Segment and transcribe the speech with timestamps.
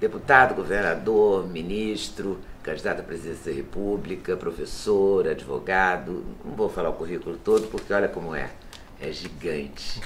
[0.00, 6.24] deputado, governador, ministro, candidato à presidência da República, professor, advogado.
[6.44, 8.50] Não vou falar o currículo todo, porque olha como é.
[9.00, 10.00] É gigante.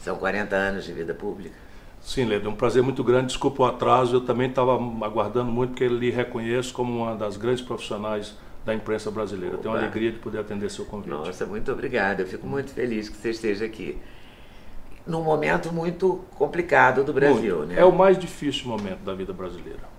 [0.00, 1.56] São 40 anos de vida pública.
[2.00, 3.26] Sim, Leda, é um prazer muito grande.
[3.26, 4.74] Desculpa o atraso, eu também estava
[5.04, 8.34] aguardando muito, porque lhe reconheço como uma das grandes profissionais
[8.64, 9.58] da imprensa brasileira.
[9.58, 11.10] Tenho a alegria de poder atender seu convite.
[11.10, 12.20] Nossa, muito obrigado.
[12.20, 13.98] Eu fico muito feliz que você esteja aqui.
[15.06, 17.68] Num momento muito complicado do Brasil, muito.
[17.70, 17.80] né?
[17.80, 19.96] É o mais difícil momento da vida brasileira.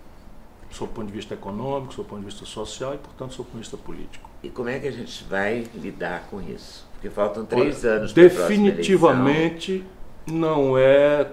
[0.69, 3.43] Sob o ponto de vista econômico, sob o ponto de vista social e, portanto, sob
[3.43, 4.29] o ponto de vista político.
[4.43, 6.85] E como é que a gente vai lidar com isso?
[6.93, 9.83] Porque faltam três Olha, anos para Definitivamente
[10.25, 11.31] não é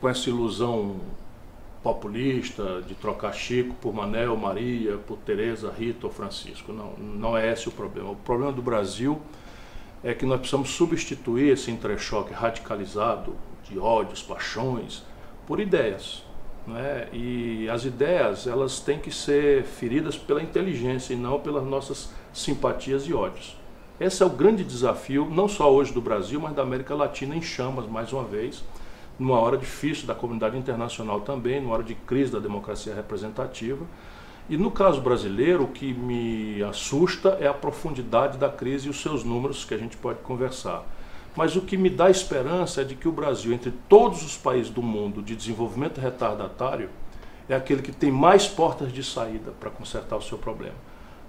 [0.00, 1.00] com essa ilusão
[1.82, 6.72] populista de trocar Chico por Manel, Maria, por Teresa, Rita ou Francisco.
[6.72, 8.10] Não, não é esse o problema.
[8.10, 9.20] O problema do Brasil
[10.02, 13.34] é que nós precisamos substituir esse entrechoque radicalizado
[13.64, 15.02] de ódios, paixões,
[15.46, 16.24] por ideias.
[16.66, 17.08] Né?
[17.12, 23.06] E as ideias elas têm que ser feridas pela inteligência e não pelas nossas simpatias
[23.06, 23.56] e ódios.
[24.00, 27.42] Esse é o grande desafio, não só hoje do Brasil, mas da América Latina em
[27.42, 28.64] chamas, mais uma vez
[29.18, 33.86] numa hora difícil da comunidade internacional também, numa hora de crise da democracia representativa.
[34.52, 39.00] E no caso brasileiro, o que me assusta é a profundidade da crise e os
[39.00, 40.84] seus números que a gente pode conversar.
[41.34, 44.70] Mas o que me dá esperança é de que o Brasil, entre todos os países
[44.70, 46.90] do mundo de desenvolvimento retardatário,
[47.48, 50.76] é aquele que tem mais portas de saída para consertar o seu problema.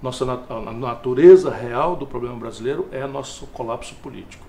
[0.02, 4.46] Nossa a natureza real do problema brasileiro é nosso colapso político.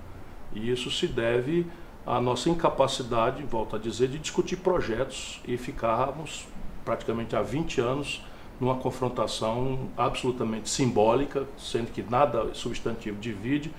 [0.53, 1.65] E isso se deve
[2.05, 6.49] a nossa incapacidade, volto a dizer, de discutir projetos e ficarmos
[6.85, 8.21] praticamente há 20 anos
[8.61, 13.73] numa confrontação absolutamente simbólica, sendo que nada substantivo divide,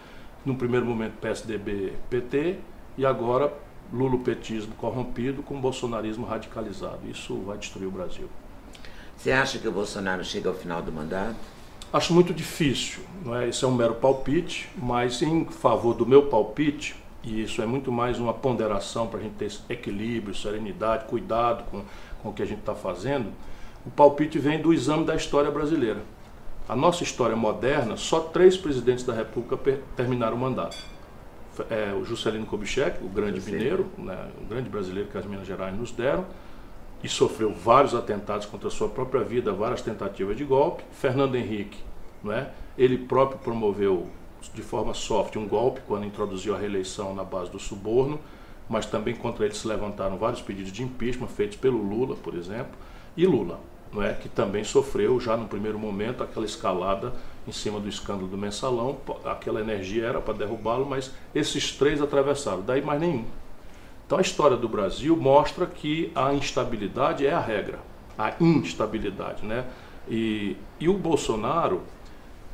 [0.45, 2.57] no primeiro momento PSDB-PT
[2.97, 3.51] e agora
[3.91, 6.99] lulopetismo corrompido com bolsonarismo radicalizado.
[7.09, 8.29] Isso vai destruir o Brasil.
[9.17, 11.35] Você acha que o Bolsonaro chega ao final do mandato?
[11.91, 13.47] Acho muito difícil, não é?
[13.47, 17.91] Isso é um mero palpite, mas em favor do meu palpite, e isso é muito
[17.91, 21.83] mais uma ponderação para a gente ter equilíbrio, serenidade, cuidado com,
[22.21, 23.31] com o que a gente está fazendo.
[23.85, 26.01] O palpite vem do exame da história brasileira.
[26.67, 30.77] A nossa história moderna, só três presidentes da República terminaram o mandato.
[31.69, 35.77] É, o Juscelino Kubitschek, o grande mineiro, né, o grande brasileiro que as Minas Gerais
[35.77, 36.25] nos deram,
[37.03, 40.83] e sofreu vários atentados contra a sua própria vida, várias tentativas de golpe.
[40.91, 41.77] Fernando Henrique,
[42.23, 44.07] né, ele próprio promoveu
[44.53, 48.19] de forma soft um golpe quando introduziu a reeleição na base do suborno,
[48.67, 52.73] mas também contra ele se levantaram vários pedidos de impeachment feitos pelo Lula, por exemplo,
[53.15, 53.59] e Lula,
[53.93, 57.13] não é, que também sofreu já no primeiro momento aquela escalada
[57.47, 62.61] em cima do escândalo do mensalão, aquela energia era para derrubá-lo, mas esses três atravessaram,
[62.61, 63.25] daí mais nenhum.
[64.05, 67.79] Então a história do Brasil mostra que a instabilidade é a regra,
[68.17, 69.65] a instabilidade, né?
[70.07, 71.81] E, e o Bolsonaro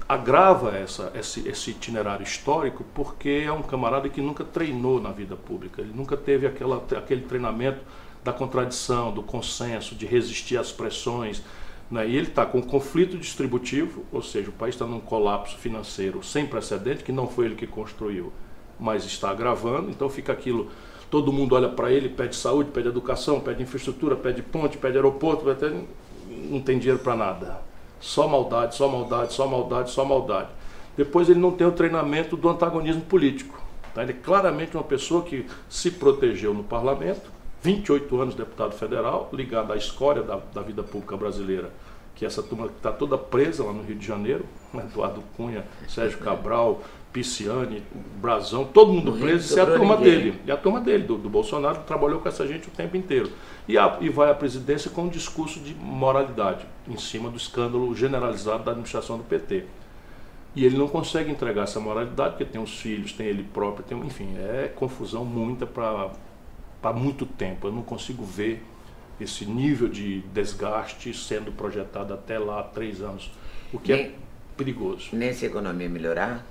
[0.08, 5.36] agrava essa, esse, esse, itinerário histórico porque é um camarada que nunca treinou na vida
[5.38, 7.80] pública, ele nunca teve aquela, aquele treinamento
[8.24, 11.42] da contradição, do consenso, de resistir às pressões.
[11.90, 12.08] Né?
[12.08, 16.24] E ele está com um conflito distributivo, ou seja, o país está num colapso financeiro
[16.24, 18.32] sem precedente, que não foi ele que construiu,
[18.80, 20.70] mas está agravando, então fica aquilo.
[21.09, 25.50] Todo mundo olha para ele, pede saúde, pede educação, pede infraestrutura, pede ponte, pede aeroporto,
[25.50, 25.70] até
[26.50, 27.62] não tem dinheiro para nada.
[28.00, 30.50] Só maldade, só maldade, só maldade, só maldade.
[30.96, 33.62] Depois ele não tem o treinamento do antagonismo político.
[33.94, 34.03] Tá?
[34.03, 37.30] Ele é claramente uma pessoa que se protegeu no parlamento,
[37.61, 41.72] 28 anos deputado federal, ligado à escória da, da vida pública brasileira,
[42.16, 46.81] que essa turma está toda presa lá no Rio de Janeiro, Eduardo Cunha, Sérgio Cabral,
[47.11, 47.83] Pisciani,
[48.22, 50.11] Brazão, todo mundo preso, isso é a turma ninguém.
[50.11, 50.41] dele.
[50.45, 53.29] E a turma dele, do, do, Bolsonaro, trabalhou com essa gente o tempo inteiro.
[53.67, 57.93] E, a, e vai à presidência com um discurso de moralidade, em cima do escândalo
[57.95, 59.66] generalizado da administração do PT.
[60.55, 63.97] E ele não consegue entregar essa moralidade, porque tem os filhos, tem ele próprio, tem,
[63.99, 66.11] enfim, é confusão muita para
[66.92, 67.68] muito tempo.
[67.68, 68.64] Eu não consigo ver
[69.19, 73.32] esse nível de desgaste sendo projetado até lá três anos,
[73.72, 74.11] o que é nem, é
[74.58, 75.09] perigoso.
[75.14, 76.46] Nem se a economia melhorar?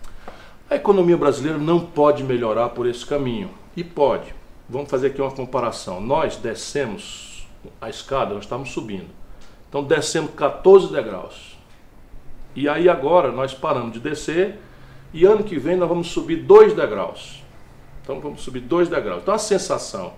[0.69, 3.51] A economia brasileira não pode melhorar por esse caminho.
[3.77, 4.33] E pode.
[4.69, 6.01] Vamos fazer aqui uma comparação.
[6.01, 7.49] Nós descemos
[7.81, 9.09] a escada, nós estamos subindo.
[9.69, 11.59] Então descemos 14 degraus.
[12.55, 14.59] E aí agora nós paramos de descer
[15.13, 17.43] e ano que vem nós vamos subir 2 degraus.
[18.03, 19.23] Então vamos subir 2 degraus.
[19.23, 20.13] Então a sensação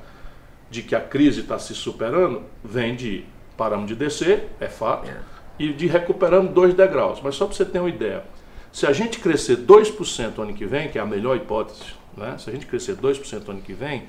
[0.73, 3.27] de que a crise está se superando vem de
[3.59, 5.21] paramos de descer, é fato, é.
[5.59, 7.21] e de recuperando 2 degraus.
[7.23, 8.25] Mas só para você ter uma ideia,
[8.73, 11.85] se a gente crescer 2% ano que vem, que é a melhor hipótese,
[12.17, 12.37] né?
[12.39, 14.05] se a gente crescer 2% ano que vem,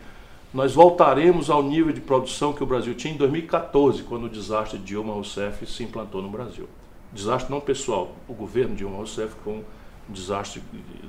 [0.53, 4.79] nós voltaremos ao nível de produção que o Brasil tinha em 2014, quando o desastre
[4.79, 6.69] de Dilma Rousseff se implantou no Brasil.
[7.11, 9.63] Desastre não pessoal, o governo de Dilma Rousseff foi um
[10.07, 10.61] desastre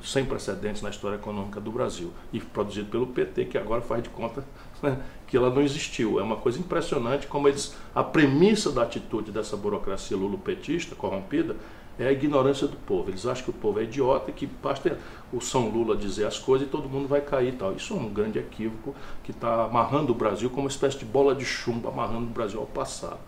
[0.02, 4.08] sem precedentes na história econômica do Brasil e produzido pelo PT, que agora faz de
[4.08, 4.44] conta
[4.84, 6.20] né, que ela não existiu.
[6.20, 11.56] É uma coisa impressionante como eles, a premissa da atitude dessa burocracia lulopetista corrompida
[11.98, 13.10] é a ignorância do povo.
[13.10, 14.98] Eles acham que o povo é idiota e que basta
[15.32, 17.72] o São Lula dizer as coisas e todo mundo vai cair e tal.
[17.72, 21.34] Isso é um grande equívoco que está amarrando o Brasil como uma espécie de bola
[21.34, 23.18] de chumbo, amarrando o Brasil ao passado.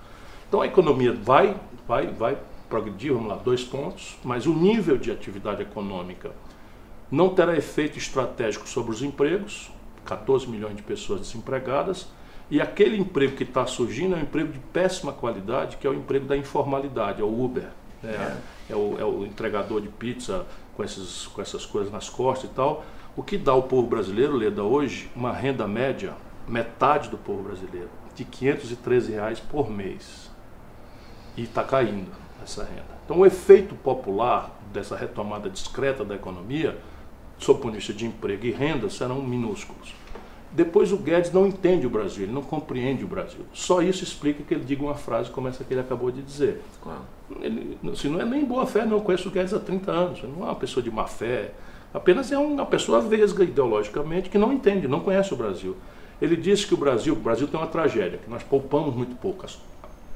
[0.49, 1.57] Então a economia vai,
[1.87, 2.39] vai, vai
[2.69, 6.33] progredir, vamos lá, dois pontos, mas o nível de atividade econômica
[7.11, 9.71] não terá efeito estratégico sobre os empregos,
[10.07, 12.09] 14 milhões de pessoas desempregadas,
[12.51, 15.95] e aquele emprego que está surgindo é um emprego de péssima qualidade, que é o
[15.95, 17.69] emprego da informalidade, é o Uber.
[18.03, 18.41] Né?
[18.69, 18.73] É.
[18.73, 18.77] é.
[18.77, 22.85] o, é o entregador de pizza com, esses, com essas coisas nas costas e tal.
[23.17, 26.15] O que dá ao povo brasileiro, Leda, hoje, uma renda média,
[26.47, 30.31] metade do povo brasileiro, de 513 reais por mês.
[31.37, 32.13] E está caindo
[32.43, 32.97] essa renda.
[33.05, 36.79] Então, o efeito popular dessa retomada discreta da economia,
[37.39, 39.95] sob o ponto de vista de emprego e renda, serão minúsculos.
[40.53, 43.45] Depois, o Guedes não entende o Brasil, ele não compreende o Brasil.
[43.53, 46.63] Só isso explica que ele diga uma frase como essa que ele acabou de dizer.
[46.83, 47.03] Claro.
[47.41, 48.97] Ele assim, não é nem boa fé, não.
[48.97, 50.19] Eu conheço o Guedes há 30 anos.
[50.23, 51.53] Ele não é uma pessoa de má fé.
[51.93, 55.77] Apenas é uma pessoa vesga ideologicamente que não entende, não conhece o Brasil.
[56.23, 59.45] Ele disse que o Brasil, o Brasil tem uma tragédia, que nós poupamos muito pouco.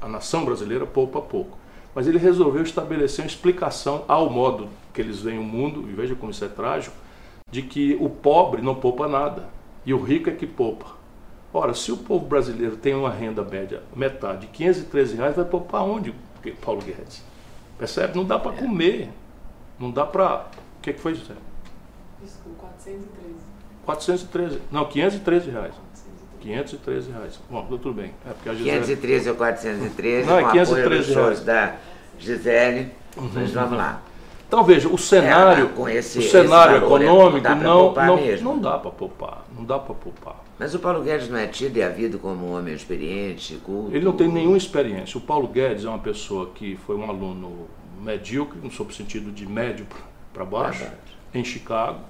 [0.01, 1.61] A nação brasileira poupa pouco
[1.93, 6.15] mas ele resolveu estabelecer uma explicação ao modo que eles veem o mundo, e veja
[6.15, 6.95] como isso é trágico,
[7.51, 9.49] de que o pobre não poupa nada
[9.85, 10.85] e o rico é que poupa.
[11.53, 15.83] Ora, se o povo brasileiro tem uma renda média metade de 513 reais, vai poupar
[15.83, 16.15] onde,
[16.63, 17.21] Paulo Guedes?
[17.77, 18.15] Percebe?
[18.15, 19.09] Não dá para comer.
[19.77, 20.47] Não dá para.
[20.77, 21.33] O que, que foi, José?
[22.21, 23.35] Desculpa, 413.
[23.85, 24.61] 413.
[24.71, 25.73] Não, 513 reais.
[26.39, 27.39] 513 reais.
[27.49, 28.13] Bom, tudo bem.
[28.25, 28.79] É porque a Gisele...
[28.79, 31.39] 513 ou 413, Não, é 513 reais.
[31.43, 31.75] da
[32.17, 32.91] Gisele.
[33.17, 34.01] Uhum, mas vamos lá.
[34.51, 39.45] Então veja, o cenário, é, esse, o cenário econômico não, não, não, dá para poupar,
[39.55, 40.43] não dá para poupar.
[40.59, 43.95] Mas o Paulo Guedes não é tido e havido como um homem experiente, culto?
[43.95, 45.17] Ele não tem nenhuma experiência.
[45.17, 47.69] O Paulo Guedes é uma pessoa que foi um aluno
[48.01, 49.87] medíocre, no sentido de médio
[50.33, 50.85] para baixo,
[51.33, 52.01] em Chicago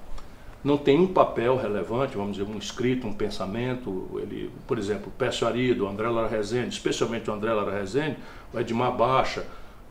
[0.64, 4.08] não tem um papel relevante, vamos dizer, um escrito, um pensamento.
[4.22, 8.16] Ele, por exemplo, o Pécio Arido, o André Lara Rezende, especialmente o André Lara Rezende,
[8.52, 9.44] o Edmar Baixa,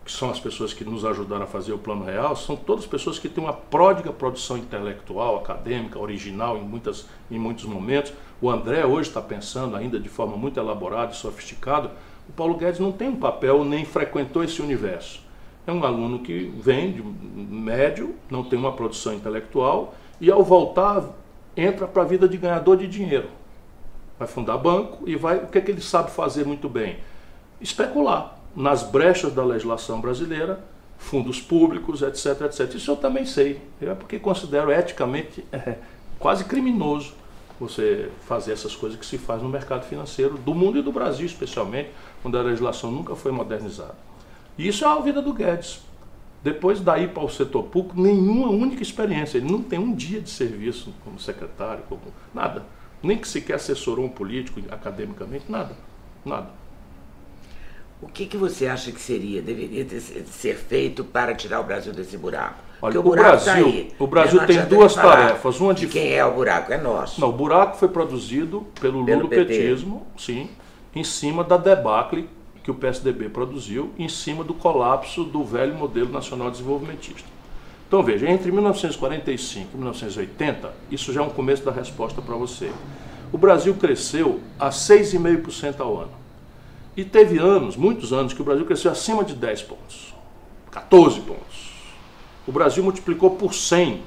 [0.04, 3.20] que são as pessoas que nos ajudaram a fazer o Plano Real, são todas pessoas
[3.20, 8.12] que têm uma pródiga produção intelectual, acadêmica, original em, muitas, em muitos momentos.
[8.42, 11.92] O André hoje está pensando ainda de forma muito elaborada e sofisticada.
[12.28, 15.22] O Paulo Guedes não tem um papel nem frequentou esse universo.
[15.68, 21.06] É um aluno que vem de médio, não tem uma produção intelectual e ao voltar
[21.56, 23.30] entra para a vida de ganhador de dinheiro.
[24.18, 25.38] Vai fundar banco e vai.
[25.38, 26.98] O que, é que ele sabe fazer muito bem?
[27.60, 30.64] Especular nas brechas da legislação brasileira,
[30.98, 32.76] fundos públicos, etc, etc.
[32.76, 33.62] Isso eu também sei.
[33.82, 35.78] É porque considero eticamente é,
[36.20, 37.14] quase criminoso
[37.60, 41.26] você fazer essas coisas que se faz no mercado financeiro do mundo e do Brasil,
[41.26, 41.90] especialmente,
[42.26, 43.96] onde a legislação nunca foi modernizada.
[44.58, 45.82] E isso é a vida do Guedes.
[46.44, 49.38] Depois daí para o setor público, nenhuma única experiência.
[49.38, 52.02] Ele não tem um dia de serviço como secretário, como
[52.34, 52.66] nada.
[53.04, 55.76] Nem que sequer assessorou um político academicamente, nada.
[56.26, 56.61] Nada.
[58.02, 61.94] O que, que você acha que seria, deveria ter, ser feito para tirar o Brasil
[61.94, 62.56] desse buraco?
[62.82, 65.60] Olha, o, o, tá Brasil, aí, o Brasil tem duas tarefas.
[65.60, 66.74] Uma de, de quem é o buraco?
[66.74, 67.22] É nosso.
[67.22, 70.50] Não, o buraco foi produzido pelo, pelo lulopetismo, sim,
[70.96, 72.28] em cima da debacle
[72.64, 77.30] que o PSDB produziu em cima do colapso do velho modelo nacional desenvolvimentista.
[77.88, 82.72] Então veja, entre 1945 e 1980, isso já é um começo da resposta para você.
[83.32, 86.21] O Brasil cresceu a 6,5% ao ano.
[86.96, 90.14] E teve anos, muitos anos, que o Brasil cresceu acima de 10 pontos,
[90.72, 91.72] 14 pontos.
[92.46, 94.02] O Brasil multiplicou por 100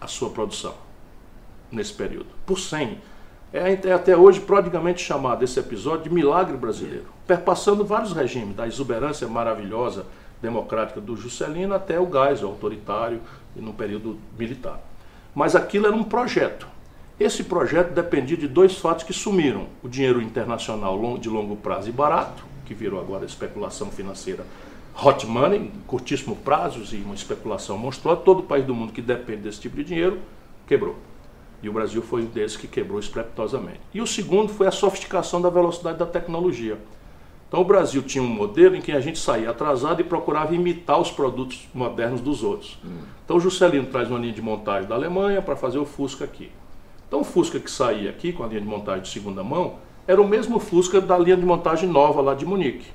[0.00, 0.74] a sua produção
[1.70, 2.98] nesse período, por 100
[3.52, 8.66] é, é até hoje prodigamente chamado esse episódio de milagre brasileiro, perpassando vários regimes, da
[8.66, 10.06] exuberância maravilhosa
[10.40, 13.20] democrática do Juscelino até o gás autoritário
[13.56, 14.80] e no período militar.
[15.34, 16.66] Mas aquilo era um projeto.
[17.20, 21.92] Esse projeto dependia de dois fatos que sumiram: o dinheiro internacional de longo prazo e
[21.92, 24.46] barato, que virou agora especulação financeira
[25.04, 28.22] hot money, curtíssimo prazos e uma especulação monstruosa.
[28.22, 30.18] Todo país do mundo que depende desse tipo de dinheiro
[30.66, 30.96] quebrou.
[31.62, 33.80] E o Brasil foi um desses que quebrou estrepitosamente.
[33.92, 36.78] E o segundo foi a sofisticação da velocidade da tecnologia.
[37.48, 40.98] Então o Brasil tinha um modelo em que a gente saía atrasado e procurava imitar
[40.98, 42.78] os produtos modernos dos outros.
[42.82, 43.02] Hum.
[43.26, 46.50] Então o Juscelino traz uma linha de montagem da Alemanha para fazer o Fusca aqui.
[47.10, 50.22] Então o Fusca que saía aqui com a linha de montagem de segunda mão era
[50.22, 52.86] o mesmo Fusca da linha de montagem nova lá de Munique.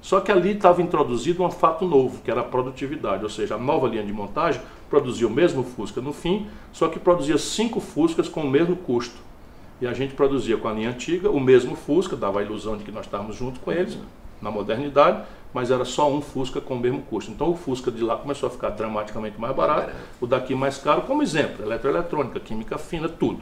[0.00, 3.58] Só que ali estava introduzido um fato novo, que era a produtividade, ou seja, a
[3.58, 8.26] nova linha de montagem produzia o mesmo Fusca no fim, só que produzia cinco Fuscas
[8.26, 9.18] com o mesmo custo.
[9.82, 12.84] E a gente produzia com a linha antiga o mesmo Fusca, dava a ilusão de
[12.84, 13.98] que nós estávamos junto com eles
[14.40, 17.30] na modernidade, mas era só um Fusca com o mesmo custo.
[17.30, 21.02] Então o Fusca de lá começou a ficar dramaticamente mais barato, o daqui mais caro,
[21.02, 23.40] como exemplo, eletroeletrônica, química fina, tudo.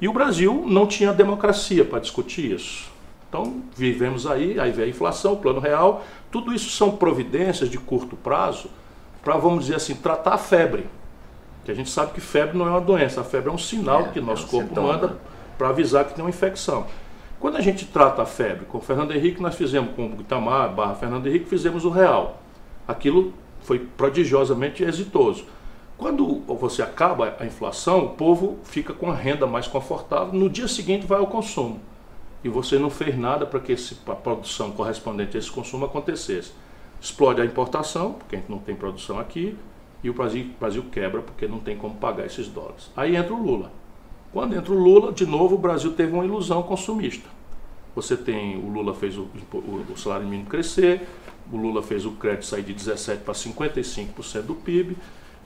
[0.00, 2.90] E o Brasil não tinha democracia para discutir isso.
[3.28, 7.78] Então vivemos aí, aí vem a inflação, o plano real, tudo isso são providências de
[7.78, 8.68] curto prazo
[9.22, 10.86] para, vamos dizer assim, tratar a febre.
[11.64, 14.02] Que a gente sabe que febre não é uma doença, a febre é um sinal
[14.02, 14.92] é, que nosso é um corpo sintoma.
[14.92, 15.18] manda
[15.56, 16.86] para avisar que tem uma infecção.
[17.42, 20.72] Quando a gente trata a febre, com o Fernando Henrique nós fizemos, com o Itamar,
[20.72, 22.40] barra Fernando Henrique, fizemos o real.
[22.86, 25.46] Aquilo foi prodigiosamente exitoso.
[25.98, 30.68] Quando você acaba a inflação, o povo fica com a renda mais confortável, no dia
[30.68, 31.80] seguinte vai ao consumo.
[32.44, 36.52] E você não fez nada para que esse, a produção correspondente a esse consumo acontecesse.
[37.00, 39.56] Explode a importação, porque a gente não tem produção aqui,
[40.00, 42.88] e o Brasil, o Brasil quebra porque não tem como pagar esses dólares.
[42.96, 43.81] Aí entra o Lula.
[44.32, 47.28] Quando entra o Lula, de novo o Brasil teve uma ilusão consumista.
[47.94, 51.06] Você tem, o Lula fez o, o, o salário mínimo crescer,
[51.52, 54.96] o Lula fez o crédito sair de 17% para 55% do PIB,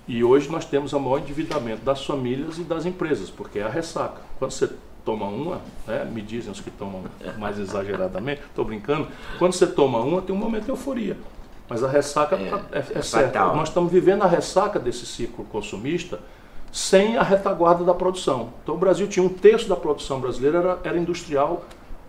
[0.06, 3.68] e hoje nós temos o maior endividamento das famílias e das empresas, porque é a
[3.68, 4.22] ressaca.
[4.38, 4.70] Quando você
[5.04, 7.04] toma uma, né, me dizem os que tomam
[7.38, 11.16] mais exageradamente, estou brincando, quando você toma uma tem um momento de euforia.
[11.68, 13.46] Mas a ressaca é, é, é, é certa.
[13.46, 16.20] Nós estamos vivendo a ressaca desse ciclo consumista
[16.72, 18.50] sem a retaguarda da produção.
[18.62, 21.64] Então o Brasil tinha um terço da produção brasileira era, era industrial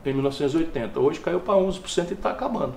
[0.06, 1.00] em 1980.
[1.00, 2.74] Hoje caiu para 11% e está acabando.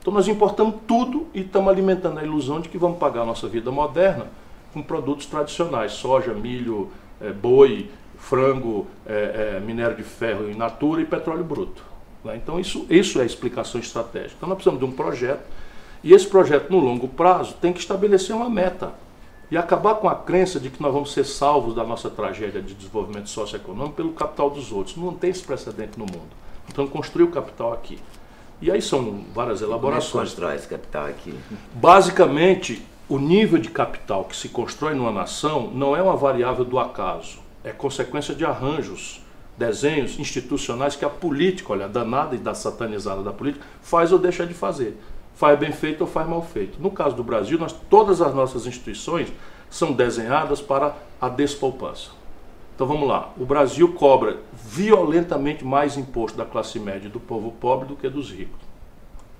[0.00, 3.48] Então nós importamos tudo e estamos alimentando a ilusão de que vamos pagar a nossa
[3.48, 4.26] vida moderna
[4.72, 11.00] com produtos tradicionais, soja, milho, é, boi, frango, é, é, minério de ferro in natura
[11.02, 11.82] e petróleo bruto.
[12.24, 12.36] Né?
[12.36, 14.34] Então isso, isso é a explicação estratégica.
[14.36, 15.44] Então nós precisamos de um projeto
[16.02, 18.92] e esse projeto no longo prazo tem que estabelecer uma meta
[19.50, 22.74] e acabar com a crença de que nós vamos ser salvos da nossa tragédia de
[22.74, 24.96] desenvolvimento socioeconômico pelo capital dos outros.
[24.96, 26.28] Não tem esse precedente no mundo.
[26.68, 27.98] Então, construir o capital aqui.
[28.60, 30.10] E aí são várias elaborações.
[30.10, 31.34] Como é que constrói esse capital aqui?
[31.72, 36.78] Basicamente, o nível de capital que se constrói numa nação não é uma variável do
[36.78, 39.22] acaso, é consequência de arranjos,
[39.56, 44.46] desenhos institucionais que a política, olha, danada e da satanizada da política, faz ou deixa
[44.46, 44.96] de fazer
[45.38, 46.82] faz bem feito ou faz mal feito.
[46.82, 49.32] No caso do Brasil, nós, todas as nossas instituições
[49.70, 52.10] são desenhadas para a despoupança.
[52.74, 57.52] Então vamos lá, o Brasil cobra violentamente mais imposto da classe média e do povo
[57.52, 58.58] pobre do que dos ricos.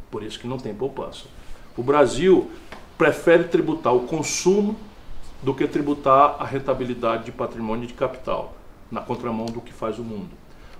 [0.08, 1.24] Por isso que não tem poupança.
[1.76, 2.48] O Brasil
[2.96, 4.76] prefere tributar o consumo
[5.42, 8.54] do que tributar a rentabilidade de patrimônio e de capital,
[8.88, 10.30] na contramão do que faz o mundo.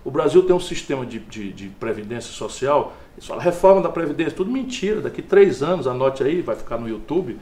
[0.04, 4.32] O Brasil tem um sistema de, de, de previdência social, eles falam reforma da previdência,
[4.32, 5.00] tudo mentira.
[5.00, 7.36] Daqui três anos, anote aí, vai ficar no YouTube.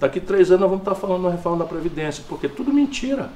[0.00, 3.30] Daqui três anos nós vamos estar falando da reforma da previdência, porque tudo mentira.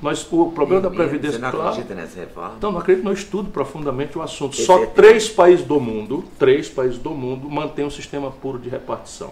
[0.00, 1.36] Mas o problema da previdência.
[1.36, 2.54] Você não claro, acredita nessa reforma?
[2.56, 4.54] Então, não acredito, não estudo profundamente o assunto.
[4.54, 8.58] Esse Só é três países do mundo, três países do mundo, mantêm um sistema puro
[8.58, 9.30] de repartição.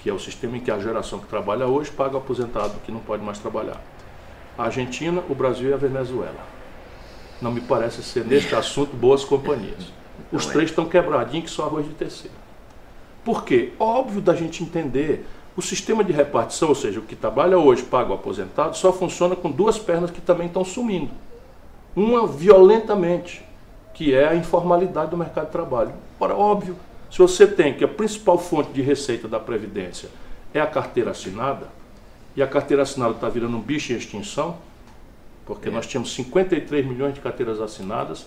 [0.00, 2.90] Que é o sistema em que a geração que trabalha hoje paga o aposentado que
[2.90, 3.80] não pode mais trabalhar.
[4.58, 6.44] A Argentina, o Brasil e a Venezuela
[7.40, 10.01] não me parece ser neste assunto boas companhias.
[10.30, 12.36] Os três estão quebradinhos que só arroz de terceiro.
[13.24, 13.72] Por quê?
[13.78, 15.26] Óbvio da gente entender.
[15.56, 19.36] O sistema de repartição, ou seja, o que trabalha hoje paga o aposentado, só funciona
[19.36, 21.10] com duas pernas que também estão sumindo.
[21.94, 23.44] Uma violentamente,
[23.92, 25.92] que é a informalidade do mercado de trabalho.
[26.18, 26.74] Ora, óbvio,
[27.10, 30.08] se você tem que a principal fonte de receita da Previdência
[30.54, 31.68] é a carteira assinada,
[32.34, 34.56] e a carteira assinada está virando um bicho em extinção,
[35.44, 35.72] porque é.
[35.72, 38.26] nós tínhamos 53 milhões de carteiras assinadas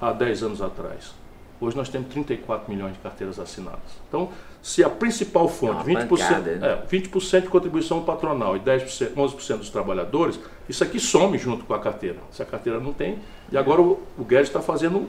[0.00, 1.12] há 10 anos atrás.
[1.62, 3.78] Hoje nós temos 34 milhões de carteiras assinadas.
[4.08, 6.68] Então, se a principal fonte, é 20%, pancada, né?
[6.72, 7.08] é, 20
[7.40, 12.18] de contribuição patronal e 10%, 11% dos trabalhadores, isso aqui some junto com a carteira.
[12.32, 13.20] Se a carteira não tem,
[13.52, 15.08] e agora o, o Guedes está fazendo,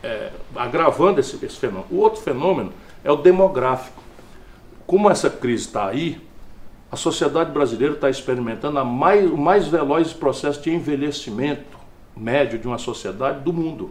[0.00, 1.86] é, agravando esse, esse fenômeno.
[1.90, 4.00] O outro fenômeno é o demográfico.
[4.86, 6.20] Como essa crise está aí,
[6.92, 11.76] a sociedade brasileira está experimentando mais, o mais veloz processo de envelhecimento
[12.16, 13.90] médio de uma sociedade do mundo.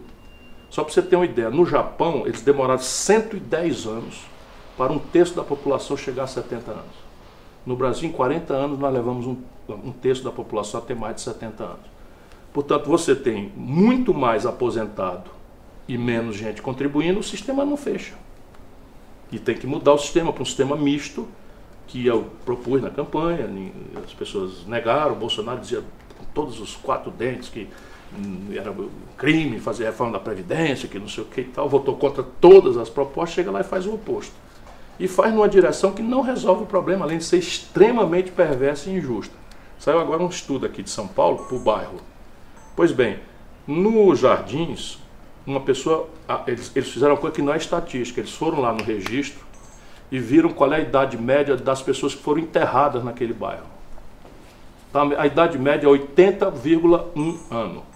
[0.70, 4.26] Só para você ter uma ideia, no Japão eles demoraram 110 anos
[4.76, 7.08] para um terço da população chegar a 70 anos.
[7.66, 9.36] No Brasil, em 40 anos, nós levamos um,
[9.68, 11.98] um terço da população a ter mais de 70 anos.
[12.52, 15.30] Portanto, você tem muito mais aposentado
[15.86, 18.14] e menos gente contribuindo, o sistema não fecha.
[19.30, 21.26] E tem que mudar o sistema para um sistema misto,
[21.86, 23.48] que eu propus na campanha,
[24.04, 25.82] as pessoas negaram, o Bolsonaro dizia
[26.18, 27.68] com todos os quatro dentes, que
[28.56, 28.74] era
[29.16, 32.76] crime fazer reforma da Previdência, que não sei o que e tal, votou contra todas
[32.76, 34.32] as propostas, chega lá e faz o oposto.
[34.98, 38.96] E faz numa direção que não resolve o problema, além de ser extremamente perversa e
[38.96, 39.34] injusta.
[39.78, 42.00] Saiu agora um estudo aqui de São Paulo, para o bairro.
[42.74, 43.18] Pois bem,
[43.66, 44.98] nos Jardins,
[45.46, 46.08] uma pessoa,
[46.46, 49.46] eles, eles fizeram uma coisa que não é estatística, eles foram lá no registro
[50.10, 53.66] e viram qual é a idade média das pessoas que foram enterradas naquele bairro.
[55.16, 57.87] A idade média é 80,1 ano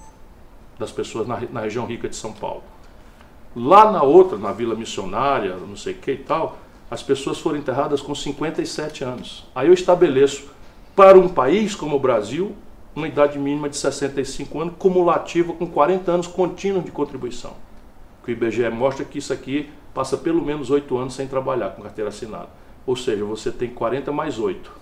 [0.79, 2.63] das pessoas na, na, região rica de São Paulo.
[3.55, 6.59] Lá na outra, na Vila Missionária, não sei o que e tal,
[6.91, 9.47] as pessoas foram enterradas com 57 anos.
[9.55, 10.51] Aí eu estabeleço,
[10.97, 12.55] para um país como o Brasil,
[12.95, 17.53] uma idade mínima de 65 anos, cumulativa com 40 anos contínuos de contribuição.
[18.27, 22.09] O IBGE mostra que isso aqui passa pelo menos 8 anos sem trabalhar com carteira
[22.11, 22.49] assinada.
[22.87, 24.73] Ou seja, você tem 40 mais 8,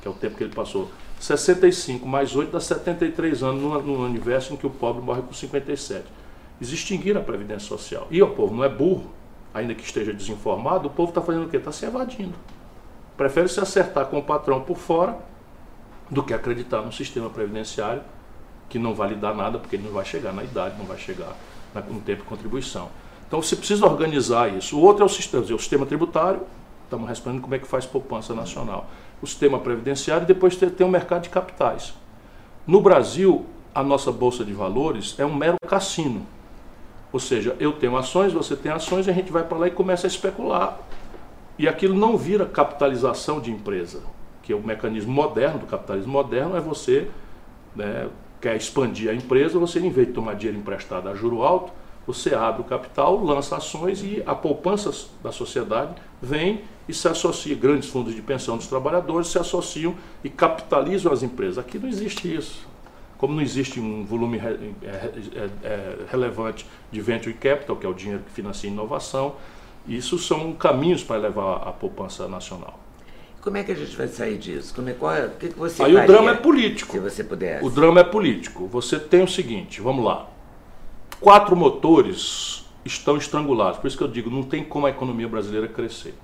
[0.00, 0.90] que é o tempo que ele passou.
[1.22, 6.04] 65 mais 8 dá 73 anos no, universo em que o pobre morre com 57.
[6.60, 8.08] Eles extinguiram a Previdência Social.
[8.10, 9.08] E o povo não é burro,
[9.54, 11.58] ainda que esteja desinformado, o povo está fazendo o quê?
[11.58, 12.34] Está se evadindo.
[13.16, 15.16] Prefere se acertar com o patrão por fora
[16.10, 18.02] do que acreditar no sistema previdenciário
[18.68, 20.98] que não vai lhe dar nada, porque ele não vai chegar na idade, não vai
[20.98, 21.36] chegar
[21.88, 22.88] no tempo de contribuição.
[23.28, 24.76] Então você precisa organizar isso.
[24.76, 26.40] O outro é o sistema, o sistema tributário,
[26.82, 28.90] estamos respondendo como é que faz poupança nacional.
[29.22, 31.94] O sistema previdenciário e depois tem o mercado de capitais.
[32.66, 36.26] No Brasil, a nossa bolsa de valores é um mero cassino.
[37.12, 40.06] Ou seja, eu tenho ações, você tem ações, a gente vai para lá e começa
[40.06, 40.78] a especular.
[41.58, 44.02] E aquilo não vira capitalização de empresa
[44.42, 47.08] que é o mecanismo moderno do capitalismo moderno, é você
[47.74, 48.08] né,
[48.40, 51.72] quer expandir a empresa, você em vez de tomar dinheiro emprestado a juro alto,
[52.06, 54.90] você abre o capital, lança ações e a poupança
[55.22, 60.28] da sociedade vem e se associa, grandes fundos de pensão dos trabalhadores se associam e
[60.28, 61.58] capitalizam as empresas.
[61.58, 62.66] Aqui não existe isso.
[63.16, 67.88] Como não existe um volume re, é, é, é, relevante de venture capital, que é
[67.88, 69.36] o dinheiro que financia inovação,
[69.86, 72.78] isso são caminhos para levar a poupança nacional.
[73.40, 74.72] Como é que a gente vai sair disso?
[74.74, 76.92] Como é, qual é, o que, que você Aí o drama é político.
[76.92, 77.64] Se você pudesse.
[77.64, 78.68] O drama é político.
[78.68, 80.28] Você tem o seguinte, vamos lá.
[81.20, 83.78] Quatro motores estão estrangulados.
[83.78, 86.14] Por isso que eu digo, não tem como a economia brasileira crescer.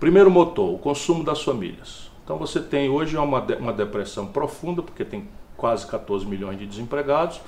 [0.00, 2.10] Primeiro motor, o consumo das famílias.
[2.22, 7.40] Então você tem hoje uma, uma depressão profunda, porque tem quase 14 milhões de desempregados,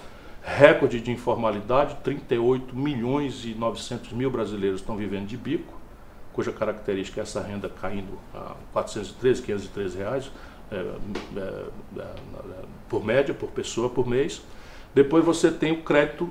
[0.42, 5.76] recorde de informalidade, 38 milhões e 900 mil brasileiros estão vivendo de bico
[6.36, 10.30] cuja característica é essa renda caindo a 413, 513 reais
[10.70, 11.66] é, é,
[11.98, 12.14] é,
[12.90, 14.42] por média, por pessoa, por mês.
[14.94, 16.30] Depois você tem o crédito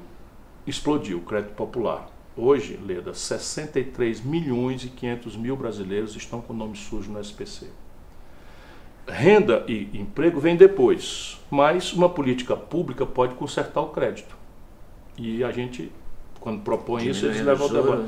[0.67, 2.07] explodiu, o crédito popular.
[2.37, 7.67] Hoje, Leda, 63 milhões e 500 mil brasileiros estão com nome sujo no SPC.
[9.07, 14.35] Renda e emprego vem depois, mas uma política pública pode consertar o crédito.
[15.17, 15.91] E a gente,
[16.41, 18.03] quando propõe isso, eles levam o debate.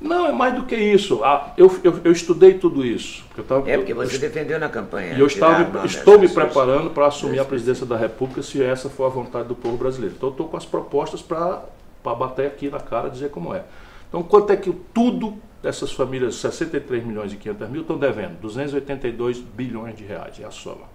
[0.00, 1.22] Não, é mais do que isso.
[1.24, 3.24] Ah, eu, eu, eu, estudei tudo isso.
[3.48, 5.14] Tava, é porque você eu, defendeu na campanha.
[5.14, 9.06] E eu estava, estou me preparando para assumir a presidência da República se essa for
[9.06, 10.14] a vontade do povo brasileiro.
[10.16, 11.64] Então, eu estou com as propostas para
[12.14, 13.64] bater aqui na cara e dizer como é.
[14.08, 18.40] Então, quanto é que tudo dessas famílias, 63 milhões e 500 mil, estão devendo?
[18.40, 20.86] 282 bilhões de reais, é a soma.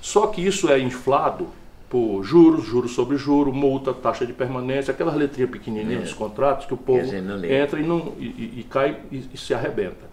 [0.00, 1.48] Só que isso é inflado
[1.88, 6.04] por juros, juros sobre juros, multa, taxa de permanência, aquelas letrinhas pequenininhas é.
[6.04, 7.02] dos contratos que o povo
[7.44, 10.06] entra e, não, e, e, e cai e, e, se arrebenta.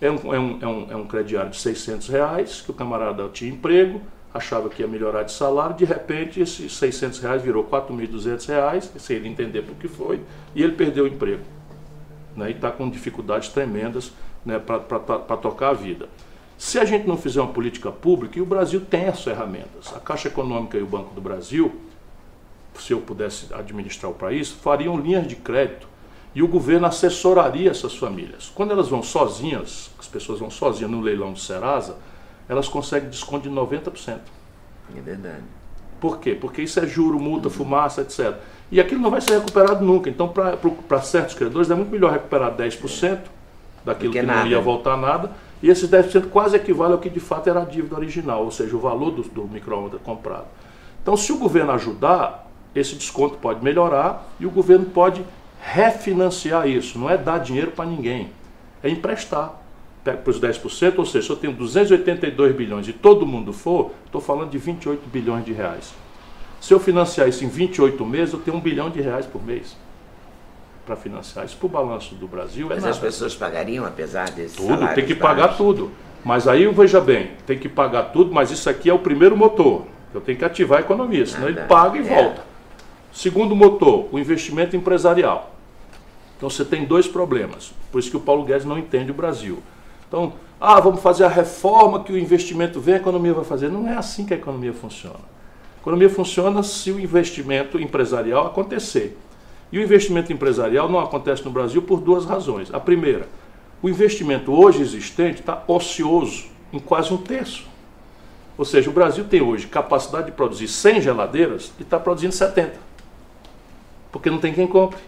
[0.00, 3.28] É um, é, um, é, um, é um crediário de 600 reais, que o camarada
[3.32, 4.00] tinha emprego,
[4.36, 9.16] achava que ia melhorar de salário, de repente esses 600 reais virou 4.200 reais, sem
[9.16, 10.20] ele entender por que foi,
[10.54, 11.42] e ele perdeu o emprego.
[12.36, 14.12] Né, e está com dificuldades tremendas
[14.44, 16.08] né, para tocar a vida.
[16.58, 20.00] Se a gente não fizer uma política pública, e o Brasil tem as ferramentas, a
[20.00, 21.74] Caixa Econômica e o Banco do Brasil,
[22.78, 25.88] se eu pudesse administrar o país, fariam linhas de crédito
[26.34, 28.52] e o governo assessoraria essas famílias.
[28.54, 31.96] Quando elas vão sozinhas, as pessoas vão sozinhas no leilão do Serasa,
[32.48, 34.18] elas conseguem desconto de 90%.
[34.96, 35.42] É verdade.
[36.00, 36.36] Por quê?
[36.38, 37.54] Porque isso é juro, multa, uhum.
[37.54, 38.34] fumaça, etc.
[38.70, 40.10] E aquilo não vai ser recuperado nunca.
[40.10, 43.18] Então, para certos credores, é muito melhor recuperar 10%
[43.84, 44.40] daquilo que nada.
[44.40, 45.30] não ia voltar nada
[45.62, 48.76] e esses 10% quase equivale ao que de fato era a dívida original, ou seja,
[48.76, 50.46] o valor do, do micro-ondas comprado.
[51.02, 55.24] Então, se o governo ajudar, esse desconto pode melhorar e o governo pode
[55.60, 56.98] refinanciar isso.
[56.98, 58.30] Não é dar dinheiro para ninguém,
[58.82, 59.62] é emprestar.
[60.06, 63.90] Pega para os 10%, ou seja, se eu tenho 282 bilhões e todo mundo for,
[64.04, 65.92] estou falando de 28 bilhões de reais.
[66.60, 69.76] Se eu financiar isso em 28 meses, eu tenho um bilhão de reais por mês
[70.86, 71.44] para financiar.
[71.44, 72.94] Isso para o balanço do Brasil é Mas nada.
[72.94, 75.90] as pessoas pagariam apesar desse Tudo, tem que pagar tudo.
[76.24, 79.86] Mas aí, veja bem, tem que pagar tudo, mas isso aqui é o primeiro motor.
[80.14, 82.04] Eu tenho que ativar a economia, senão ele paga e É.
[82.04, 82.44] volta.
[83.12, 85.52] Segundo motor, o investimento empresarial.
[86.36, 87.72] Então você tem dois problemas.
[87.90, 89.60] Por isso que o Paulo Guedes não entende o Brasil.
[90.08, 93.68] Então, ah, vamos fazer a reforma que o investimento vem, a economia vai fazer.
[93.68, 95.20] Não é assim que a economia funciona.
[95.76, 99.16] A economia funciona se o investimento empresarial acontecer.
[99.70, 102.72] E o investimento empresarial não acontece no Brasil por duas razões.
[102.72, 103.28] A primeira,
[103.82, 107.66] o investimento hoje existente está ocioso em quase um terço.
[108.56, 112.72] Ou seja, o Brasil tem hoje capacidade de produzir 100 geladeiras e está produzindo 70.
[114.10, 114.98] Porque não tem quem compre.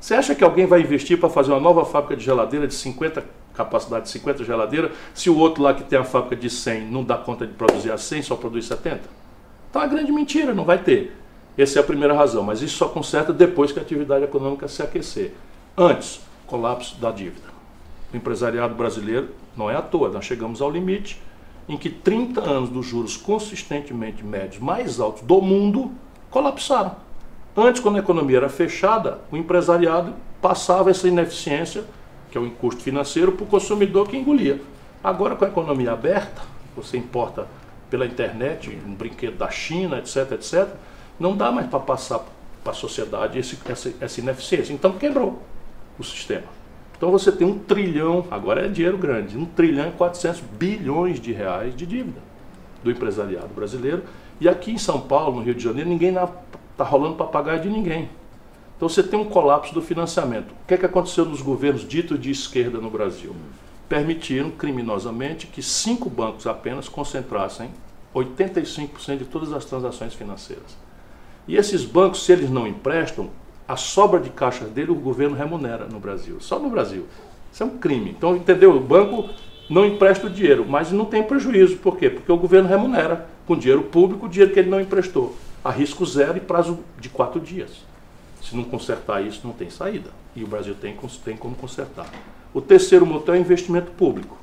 [0.00, 3.24] Você acha que alguém vai investir para fazer uma nova fábrica de geladeira de 50
[3.54, 7.04] capacidade de 50 geladeiras, se o outro lá que tem a fábrica de 100 não
[7.04, 9.02] dá conta de produzir a 100, só produz 70?
[9.70, 11.16] Então é uma grande mentira, não vai ter.
[11.56, 14.82] Essa é a primeira razão, mas isso só conserta depois que a atividade econômica se
[14.82, 15.32] aquecer.
[15.76, 17.48] Antes, colapso da dívida.
[18.12, 21.20] O empresariado brasileiro não é à toa, nós chegamos ao limite
[21.68, 25.92] em que 30 anos dos juros consistentemente médios mais altos do mundo
[26.30, 26.96] colapsaram.
[27.56, 30.12] Antes, quando a economia era fechada, o empresariado
[30.42, 31.84] passava essa ineficiência,
[32.34, 34.60] que é o custo financeiro, para o consumidor que engolia.
[35.04, 36.42] Agora, com a economia aberta,
[36.74, 37.46] você importa
[37.88, 40.68] pela internet um brinquedo da China, etc, etc,
[41.16, 42.26] não dá mais para passar
[42.64, 44.72] para a sociedade esse, essa, essa ineficiência.
[44.72, 45.40] Então, quebrou
[45.96, 46.48] o sistema.
[46.96, 51.32] Então, você tem um trilhão, agora é dinheiro grande, um trilhão e 400 bilhões de
[51.32, 52.18] reais de dívida
[52.82, 54.02] do empresariado brasileiro.
[54.40, 58.08] E aqui em São Paulo, no Rio de Janeiro, ninguém está rolando papagaio de ninguém.
[58.76, 60.50] Então você tem um colapso do financiamento.
[60.50, 63.34] O que, é que aconteceu nos governos ditos de esquerda no Brasil?
[63.88, 67.70] Permitiram criminosamente que cinco bancos apenas concentrassem
[68.14, 70.76] 85% de todas as transações financeiras.
[71.46, 73.28] E esses bancos, se eles não emprestam,
[73.66, 76.38] a sobra de caixa dele o governo remunera no Brasil.
[76.40, 77.06] Só no Brasil.
[77.52, 78.10] Isso é um crime.
[78.10, 78.76] Então, entendeu?
[78.76, 79.28] O banco
[79.68, 81.76] não empresta o dinheiro, mas não tem prejuízo.
[81.76, 82.10] Por quê?
[82.10, 85.34] Porque o governo remunera com dinheiro público o dinheiro que ele não emprestou.
[85.62, 87.70] A risco zero e prazo de quatro dias.
[88.44, 90.10] Se não consertar isso, não tem saída.
[90.36, 92.06] E o Brasil tem, tem como consertar.
[92.52, 94.36] O terceiro motor é investimento público.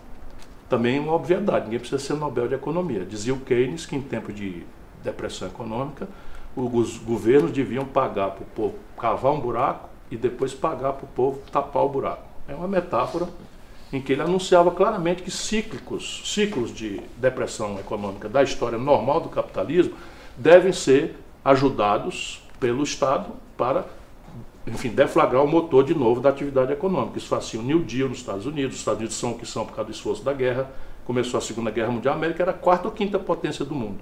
[0.67, 3.05] Também uma obviedade, ninguém precisa ser Nobel de Economia.
[3.05, 4.63] Dizia o Keynes que em tempo de
[5.03, 6.07] depressão econômica,
[6.55, 11.07] os governos deviam pagar para o povo cavar um buraco e depois pagar para o
[11.07, 12.23] povo tapar o buraco.
[12.47, 13.27] É uma metáfora
[13.91, 19.29] em que ele anunciava claramente que cíclicos, ciclos de depressão econômica da história normal do
[19.29, 19.95] capitalismo
[20.37, 23.85] devem ser ajudados pelo Estado para,
[24.65, 27.17] enfim, deflagrar o motor de novo da atividade econômica.
[27.17, 28.73] Isso fazia o New Deal nos Estados Unidos.
[28.75, 30.69] Os Estados Unidos são o que são por causa do esforço da guerra.
[31.05, 33.99] Começou a Segunda Guerra Mundial, a América era a quarta ou quinta potência do mundo.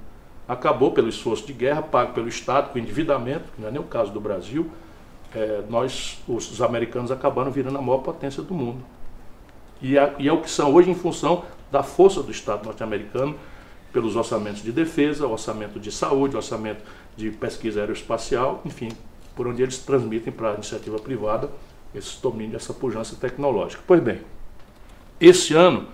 [0.48, 3.86] Acabou pelo esforço de guerra, pago pelo Estado, com endividamento, que não é nem o
[3.86, 4.70] caso do Brasil.
[5.34, 8.84] É, nós, os, os americanos, acabaram virando a maior potência do mundo.
[9.82, 13.36] E, a, e é o que são hoje em função da força do Estado norte-americano,
[13.94, 16.84] pelos orçamentos de defesa, orçamento de saúde, orçamento
[17.16, 18.90] de pesquisa aeroespacial, enfim,
[19.40, 21.50] por onde eles transmitem para a iniciativa privada
[21.96, 23.82] esse domínio, essa pujança tecnológica.
[23.88, 24.20] Pois bem,
[25.18, 25.88] esse ano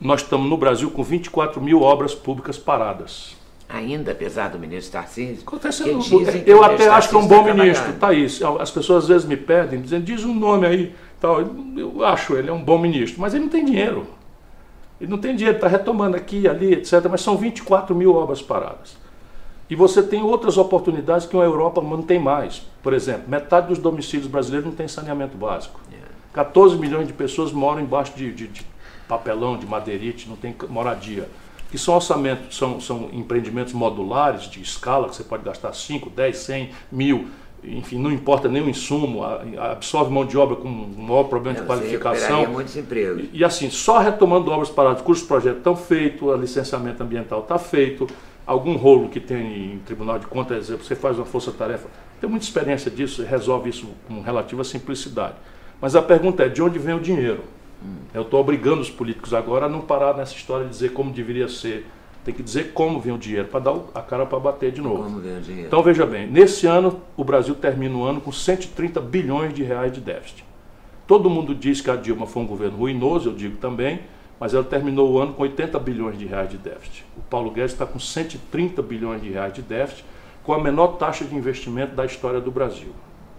[0.00, 3.34] nós estamos no Brasil com 24 mil obras públicas paradas.
[3.68, 5.42] Ainda, apesar do ministro Tarcísio?
[5.44, 7.92] Acontece, que eu, eu até acho que é um bom está ministro.
[7.94, 8.40] Thaís.
[8.60, 10.94] As pessoas às vezes me pedem, dizendo, diz um nome aí.
[11.20, 11.40] Tal.
[11.76, 14.06] Eu acho ele é um bom ministro, mas ele não tem dinheiro.
[15.00, 17.04] Ele não tem dinheiro, está retomando aqui, ali, etc.
[17.10, 18.96] Mas são 24 mil obras paradas.
[19.68, 22.62] E você tem outras oportunidades que a Europa não tem mais.
[22.84, 25.80] Por exemplo, metade dos domicílios brasileiros não tem saneamento básico.
[26.34, 28.62] 14 milhões de pessoas moram embaixo de, de- de
[29.08, 31.28] papelão, de madeirite, não tem moradia.
[31.70, 36.36] Que são orçamentos, são, são empreendimentos modulares de escala, que você pode gastar 5, 10,
[36.36, 37.26] 100, mil,
[37.64, 39.22] enfim, não importa nem o insumo,
[39.58, 42.46] absorve mão de obra com maior problema de Não, você qualificação.
[42.48, 43.24] muitos empregos.
[43.32, 47.58] E, e assim, só retomando obras paradas, cujos projetos estão feitos, o licenciamento ambiental está
[47.58, 48.06] feito,
[48.46, 51.88] algum rolo que tem em tribunal de contas, você faz uma força-tarefa.
[52.24, 55.34] Tem muita experiência disso, e resolve isso com relativa simplicidade.
[55.78, 57.44] Mas a pergunta é, de onde vem o dinheiro?
[58.14, 61.46] Eu estou obrigando os políticos agora a não parar nessa história de dizer como deveria
[61.48, 61.86] ser.
[62.24, 65.02] Tem que dizer como vem o dinheiro, para dar a cara para bater de novo.
[65.02, 65.66] Como vem o dinheiro?
[65.66, 69.92] Então veja bem, nesse ano o Brasil termina o ano com 130 bilhões de reais
[69.92, 70.46] de déficit.
[71.06, 74.00] Todo mundo diz que a Dilma foi um governo ruinoso, eu digo também,
[74.40, 77.04] mas ela terminou o ano com 80 bilhões de reais de déficit.
[77.18, 80.06] O Paulo Guedes está com 130 bilhões de reais de déficit,
[80.44, 82.92] com a menor taxa de investimento da história do Brasil.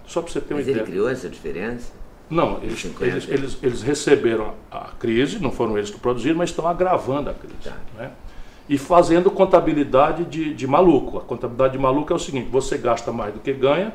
[0.06, 0.82] Só para você ter uma Mas ideia.
[0.82, 1.92] ele criou essa diferença?
[2.28, 3.06] Não, eles, 50.
[3.06, 7.34] eles, eles, eles receberam a crise, não foram eles que produziram, mas estão agravando a
[7.34, 7.54] crise.
[7.62, 7.76] Tá.
[7.96, 8.10] né?
[8.68, 11.18] E fazendo contabilidade de, de maluco.
[11.18, 13.92] A contabilidade de maluco é o seguinte: você gasta mais do que ganha,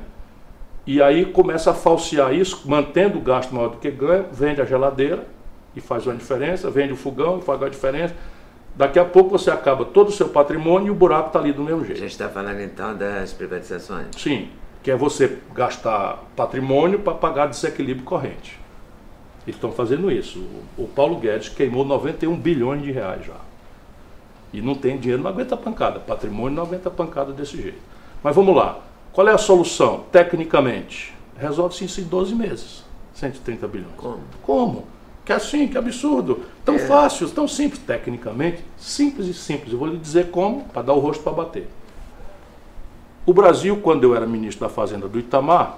[0.87, 4.65] e aí começa a falsear isso, mantendo o gasto maior do que ganha, vende a
[4.65, 5.27] geladeira
[5.75, 8.15] e faz uma diferença, vende o fogão e faz uma diferença.
[8.75, 11.61] Daqui a pouco você acaba todo o seu patrimônio e o buraco está ali do
[11.63, 11.99] mesmo A jeito.
[11.99, 14.07] gente está falando então das privatizações.
[14.17, 14.49] Sim,
[14.81, 18.59] que é você gastar patrimônio para pagar desequilíbrio corrente.
[19.45, 20.39] Eles estão fazendo isso.
[20.77, 23.35] O, o Paulo Guedes queimou 91 bilhões de reais já.
[24.53, 25.99] E não tem dinheiro, não aguenta pancada.
[25.99, 27.79] Patrimônio não aguenta pancada desse jeito.
[28.23, 28.79] Mas vamos lá.
[29.13, 30.05] Qual é a solução?
[30.11, 32.83] Tecnicamente, resolve-se isso em 12 meses.
[33.13, 33.93] 130 bilhões.
[33.97, 34.21] Como?
[34.41, 34.87] Como?
[35.31, 36.41] Que assim, que absurdo.
[36.65, 36.79] Tão É.
[36.79, 37.81] fácil, tão simples.
[37.81, 39.73] Tecnicamente, simples e simples.
[39.73, 41.67] Eu vou lhe dizer como, para dar o rosto para bater.
[43.25, 45.77] O Brasil, quando eu era ministro da Fazenda do Itamar,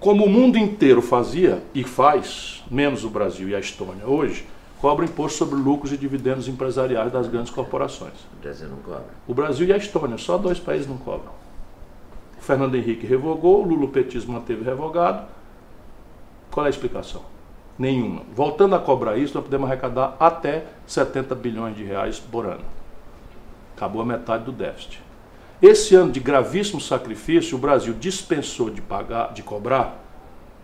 [0.00, 4.46] como o mundo inteiro fazia e faz, menos o Brasil e a Estônia hoje,
[4.80, 8.14] cobra imposto sobre lucros e dividendos empresariais das grandes corporações.
[8.36, 9.04] O Brasil não cobra.
[9.28, 11.30] O Brasil e a Estônia, só dois países não cobram.
[12.36, 15.26] O Fernando Henrique revogou, o lulopetismo manteve revogado.
[16.50, 17.22] Qual é a explicação?
[17.78, 18.22] Nenhuma.
[18.34, 22.64] Voltando a cobrar isso, nós podemos arrecadar até 70 bilhões de reais por ano.
[23.76, 25.00] Acabou a metade do déficit.
[25.60, 29.98] Esse ano de gravíssimo sacrifício, o Brasil dispensou de pagar, de cobrar,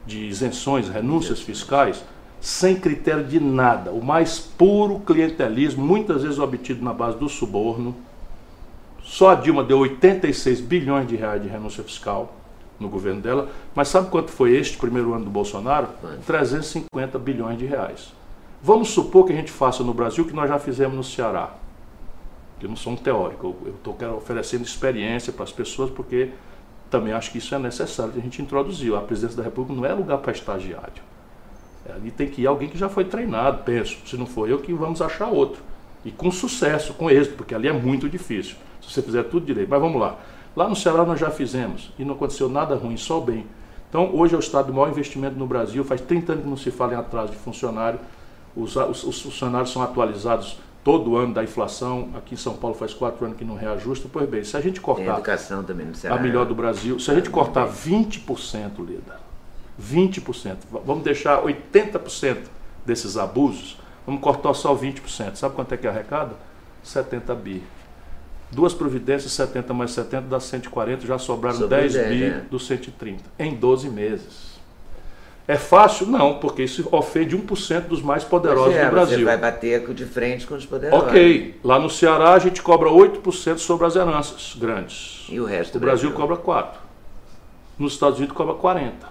[0.05, 2.05] de isenções, renúncias fiscais,
[2.41, 3.91] sem critério de nada.
[3.91, 7.95] O mais puro clientelismo, muitas vezes obtido na base do suborno.
[9.03, 12.35] Só a Dilma deu 86 bilhões de reais de renúncia fiscal
[12.79, 13.49] no governo dela.
[13.75, 15.89] Mas sabe quanto foi este primeiro ano do Bolsonaro?
[16.01, 16.25] Quanto?
[16.25, 18.13] 350 bilhões de reais.
[18.63, 21.55] Vamos supor que a gente faça no Brasil o que nós já fizemos no Ceará.
[22.59, 26.31] Que eu não sou um teórico, eu estou oferecendo experiência para as pessoas porque
[26.91, 28.97] também acho que isso é necessário que a gente introduziu.
[28.97, 31.03] A presidência da República não é lugar para estagiário.
[31.95, 33.97] Ali tem que ir alguém que já foi treinado, penso.
[34.07, 35.63] Se não for eu, que vamos achar outro.
[36.05, 38.57] E com sucesso, com êxito, porque ali é muito difícil.
[38.83, 39.69] Se você fizer tudo direito.
[39.69, 40.19] Mas vamos lá.
[40.57, 43.47] Lá no Ceará nós já fizemos e não aconteceu nada ruim, só bem.
[43.89, 45.85] Então hoje é o estado do maior investimento no Brasil.
[45.85, 47.99] Faz 30 anos que não se fala em atraso de funcionário.
[48.57, 52.09] Os, os, os funcionários são atualizados todo ano da inflação.
[52.17, 54.09] Aqui em São Paulo faz quatro anos que não reajusta.
[54.13, 56.17] Pois bem, se a gente Tem cortar educação também no Ceará.
[56.17, 56.99] a melhor do Brasil.
[56.99, 59.21] Se a gente cortar 20%, Lida,
[59.81, 62.39] 20%, v- vamos deixar 80%
[62.85, 65.37] desses abusos, vamos cortar só 20%.
[65.37, 66.33] Sabe quanto é que arrecada?
[66.83, 67.63] 70 bi.
[68.51, 72.47] Duas providências, 70 mais 70 dá 140, já sobraram Sobrou 10 10, bi né?
[72.51, 74.49] dos 130, em 12 meses.
[75.47, 76.07] É fácil?
[76.07, 79.19] Não, porque isso ofende 1% dos mais poderosos Pois é, do Brasil.
[79.19, 81.09] Você vai bater de frente com os poderosos.
[81.09, 85.27] Ok, lá no Ceará a gente cobra 8% sobre as heranças grandes.
[85.31, 86.79] E o resto O Brasil cobra 4.
[87.79, 89.09] Nos Estados Unidos cobra 40.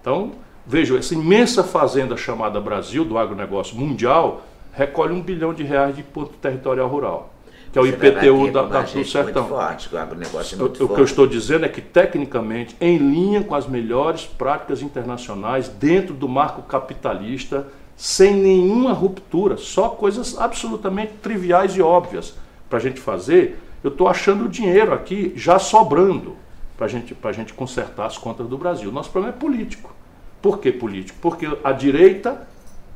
[0.00, 0.32] Então,
[0.64, 6.02] vejam, essa imensa fazenda chamada Brasil, do agronegócio mundial, recolhe um bilhão de reais de
[6.02, 7.32] ponto territorial rural,
[7.72, 9.42] que é o Você IPTU da, da- do sertão.
[9.42, 11.02] Muito forte, que o agronegócio é O, muito o que eu forte.
[11.10, 16.62] estou dizendo é que, tecnicamente, em linha com as melhores práticas internacionais, dentro do marco
[16.62, 22.34] capitalista, sem nenhuma ruptura, só coisas absolutamente triviais e óbvias
[22.68, 26.36] para a gente fazer, eu estou achando o dinheiro aqui já sobrando
[26.76, 28.90] para gente, a gente consertar as contas do Brasil.
[28.90, 29.92] Nosso problema é político.
[30.40, 31.18] Por que político?
[31.20, 32.48] Porque a direita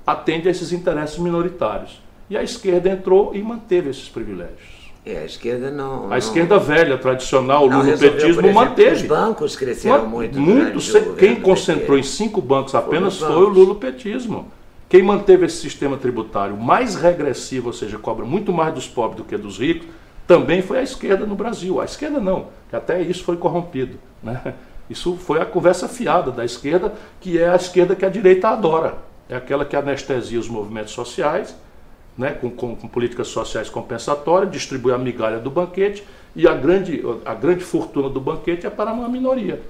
[0.06, 2.00] atende a esses interesses minoritários.
[2.28, 4.74] E a esquerda entrou e manteve esses privilégios.
[5.06, 6.06] É, a esquerda não.
[6.06, 8.94] A não- esquerda velha, tradicional, o não lulopetismo exemplo, manteve.
[8.94, 10.40] Os bancos cresceram muito.
[10.40, 14.48] muito se- quem concentrou em cinco bancos apenas os foi o lulopetismo.
[14.88, 19.24] Quem manteve esse sistema tributário mais regressivo, ou seja, cobra muito mais dos pobres do
[19.24, 19.86] que dos ricos,
[20.26, 21.80] também foi a esquerda no Brasil.
[21.80, 23.98] A esquerda não, que até isso foi corrompido.
[24.22, 24.54] Né?
[24.88, 28.94] Isso foi a conversa fiada da esquerda, que é a esquerda que a direita adora.
[29.28, 31.56] É aquela que anestesia os movimentos sociais,
[32.16, 36.04] né, com, com- com políticas sociais compensatórias, distribui a migalha do banquete
[36.36, 39.62] e a grande, a grande fortuna do banquete é para uma minoria.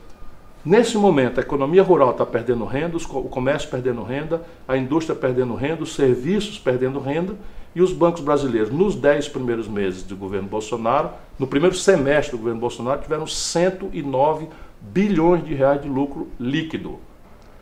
[0.64, 5.54] Nesse momento, a economia rural está perdendo renda, o comércio perdendo renda, a indústria perdendo
[5.54, 7.34] renda, os serviços perdendo renda
[7.74, 12.38] e os bancos brasileiros, nos 10 primeiros meses do governo Bolsonaro, no primeiro semestre do
[12.38, 14.48] governo Bolsonaro, tiveram 109
[14.80, 16.98] bilhões de reais de lucro líquido,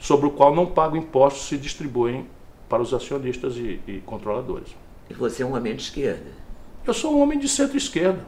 [0.02, 2.26] sobre o qual não pagam impostos se distribuem
[2.68, 4.74] para os acionistas e, e controladores.
[5.08, 6.26] E você é um homem de esquerda.
[6.84, 8.26] Eu sou um homem de centro-esquerda.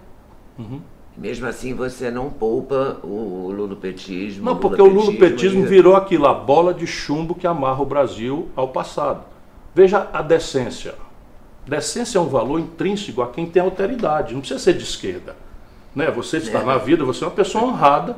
[1.18, 4.44] Mesmo assim, você não poupa o lulopetismo.
[4.44, 8.48] Não, porque o lulopetismo e- virou aquilo, a bola de chumbo que amarra o Brasil
[8.54, 9.24] ao passado.
[9.74, 10.94] Veja a decência.
[11.66, 15.34] Decência é um valor intrínseco a quem tem alteridade, não precisa ser de esquerda.
[15.94, 16.08] Né?
[16.12, 16.64] Você está É.
[16.64, 18.16] na vida, você é uma pessoa honrada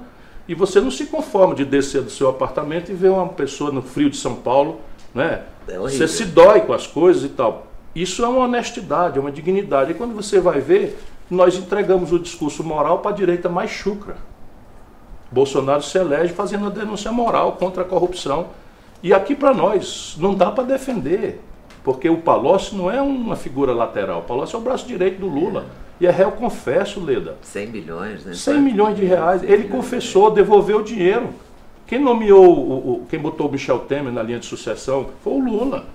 [0.49, 3.83] e você não se conforma de descer do seu apartamento e ver uma pessoa no
[3.83, 4.81] frio de São Paulo.
[5.15, 5.43] Né?
[5.69, 7.67] É você se dói com as coisas e tal.
[7.95, 9.93] Isso é uma honestidade, é uma dignidade.
[9.93, 10.99] E quando você vai ver,
[11.31, 14.17] nós entregamos o discurso moral para a direita mais chucra.
[15.31, 18.49] Bolsonaro se elege fazendo uma denúncia moral contra a corrupção.
[19.03, 21.41] E aqui para nós não dá para defender.
[21.83, 24.21] Porque o Palocci não é uma figura lateral.
[24.21, 25.67] O Palocci é o braço direito do Lula.
[26.01, 27.37] E é réu confesso, Leda.
[27.43, 28.35] 100 milhões, né?
[28.35, 29.43] 100 milhões de reais.
[29.43, 31.31] Ele confessou, devolveu o dinheiro.
[31.87, 35.39] Quem nomeou, o, o, quem botou o Michel Temer na linha de sucessão foi o
[35.39, 35.87] Lula.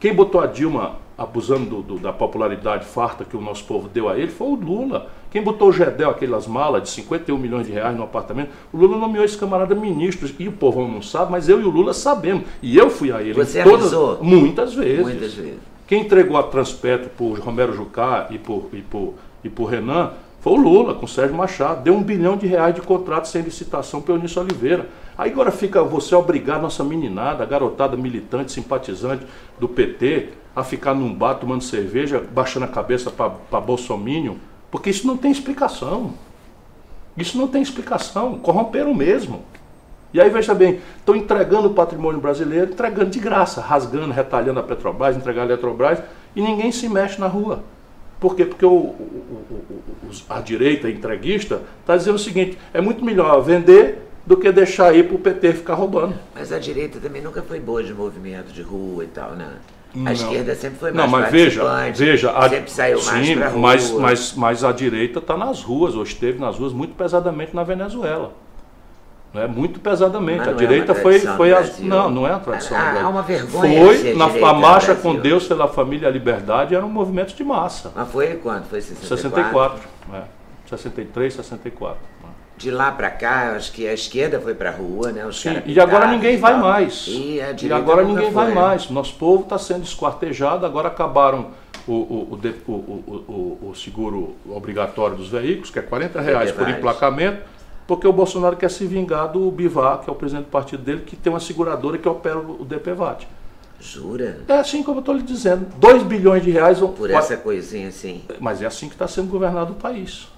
[0.00, 4.08] Quem botou a Dilma abusando do, do, da popularidade farta que o nosso povo deu
[4.08, 5.08] a ele foi o Lula.
[5.30, 8.98] Quem botou o Gedel, aquelas malas de 51 milhões de reais no apartamento, o Lula
[8.98, 10.28] nomeou esse camarada ministro.
[10.38, 12.44] E o povo não sabe, mas eu e o Lula sabemos.
[12.62, 13.34] E eu fui a ele.
[13.34, 14.22] Você todas, avisou?
[14.22, 15.02] Muitas vezes.
[15.02, 15.58] Muitas vezes.
[15.86, 19.14] Quem entregou a Transpetro por Romero Jucá e por, e por,
[19.46, 21.82] e por Renan foi o Lula, com o Sérgio Machado.
[21.82, 24.88] Deu um bilhão de reais de contrato sem licitação para Eunício Oliveira.
[25.18, 29.26] Aí agora fica você obrigar nossa meninada, a garotada militante, simpatizante
[29.58, 34.36] do PT, a ficar num bar tomando cerveja, baixando a cabeça para Bolsonaro,
[34.70, 36.14] porque isso não tem explicação.
[37.16, 38.38] Isso não tem explicação.
[38.38, 39.42] Corromperam mesmo.
[40.12, 44.62] E aí, veja bem, estão entregando o patrimônio brasileiro, entregando de graça, rasgando, retalhando a
[44.62, 46.00] Petrobras, entregando a Eletrobras,
[46.34, 47.64] e ninguém se mexe na rua.
[48.18, 48.44] Por quê?
[48.44, 49.46] Porque o, o,
[50.02, 54.88] o, a direita entreguista está dizendo o seguinte: é muito melhor vender do que deixar
[54.88, 56.14] aí para o PT ficar roubando.
[56.34, 59.48] Mas a direita também nunca foi boa de movimento de rua e tal, né?
[59.94, 60.12] A Não.
[60.12, 61.62] esquerda sempre foi mais Não, mas veja,
[61.94, 63.50] veja, a, sempre saiu mais sim, rua.
[63.58, 67.62] mas, mas, mas a direita está nas ruas, ou esteve nas ruas muito pesadamente na
[67.62, 68.34] Venezuela.
[69.36, 69.46] Não é?
[69.46, 70.38] Muito pesadamente.
[70.38, 71.84] Mas a é direita uma foi, foi Brasil.
[71.86, 72.76] não, não é a tradição.
[72.78, 76.10] Há- do há uma vergonha Foi na a marcha com Deus pela família e a
[76.10, 77.92] liberdade era um movimento de massa.
[77.94, 78.64] Mas foi quando?
[78.64, 79.78] Foi 64?
[79.78, 79.80] 64,
[80.14, 80.22] é.
[80.70, 81.98] 63, 64.
[82.22, 82.30] né?
[82.56, 85.26] De lá pra cá, acho que a esquerda foi pra rua, né?
[85.26, 87.04] Os Sim, e agora ninguém vai mais.
[87.06, 88.54] E, a E agora ninguém foi, vai né?
[88.54, 88.88] mais.
[88.88, 91.48] Nosso povo está sendo esquartejado, agora acabaram
[91.86, 97.40] o, o, o, o- seguro obrigatório dos veículos, que é 40 reais por emplacamento,
[97.86, 101.02] porque o Bolsonaro quer se vingar do Bivar, que é o presidente do partido dele,
[101.06, 103.26] que tem uma seguradora que opera o DPVAT.
[103.80, 104.40] Jura?
[104.48, 105.66] É assim como eu estou lhe dizendo.
[105.76, 106.92] 2 bilhões de reais vão.
[106.92, 108.22] Por essa coisinha assim.
[108.40, 110.28] Mas é assim que está sendo governado o país.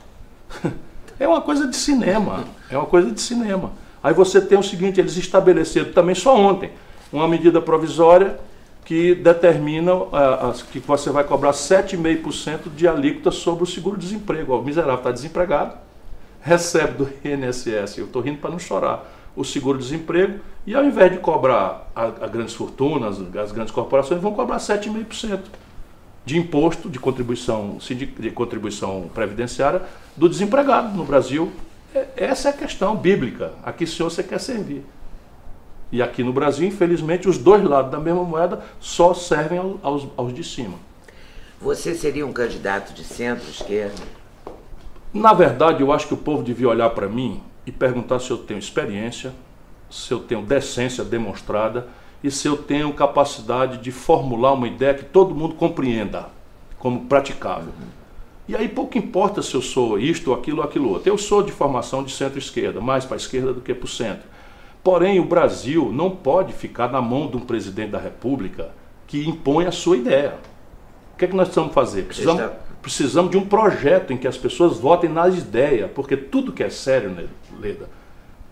[1.20, 2.44] É uma coisa de cinema.
[2.70, 3.72] É uma coisa de cinema.
[4.00, 6.70] Aí você tem o seguinte, eles estabeleceram também só ontem
[7.12, 8.38] uma medida provisória
[8.84, 9.92] que determina
[10.48, 14.54] as- que você vai cobrar 7,5% de alíquota sobre o seguro-desemprego.
[14.56, 15.74] O miserável está desempregado,
[16.40, 19.04] recebe do INSS, eu estou rindo para não chorar,
[19.36, 24.32] o seguro-desemprego, e ao invés de cobrar a, a grandes fortunas, as grandes corporações, vão
[24.34, 25.40] cobrar 7,5%
[26.24, 29.82] de imposto de contribuição, de contribuição previdenciária
[30.16, 31.50] do desempregado no Brasil.
[31.94, 33.52] É- Essa é a questão bíblica.
[33.64, 34.84] Aqui o senhor você quer servir.
[35.90, 40.06] E aqui no Brasil, infelizmente, os dois lados da mesma moeda só servem ao- aos,
[40.18, 40.74] aos de cima.
[41.62, 44.02] Você seria um candidato de centro-esquerda?
[45.12, 48.38] Na verdade, eu acho que o povo devia olhar para mim e perguntar se eu
[48.38, 49.32] tenho experiência,
[49.90, 51.88] se eu tenho decência demonstrada
[52.22, 56.26] e se eu tenho capacidade de formular uma ideia que todo mundo compreenda
[56.78, 57.72] como praticável.
[58.46, 61.08] E aí pouco importa se eu sou isto, aquilo ou aquilo outro.
[61.10, 64.26] Eu sou de formação de centro-esquerda, mais para a esquerda do que para o centro.
[64.82, 68.70] Porém, o Brasil não pode ficar na mão de um presidente da República
[69.06, 70.34] que impõe a sua ideia.
[71.14, 72.04] O que é que nós precisamos fazer?
[72.04, 72.56] Precisamos, está-
[72.88, 76.70] precisamos de um projeto em que as pessoas votem nas ideias, porque tudo que é
[76.70, 77.26] sério, né,
[77.60, 77.86] Leda,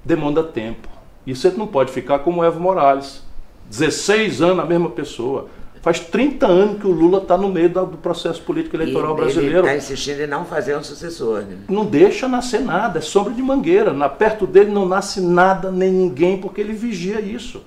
[0.05, 0.89] demanda tempo.
[1.27, 3.25] E você não pode ficar como o Evo Morales.
[3.71, 5.49] 16 anos a mesma pessoa.
[5.81, 9.67] Faz 30 anos que o Lula está no meio do processo político eleitoral e brasileiro.
[9.67, 11.57] Ele está insistindo em não fazer um sucessor, né?
[11.69, 13.93] Não deixa nascer nada, é sombra de mangueira.
[13.93, 17.63] Na, perto dele não nasce nada nem ninguém, porque ele vigia isso.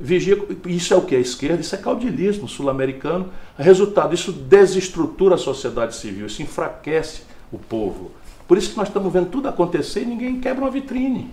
[0.00, 1.14] Vigia, isso é o que?
[1.14, 3.28] A esquerda, isso é caudilismo sul-americano.
[3.58, 8.10] Resultado, isso desestrutura a sociedade civil, isso enfraquece o povo.
[8.48, 11.28] Por isso que nós estamos vendo tudo acontecer e ninguém quebra uma vitrine.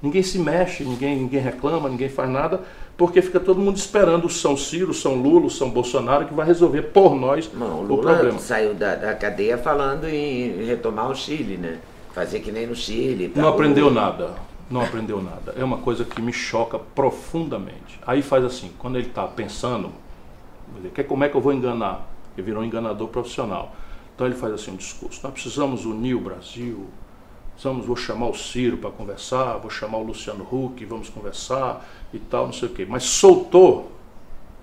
[0.00, 2.60] Ninguém se mexe, ninguém, ninguém reclama, ninguém faz nada,
[2.96, 6.34] porque fica todo mundo esperando o São Ciro, o São Lula, o São Bolsonaro, que
[6.34, 8.38] vai resolver por nós Não, o o Lula problema.
[8.38, 11.78] saiu da, da cadeia falando em retomar o Chile, né?
[12.14, 13.32] Fazer que nem no Chile.
[13.34, 14.34] Não aprendeu nada.
[14.70, 15.54] Não aprendeu nada.
[15.56, 18.00] É uma coisa que me choca profundamente.
[18.06, 19.92] Aí faz assim, quando ele está pensando,
[20.94, 22.06] que- como é que eu vou enganar?
[22.36, 23.74] Ele virou um enganador profissional.
[24.14, 25.20] Então ele faz assim um discurso.
[25.22, 26.86] Nós precisamos unir o Brasil.
[27.52, 32.18] Precisamos, vou chamar o Ciro para conversar, vou chamar o Luciano Huck, vamos conversar e
[32.18, 32.86] tal, não sei o quê.
[32.86, 33.92] Mas soltou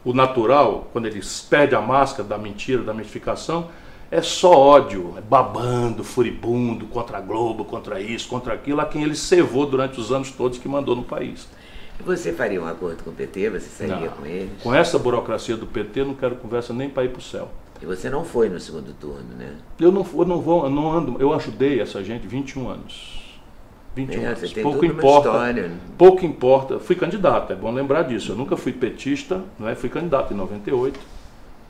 [0.05, 3.69] o natural, quando ele perde a máscara da mentira, da mitificação,
[4.18, 9.03] é só ódio, é babando, furibundo, contra a Globo, contra isso, contra aquilo, a quem
[9.03, 11.47] ele cevou durante os anos todos que mandou no país.
[12.05, 13.49] Você faria um acordo com o PT?
[13.49, 14.18] Você sairia Não.
[14.18, 14.49] com eles?
[14.61, 17.49] Com essa burocracia do PT, não quero conversa nem para ir para o céu.
[17.82, 19.55] E você não foi no segundo turno, né?
[19.80, 23.24] Eu não, eu não vou, eu não ando, eu ajudei essa gente 21 anos.
[23.95, 24.53] 21 É, anos.
[24.53, 25.30] Pouco importa.
[25.30, 25.72] história.
[25.97, 26.80] Pouco importa.
[26.80, 28.32] Fui candidato, é bom lembrar disso.
[28.32, 29.76] Eu nunca fui petista, não é?
[29.76, 30.99] Fui candidato em 98.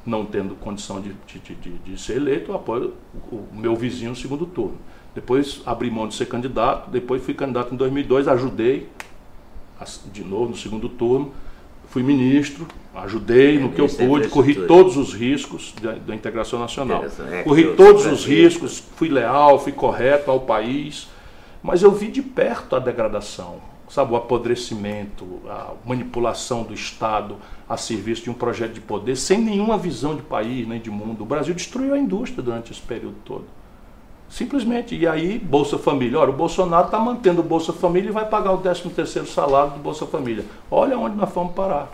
[0.05, 2.93] Não tendo condição de, de, de, de ser eleito, eu apoio
[3.31, 4.77] o, meu vizinho no segundo turno.
[5.15, 8.89] Depois abri mão de ser candidato, depois fui candidato em 2002, ajudei
[10.11, 11.31] de novo no segundo turno,
[11.89, 16.59] fui ministro, ajudei é, no que eu pude, corri todos os riscos da, da integração
[16.59, 17.05] nacional.
[17.31, 21.07] É, corri todos os riscos, fui leal, fui correto ao país,
[21.61, 23.61] mas eu vi de perto a degradação,
[23.93, 27.35] sabe, o apodrecimento, a manipulação do Estado
[27.69, 31.21] a serviço de um projeto de poder, sem nenhuma visão de país nem de mundo.
[31.21, 33.45] O Brasil destruiu a indústria durante esse período todo.
[34.27, 34.95] Simplesmente.
[34.95, 36.17] E aí, Bolsa Família.
[36.17, 39.73] Olha, o Bolsonaro está mantendo o Bolsa Família e vai pagar o 13 terceiro salário
[39.73, 40.43] do Bolsa Família.
[40.71, 41.91] Olha onde nós vamos parar.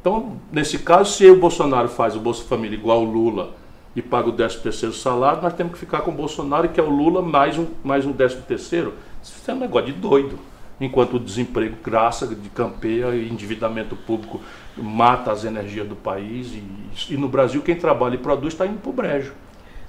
[0.00, 3.50] Então, nesse caso, se o Bolsonaro faz o Bolsa Família igual o Lula
[3.94, 6.82] e paga o 13 terceiro salário, nós temos que ficar com o Bolsonaro, que é
[6.82, 8.94] o Lula, mais um, mais um 13 terceiro.
[9.22, 10.36] Isso é um negócio de doido.
[10.80, 14.40] Enquanto o desemprego, graça de campeia e endividamento público
[14.76, 16.54] mata as energias do país.
[16.54, 19.32] E, e no Brasil, quem trabalha e produz está indo para o brejo.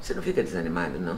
[0.02, 1.18] Você não fica desanimado, não?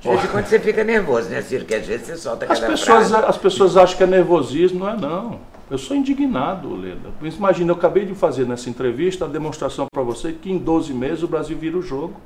[0.00, 1.64] De vez em quando você fica nervoso, né, Ciro?
[1.64, 3.26] Que às vezes você solta as pessoas, frase.
[3.26, 5.40] As pessoas acham que é nervosismo, não é não.
[5.70, 7.10] Eu sou indignado, Leda.
[7.22, 11.22] Imagina, eu acabei de fazer nessa entrevista a demonstração para você que em 12 meses
[11.22, 12.20] o Brasil vira o jogo.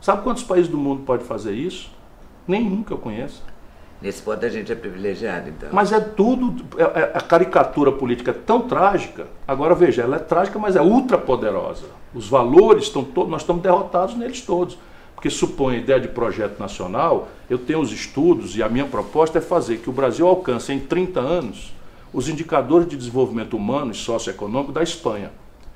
[0.00, 1.90] Sabe quantos países do mundo pode fazer isso?
[2.46, 3.40] Nenhum que eu conheça.
[4.00, 5.70] Nesse ponto a gente é privilegiado, então.
[5.72, 6.64] Mas é tudo.
[6.78, 9.26] É, é, a caricatura política é tão trágica.
[9.48, 11.86] Agora veja, ela é trágica, mas é ultra poderosa.
[12.14, 14.78] Os valores estão todos, nós estamos derrotados neles todos.
[15.14, 19.38] Porque supõe a ideia de projeto nacional, eu tenho os estudos e a minha proposta
[19.38, 21.72] é fazer que o Brasil alcance em 30 anos
[22.12, 25.30] os indicadores de desenvolvimento humano e socioeconômico da Espanha.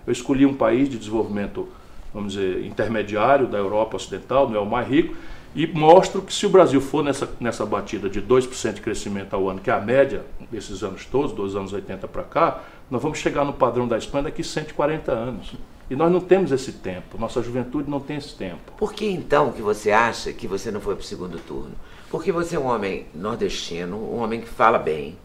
[0.06, 1.68] Eu escolhi um país de desenvolvimento,
[2.12, 5.16] vamos dizer, intermediário da Europa Ocidental, não é o mais rico,
[5.54, 9.48] e mostro que se o Brasil for nessa, nessa batida de 2% de crescimento ao
[9.48, 13.18] ano, que é a média desses anos todos, dos anos 80 para cá, nós vamos
[13.18, 15.54] chegar no padrão da Espanha daqui 140 anos.
[15.90, 18.72] E nós não temos esse tempo, nossa juventude não tem esse tempo.
[18.76, 21.72] Por que então que você acha que você não foi para o segundo turno?
[22.08, 25.18] Porque você é um homem nordestino, um homem que fala bem,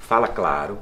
[0.00, 0.78] fala claro,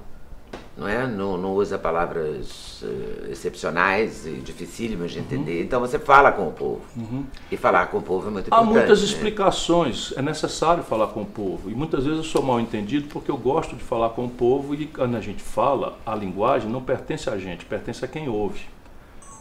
[0.77, 1.07] não é?
[1.07, 5.59] Não, não usa palavras uh, excepcionais e dificílimas de entender.
[5.59, 5.65] Uhum.
[5.65, 6.83] Então você fala com o povo.
[6.95, 7.25] Uhum.
[7.51, 8.77] E falar com o povo é muito Há importante.
[8.77, 9.07] Há muitas né?
[9.07, 10.13] explicações.
[10.17, 11.71] É necessário falar com o povo.
[11.71, 14.75] E muitas vezes eu sou mal entendido porque eu gosto de falar com o povo
[14.75, 18.67] e quando a gente fala, a linguagem não pertence a gente, pertence a quem ouve.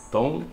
[0.07, 0.43] Então,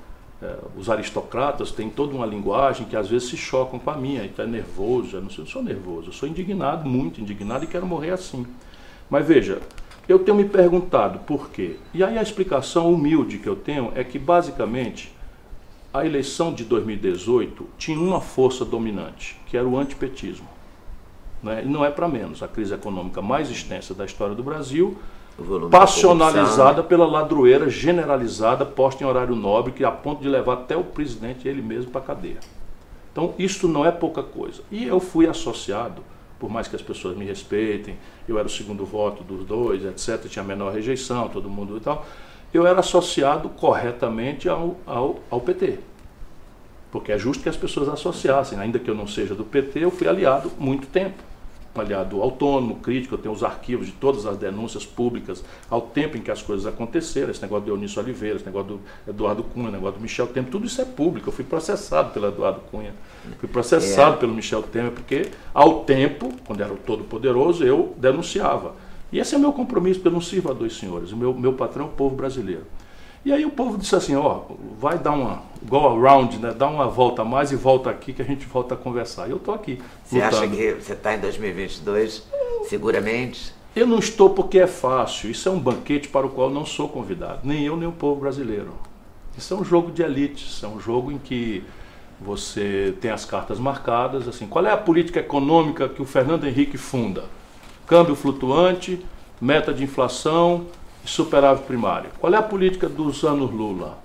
[0.43, 4.25] é, os aristocratas têm toda uma linguagem que às vezes se chocam com a minha.
[4.25, 5.17] Então é nervoso.
[5.17, 6.09] Eu não, eu sou nervoso.
[6.09, 8.45] Eu sou indignado, muito indignado e quero morrer assim.
[9.09, 9.61] Mas veja,
[10.09, 11.77] eu tenho me perguntado por quê.
[11.95, 15.15] E aí a explicação humilde que eu tenho é que basicamente
[15.93, 20.49] a eleição de 2018 tinha uma força dominante, que era o antipetismo.
[21.43, 21.63] Né?
[21.65, 22.43] E não é para menos.
[22.43, 24.97] A crise econômica mais extensa da história do Brasil,
[25.71, 30.85] passionalizada pela ladroeira generalizada, posta em horário nobre, que a ponto de levar até o
[30.85, 32.41] presidente ele mesmo para a cadeia.
[33.11, 34.63] Então, isso não é pouca coisa.
[34.71, 36.03] E eu fui associado
[36.43, 40.29] por mais que as pessoas me respeitem, eu era o segundo voto dos dois, etc.,
[40.29, 42.05] tinha menor rejeição, todo mundo e tal,
[42.53, 45.79] eu era associado corretamente ao, ao, ao PT.
[46.91, 49.91] Porque é justo que as pessoas associassem, ainda que eu não seja do PT, eu
[49.93, 51.23] fui aliado muito tempo
[51.81, 56.21] aliado autônomo, crítico, eu tenho os arquivos de todas as denúncias públicas ao tempo em
[56.21, 59.73] que as coisas aconteceram, esse negócio do Eunício Oliveira, esse negócio do Eduardo Cunha, o
[59.73, 61.29] negócio do Michel Temer, tudo isso é público.
[61.29, 62.95] Eu fui processado pelo Eduardo Cunha,
[63.39, 64.19] fui processado é.
[64.19, 68.75] pelo Michel Temer, porque ao tempo, quando era o todo-poderoso, eu denunciava.
[69.11, 71.35] E esse é o meu compromisso, porque eu não sirvo a dois senhores, o meu,
[71.35, 72.65] meu patrão é o povo brasileiro.
[73.25, 74.43] E aí o povo disse assim, ó,
[74.79, 76.53] vai dar uma go around, né?
[76.53, 79.29] Dá uma volta a mais e volta aqui que a gente volta a conversar.
[79.29, 79.81] E eu estou aqui.
[80.05, 80.37] Você lutando.
[80.37, 82.27] acha que você está em 2022
[82.69, 83.55] seguramente?
[83.75, 85.31] Eu não estou porque é fácil.
[85.31, 88.21] Isso é um banquete para o qual não sou convidado, nem eu nem o povo
[88.21, 88.75] brasileiro.
[89.37, 91.65] Isso é um jogo de elites, é um jogo em que
[92.21, 96.77] você tem as cartas marcadas, assim, qual é a política econômica que o Fernando Henrique
[96.77, 97.25] funda?
[97.87, 99.05] Câmbio flutuante,
[99.41, 100.67] meta de inflação,
[101.05, 102.11] superávit primário.
[102.21, 103.99] Qual é a política dos anos Lula?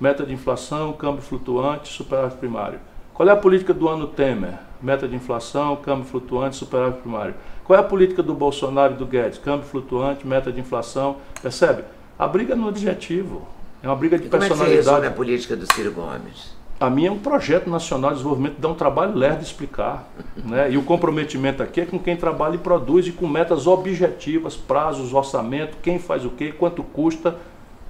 [0.00, 2.80] Meta de inflação, câmbio flutuante, superávit primário.
[3.14, 4.54] Qual é a política do ano Temer?
[4.80, 7.34] Meta de inflação, câmbio flutuante, superávit primário.
[7.64, 9.38] Qual é a política do Bolsonaro e do Guedes?
[9.38, 11.16] Câmbio flutuante, meta de inflação.
[11.40, 11.84] Percebe?
[12.18, 13.46] A briga no adjetivo.
[13.82, 14.58] É uma briga de e personalidade.
[14.58, 16.51] Como é que você a política do Ciro Gomes?
[16.82, 20.08] A minha é um projeto nacional de desenvolvimento, dá um trabalho lerdo explicar.
[20.36, 20.72] Né?
[20.72, 25.14] E o comprometimento aqui é com quem trabalha e produz e com metas objetivas, prazos,
[25.14, 27.36] orçamento, quem faz o quê, quanto custa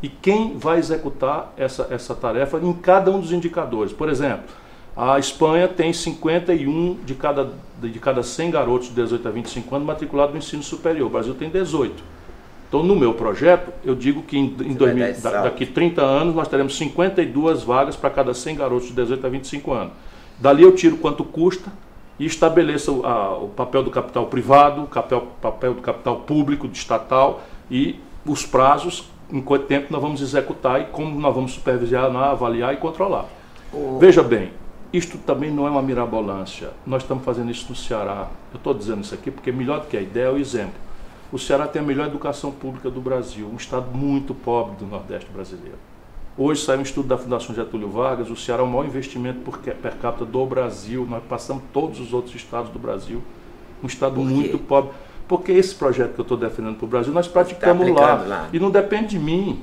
[0.03, 3.95] e quem vai executar essa, essa tarefa em cada um dos indicadores.
[3.95, 4.45] Por exemplo,
[4.95, 9.87] a Espanha tem 51 de cada, de cada 100 garotos de 18 a 25 anos
[9.87, 12.05] matriculados no ensino superior, o Brasil tem 18.
[12.73, 16.49] Então, no meu projeto, eu digo que em, em 2000, da, daqui 30 anos nós
[16.49, 19.93] teremos 52 vagas para cada 100 garotos de 18 a 25 anos.
[20.39, 21.71] Dali eu tiro quanto custa
[22.19, 26.79] e estabeleço a, o papel do capital privado, o papel, papel do capital público, de
[26.79, 32.31] estatal e os prazos, em quanto tempo nós vamos executar e como nós vamos supervisionar,
[32.31, 33.27] avaliar e controlar.
[33.71, 33.99] O...
[34.01, 34.51] Veja bem,
[34.95, 36.71] isto também não é uma mirabolância.
[36.87, 38.29] Nós estamos fazendo isso no Ceará.
[38.51, 40.92] Eu estou dizendo isso aqui porque melhor do que a ideia é o exemplo.
[41.33, 45.31] O Ceará tem a melhor educação pública do Brasil, um estado muito pobre do Nordeste
[45.33, 45.79] brasileiro.
[46.37, 49.57] Hoje sai um estudo da Fundação Getúlio Vargas, o Ceará é o maior investimento por
[49.59, 53.23] per capita do Brasil, nós passamos todos os outros estados do Brasil.
[53.83, 54.91] Um estado muito pobre.
[55.27, 58.49] Porque esse projeto que eu estou defendendo para o Brasil, nós praticamos tá lá, lá,
[58.53, 59.63] E não depende de mim.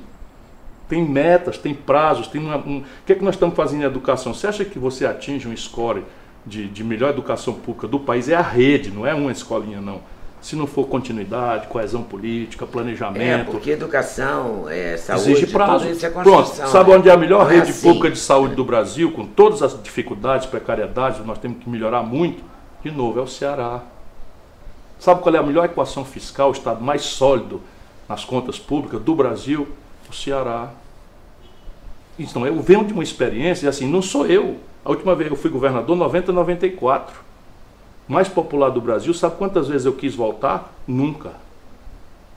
[0.88, 2.78] Tem metas, tem prazos, tem uma, um.
[2.78, 4.34] O que é que nós estamos fazendo em educação?
[4.34, 6.02] Você acha que você atinge um score
[6.44, 8.28] de, de melhor educação pública do país?
[8.28, 10.00] É a rede, não é uma escolinha, não
[10.40, 13.22] se não for continuidade, coesão política, planejamento.
[13.22, 15.84] É, porque educação, é, saúde, exige prazo.
[15.84, 16.96] Tudo isso é Pronto, sabe né?
[16.96, 17.88] onde é a melhor não é rede é assim.
[17.88, 22.42] pública de saúde do Brasil, com todas as dificuldades, precariedades, nós temos que melhorar muito?
[22.82, 23.82] De novo, é o Ceará.
[24.98, 27.60] Sabe qual é a melhor equação fiscal, o estado mais sólido
[28.08, 29.68] nas contas públicas do Brasil?
[30.08, 30.70] O Ceará.
[32.18, 34.56] Então, eu venho de uma experiência, e assim, não sou eu.
[34.82, 37.29] A última vez eu fui governador, 90, 94
[38.10, 40.74] mais popular do Brasil, sabe quantas vezes eu quis voltar?
[40.84, 41.30] Nunca.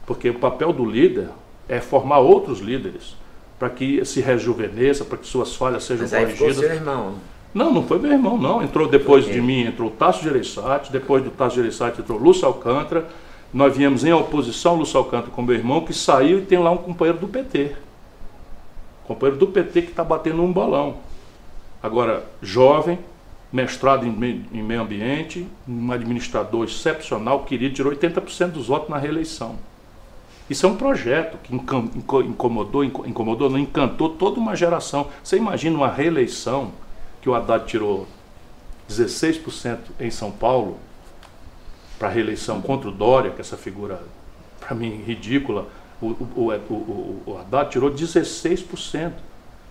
[0.05, 1.30] Porque o papel do líder
[1.67, 3.15] é formar outros líderes
[3.57, 6.55] para que se rejuvenesça, para que suas falhas sejam Mas aí corrigidas.
[6.57, 7.15] Ficou seu irmão.
[7.55, 8.61] Não, não foi meu irmão, não.
[8.61, 13.07] Entrou depois de mim, entrou o Tasso Gereissati, depois do Tasso Gereissati entrou Lúcio Alcântara.
[13.51, 16.78] Nós viemos em oposição, Lúcio Alcântara, com meu irmão, que saiu e tem lá um
[16.78, 17.71] companheiro do PT.
[19.05, 20.97] Companheiro do PT que está batendo um bolão.
[21.82, 22.99] Agora, jovem,
[23.53, 29.59] mestrado em meio, ambiente, um administrador excepcional, querido, tirou 80% dos votos na reeleição.
[30.49, 35.07] Isso é um projeto que incomodou, incomodou, não encantou toda uma geração.
[35.23, 36.71] Você imagina uma reeleição
[37.21, 38.07] que o Haddad tirou
[38.89, 40.79] 16% em São Paulo
[41.99, 44.01] para a reeleição contra o Dória, que é essa figura,
[44.59, 45.67] para mim, ridícula.
[46.01, 49.11] O, o, o, o Haddad tirou 16%.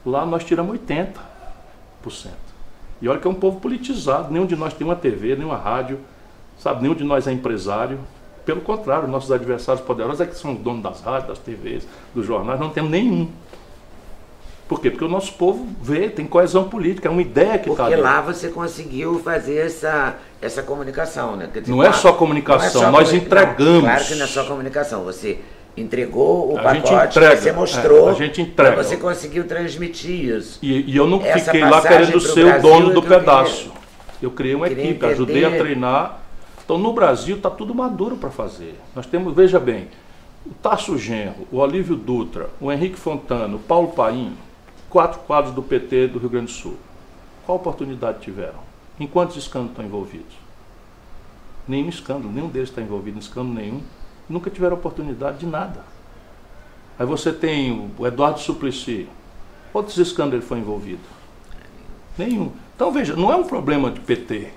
[0.07, 2.52] Lá nós tiramos 80%.
[3.03, 5.57] E olha que é um povo politizado, nenhum de nós tem uma TV, nem uma
[5.57, 5.99] rádio,
[6.57, 6.83] sabe?
[6.83, 7.99] Nenhum de nós é empresário.
[8.47, 11.85] Pelo contrário, nossos adversários poderosos é que são os donos das rádios, das TVs,
[12.15, 13.29] dos jornais, não temos nenhum.
[14.69, 14.89] Por quê?
[14.89, 17.97] Porque o nosso povo vê, tem coesão política, é uma ideia que está ali.
[17.97, 21.49] Porque lá você conseguiu fazer essa, essa comunicação, né?
[21.53, 23.59] Dizer, não, é só comunicação, é só nós entregamos.
[23.59, 25.41] Não, claro que não é só comunicação, você
[25.77, 28.83] entregou o a pacote entrega, você mostrou, é, a gente entrega.
[28.83, 30.59] você conseguiu transmitir isso.
[30.63, 33.65] E, e eu não Essa fiquei lá querendo ser o dono do pedaço.
[33.65, 33.83] Queria,
[34.21, 35.07] eu criei uma equipe, entender.
[35.07, 36.21] ajudei a treinar.
[36.65, 38.79] Então no Brasil está tudo maduro para fazer.
[38.95, 39.89] Nós temos, veja bem,
[40.47, 44.37] o Tasso Genro, o Olívio Dutra, o Henrique Fontana, o Paulo Paim,
[44.89, 46.77] quatro quadros do PT do Rio Grande do Sul.
[47.47, 48.61] Qual oportunidade tiveram?
[49.01, 50.35] Em quantos escândalos estão envolvidos?
[51.67, 53.81] Nenhum escândalo, nenhum deles está envolvido em escândalo nenhum
[54.33, 55.81] nunca tiveram oportunidade de nada.
[56.99, 59.09] Aí você tem o Eduardo Suplicy.
[59.73, 61.01] Quantos escândalos ele foi envolvido?
[62.17, 62.51] Nenhum.
[62.75, 64.49] Então veja, não é um problema de PT.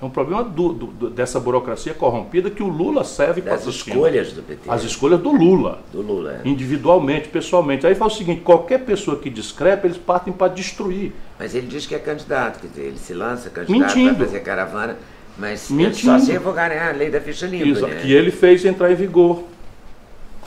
[0.00, 4.32] É um problema do, do, dessa burocracia corrompida que o Lula serve para as escolhas
[4.32, 4.70] do PT.
[4.70, 5.80] As escolhas do Lula.
[5.90, 6.48] Do Lula, é.
[6.48, 7.84] Individualmente, pessoalmente.
[7.84, 11.12] Aí fala o seguinte: qualquer pessoa que discrepa, eles partem para destruir.
[11.36, 14.96] Mas ele diz que é candidato, quer dizer, ele se lança candidato para fazer caravana.
[15.38, 15.96] Mas Mentindo.
[15.96, 17.66] só se revogarem a lei da ficha limpa.
[17.66, 18.00] Isso, né?
[18.02, 19.44] que ele fez entrar em vigor.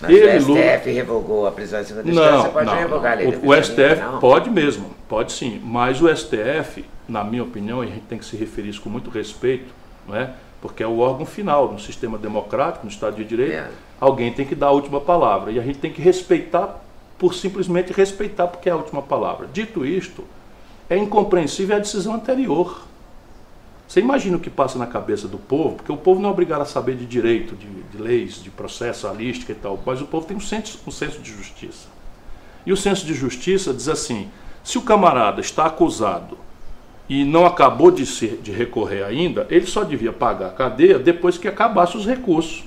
[0.02, 0.62] Mas ele, o STF Lula...
[0.86, 3.64] revogou a prisão em segunda instância, pode não, revogar a lei o, da ficha O
[3.64, 5.62] STF limpa, pode mesmo, pode sim.
[5.64, 9.10] Mas o STF, na minha opinião, a gente tem que se referir isso com muito
[9.10, 9.74] respeito,
[10.08, 10.32] não é?
[10.62, 13.54] porque é o órgão final no sistema democrático, no Estado de Direito.
[13.54, 13.70] É.
[14.00, 15.52] Alguém tem que dar a última palavra.
[15.52, 16.80] E a gente tem que respeitar
[17.18, 19.48] por simplesmente respeitar, porque é a última palavra.
[19.52, 20.24] Dito isto,
[20.89, 22.86] é incompreensível a decisão anterior.
[23.92, 26.62] Você imagina o que passa na cabeça do povo, porque o povo não é obrigado
[26.62, 30.38] a saber de direito, de, de leis, de processualística e tal, mas o povo tem
[30.38, 31.89] um senso, um senso de justiça.
[32.66, 34.30] E o senso de justiça diz assim:
[34.64, 36.38] se o camarada está acusado
[37.10, 38.06] e não acabou de,
[38.38, 42.64] de recorrer ainda, ele só devia pagar a cadeia depois que acabasse os recursos.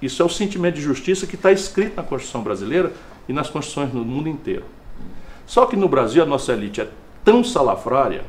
[0.00, 2.92] Isso é o sentimento de justiça que está escrito na Constituição brasileira
[3.28, 4.64] e nas constituições no mundo inteiro.
[5.44, 6.88] Só que no Brasil a nossa elite é
[7.24, 8.22] tão salafrária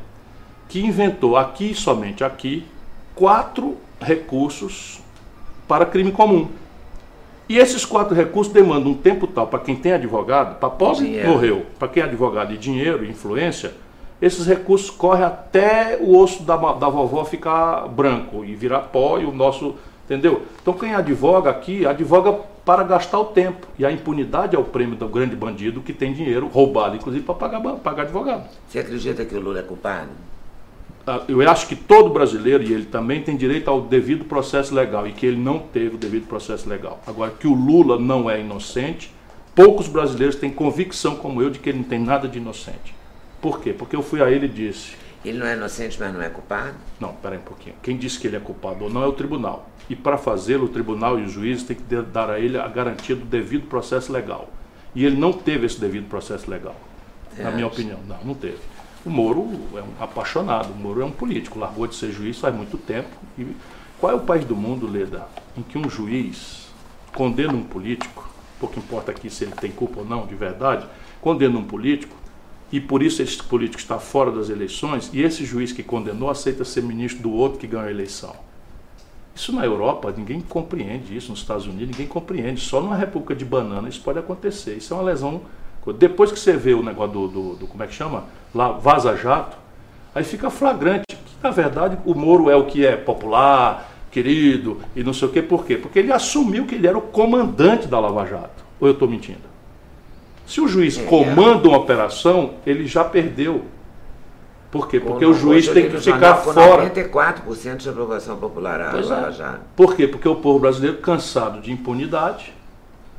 [0.68, 2.64] que inventou aqui, somente aqui,
[3.14, 5.00] quatro recursos
[5.66, 6.48] para crime comum.
[7.48, 11.28] E esses quatro recursos demandam um tempo tal para quem tem advogado, para pobre dinheiro.
[11.28, 13.72] morreu, para quem é advogado e dinheiro e influência,
[14.20, 19.24] esses recursos correm até o osso da, da vovó ficar branco e virar pó e
[19.24, 20.42] o nosso Entendeu?
[20.62, 22.32] Então quem advoga aqui, advoga
[22.64, 23.66] para gastar o tempo.
[23.76, 27.34] E a impunidade é o prêmio do grande bandido que tem dinheiro roubado, inclusive para
[27.34, 28.48] pagar, pagar advogado.
[28.68, 30.10] Você acredita que o Lula é culpado?
[31.06, 35.06] Ah, eu acho que todo brasileiro, e ele também tem direito ao devido processo legal,
[35.06, 37.00] e que ele não teve o devido processo legal.
[37.06, 39.14] Agora, que o Lula não é inocente,
[39.54, 42.92] poucos brasileiros têm convicção como eu de que ele não tem nada de inocente.
[43.40, 43.72] Por quê?
[43.72, 46.74] Porque eu fui a ele e disse: Ele não é inocente, mas não é culpado?
[46.98, 47.76] Não, peraí um pouquinho.
[47.82, 49.70] Quem disse que ele é culpado ou não é o tribunal.
[49.88, 53.14] E para fazê-lo, o tribunal e os juízes têm que dar a ele a garantia
[53.14, 54.48] do devido processo legal.
[54.92, 56.74] E ele não teve esse devido processo legal,
[57.38, 58.00] na minha opinião.
[58.08, 58.58] Não, não teve.
[59.06, 62.52] O Moro é um apaixonado, o Moro é um político, largou de ser juiz faz
[62.52, 63.08] muito tempo.
[63.38, 63.46] E
[64.00, 66.66] qual é o país do mundo, Leda, em que um juiz
[67.14, 68.28] condena um político,
[68.58, 70.84] pouco importa aqui se ele tem culpa ou não, de verdade,
[71.20, 72.16] condena um político,
[72.72, 76.64] e por isso esse político está fora das eleições, e esse juiz que condenou aceita
[76.64, 78.34] ser ministro do outro que ganhou a eleição.
[79.36, 82.60] Isso na Europa, ninguém compreende isso, nos Estados Unidos, ninguém compreende.
[82.60, 84.78] Só numa república de banana isso pode acontecer.
[84.78, 85.42] Isso é uma lesão.
[85.92, 88.24] Depois que você vê o negócio do, do, do- como é que chama?
[88.54, 89.56] Lá, Vaza Jato,
[90.14, 95.02] aí fica flagrante que, na verdade, o Moro é o que é popular, querido, e
[95.04, 95.42] não sei o quê.
[95.42, 95.76] Por quê?
[95.76, 98.64] Porque ele assumiu que ele era o comandante da Lava Jato.
[98.80, 99.40] Ou eu estou mentindo?
[100.46, 101.04] Se o juiz É.
[101.04, 103.62] comanda uma operação, ele já perdeu.
[104.70, 104.98] Por quê?
[105.00, 106.88] Porque o juiz tem que ficar fora.
[106.90, 109.32] 94% de aprovação popular a Pois Lava é.
[109.32, 109.60] Jato.
[109.76, 110.06] Por quê?
[110.08, 112.52] Porque o povo brasileiro, cansado de impunidade,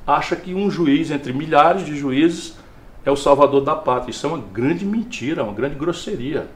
[0.07, 2.55] acha que um juiz, entre milhares de juízes,
[3.03, 4.11] é o salvador da pátria.
[4.11, 6.47] Isso é uma grande mentira, uma grande grosseria.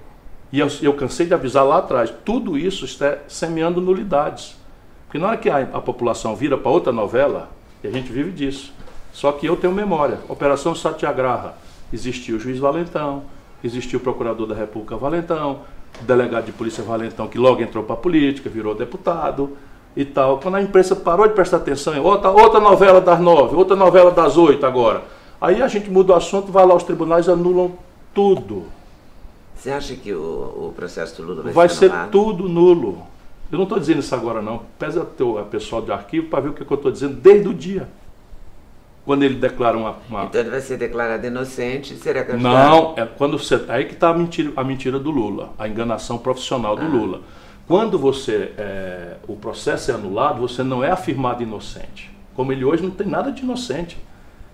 [0.51, 4.55] E eu, eu cansei de avisar lá atrás, tudo isso está semeando nulidades.
[5.05, 7.49] Porque na hora que a, a população vira para outra novela,
[7.83, 8.71] e a gente vive disso.
[9.11, 10.19] Só que eu tenho memória.
[10.29, 11.55] Operação Satyagraha.
[11.91, 13.23] Existiu o juiz Valentão,
[13.61, 15.63] existiu o procurador da República Valentão,
[16.01, 19.57] o delegado de polícia Valentão, que logo entrou para a política, virou deputado
[19.95, 20.39] e tal.
[20.39, 24.11] Quando a imprensa parou de prestar atenção em outra, outra novela das nove, outra novela
[24.11, 25.03] das oito agora.
[25.39, 27.73] Aí a gente muda o assunto, vai lá aos tribunais e anulam
[28.13, 28.65] tudo.
[29.55, 30.19] Você acha que o,
[30.69, 33.03] o processo do Lula vai, Vai ser ser tudo nulo.
[33.51, 34.61] Eu não estou dizendo isso agora não.
[34.79, 37.53] Pesa a pessoal de arquivo para ver o que, que eu estou dizendo desde o
[37.53, 37.87] dia.
[39.05, 39.95] Quando ele declara uma.
[40.09, 42.53] uma- Então ele vai ser declarado inocente será candidato?
[42.53, 43.63] Não, é quando você.
[43.67, 47.21] Aí que está a mentira, a mentira do Lula, a enganação profissional do Lula.
[47.67, 48.53] Quando você.
[48.57, 52.11] é, o processo é anulado, você não é afirmado inocente.
[52.35, 53.97] Como ele hoje não tem nada de inocente.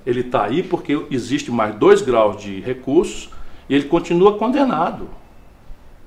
[0.05, 3.29] Ele está aí porque existe mais dois graus de recursos
[3.69, 5.09] e ele continua condenado.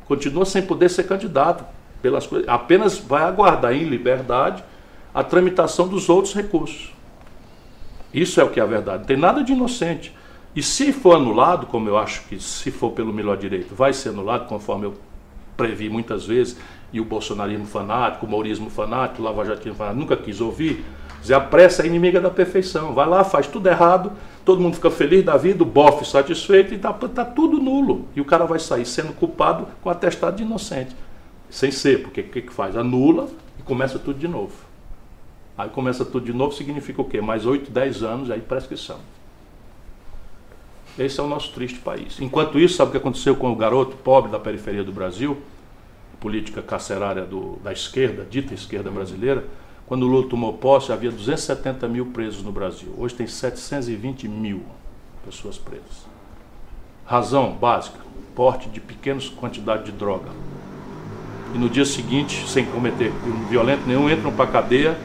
[0.06, 1.64] Continua sem poder ser candidato.
[2.00, 4.64] Pelas coisas, apenas vai aguardar em liberdade
[5.14, 6.92] a tramitação dos outros recursos.
[8.12, 9.00] Isso é o que é a verdade.
[9.00, 10.14] Não tem nada de inocente.
[10.54, 14.08] E se for anulado, como eu acho que se for pelo melhor direito, vai ser
[14.08, 14.94] anulado, conforme eu
[15.56, 16.56] previ muitas vezes,
[16.92, 20.84] e o bolsonarismo fanático, o maurismo fanático, o lavajatismo fanático, nunca quis ouvir,
[21.20, 22.92] dizer, a pressa é inimiga da perfeição.
[22.94, 24.12] Vai lá, faz tudo errado,
[24.44, 28.06] todo mundo fica feliz da vida, o bofe satisfeito e tá, tá tudo nulo.
[28.16, 30.94] E o cara vai sair sendo culpado com atestado de inocente.
[31.48, 32.76] Sem ser, porque o que, que faz?
[32.76, 33.28] Anula
[33.58, 34.54] e começa tudo de novo.
[35.58, 37.20] Aí começa tudo de novo, significa o quê?
[37.20, 38.98] Mais 8, 10 anos aí prescrição.
[40.98, 42.18] Esse é o nosso triste país.
[42.20, 45.36] Enquanto isso, sabe o que aconteceu com o garoto pobre da periferia do Brasil?
[46.20, 49.44] Política carcerária do, da esquerda, dita esquerda brasileira.
[49.86, 52.94] Quando o Lula tomou posse, havia 270 mil presos no Brasil.
[52.96, 54.62] Hoje tem 720 mil
[55.24, 56.06] pessoas presas.
[57.06, 57.98] Razão básica:
[58.36, 60.30] porte de pequenas quantidades de droga.
[61.54, 64.96] E no dia seguinte, sem cometer crime violento nenhum, entram para a cadeia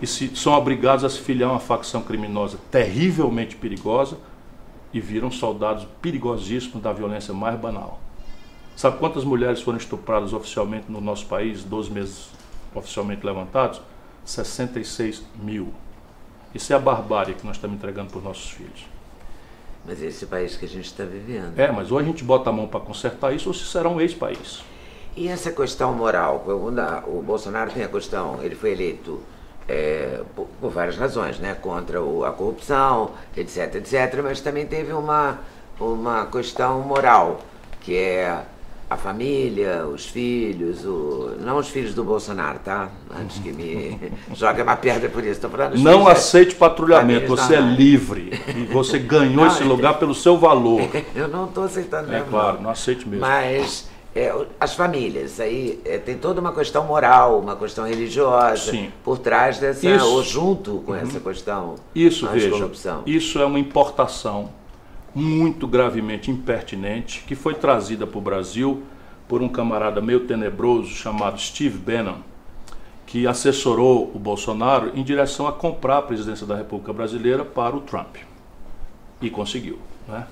[0.00, 4.16] e se, são obrigados a se filiar a uma facção criminosa terrivelmente perigosa
[4.92, 8.00] e viram soldados perigosíssimos da violência mais banal.
[8.76, 12.28] Sabe quantas mulheres foram estupradas oficialmente no nosso país, 12 meses
[12.74, 13.80] oficialmente levantados?
[14.24, 15.72] 66 mil.
[16.54, 18.86] Isso é a barbárie que nós estamos entregando para os nossos filhos.
[19.86, 21.58] Mas esse é país que a gente está vivendo.
[21.58, 24.00] É, mas ou a gente bota a mão para consertar isso, ou se será um
[24.00, 24.62] ex-país.
[25.16, 26.44] E essa questão moral?
[27.06, 29.20] O Bolsonaro tem a questão, ele foi eleito
[29.68, 31.54] é, por, por várias razões, né?
[31.54, 35.38] Contra o- a corrupção, etc, etc, mas também teve uma,
[35.80, 37.40] uma questão moral,
[37.80, 38.44] que é
[38.92, 42.88] a família, os filhos, o, não os filhos do Bolsonaro, tá?
[43.20, 43.98] Antes que me
[44.34, 48.32] jogue uma pedra por isso, estou falando Não filhos da- aceite patrulhamento, você é livre.
[48.56, 50.82] E você ganhou Não, esse é- lugar pelo seu valor.
[51.14, 53.20] Eu não estou aceitando É mesmo, claro, não aceite mesmo.
[53.26, 58.90] Mas é, as famílias, aí é, tem toda uma questão moral, uma questão religiosa Sim.
[59.02, 60.04] por trás dessa, Isso.
[60.04, 60.12] Uhum.
[60.12, 63.02] ou junto com essa questão Isso, veja, anticorrupção.
[63.06, 64.50] isso é uma importação
[65.14, 68.82] muito gravemente impertinente que foi trazida para o Brasil
[69.28, 72.18] por um camarada meio tenebroso chamado Steve Bannon,
[73.06, 77.80] que assessorou o Bolsonaro em direção a comprar a presidência da República Brasileira para o
[77.80, 78.16] Trump.
[79.20, 79.78] E conseguiu.
[80.08, 80.26] Né?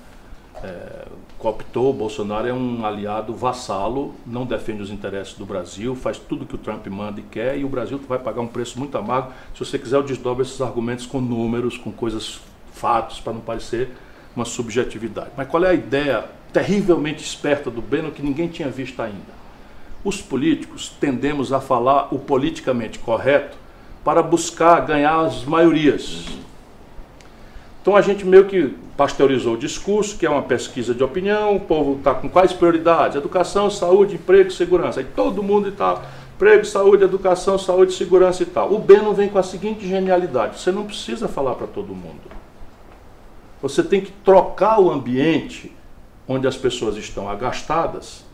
[0.63, 1.07] É,
[1.39, 6.45] cooptou, o Bolsonaro é um aliado vassalo, não defende os interesses do Brasil, faz tudo
[6.45, 9.31] que o Trump manda e quer, e o Brasil vai pagar um preço muito amargo.
[9.53, 12.39] Se você quiser, eu desdobro esses argumentos com números, com coisas,
[12.71, 13.91] fatos, para não parecer
[14.35, 15.31] uma subjetividade.
[15.35, 19.41] Mas qual é a ideia terrivelmente esperta do Beno que ninguém tinha visto ainda?
[20.03, 23.57] Os políticos tendemos a falar o politicamente correto
[24.03, 26.25] para buscar ganhar as maiorias.
[27.81, 31.59] Então a gente meio que pasteurizou o discurso, que é uma pesquisa de opinião, o
[31.59, 33.17] povo está com quais prioridades?
[33.17, 34.99] Educação, saúde, emprego, segurança.
[34.99, 36.01] Aí todo mundo está,
[36.35, 38.71] emprego, saúde, educação, saúde, segurança e tal.
[38.73, 42.40] O Beno vem com a seguinte genialidade: você não precisa falar para todo mundo.
[43.61, 45.71] Você tem que trocar o ambiente
[46.27, 48.25] onde as pessoas estão agastadas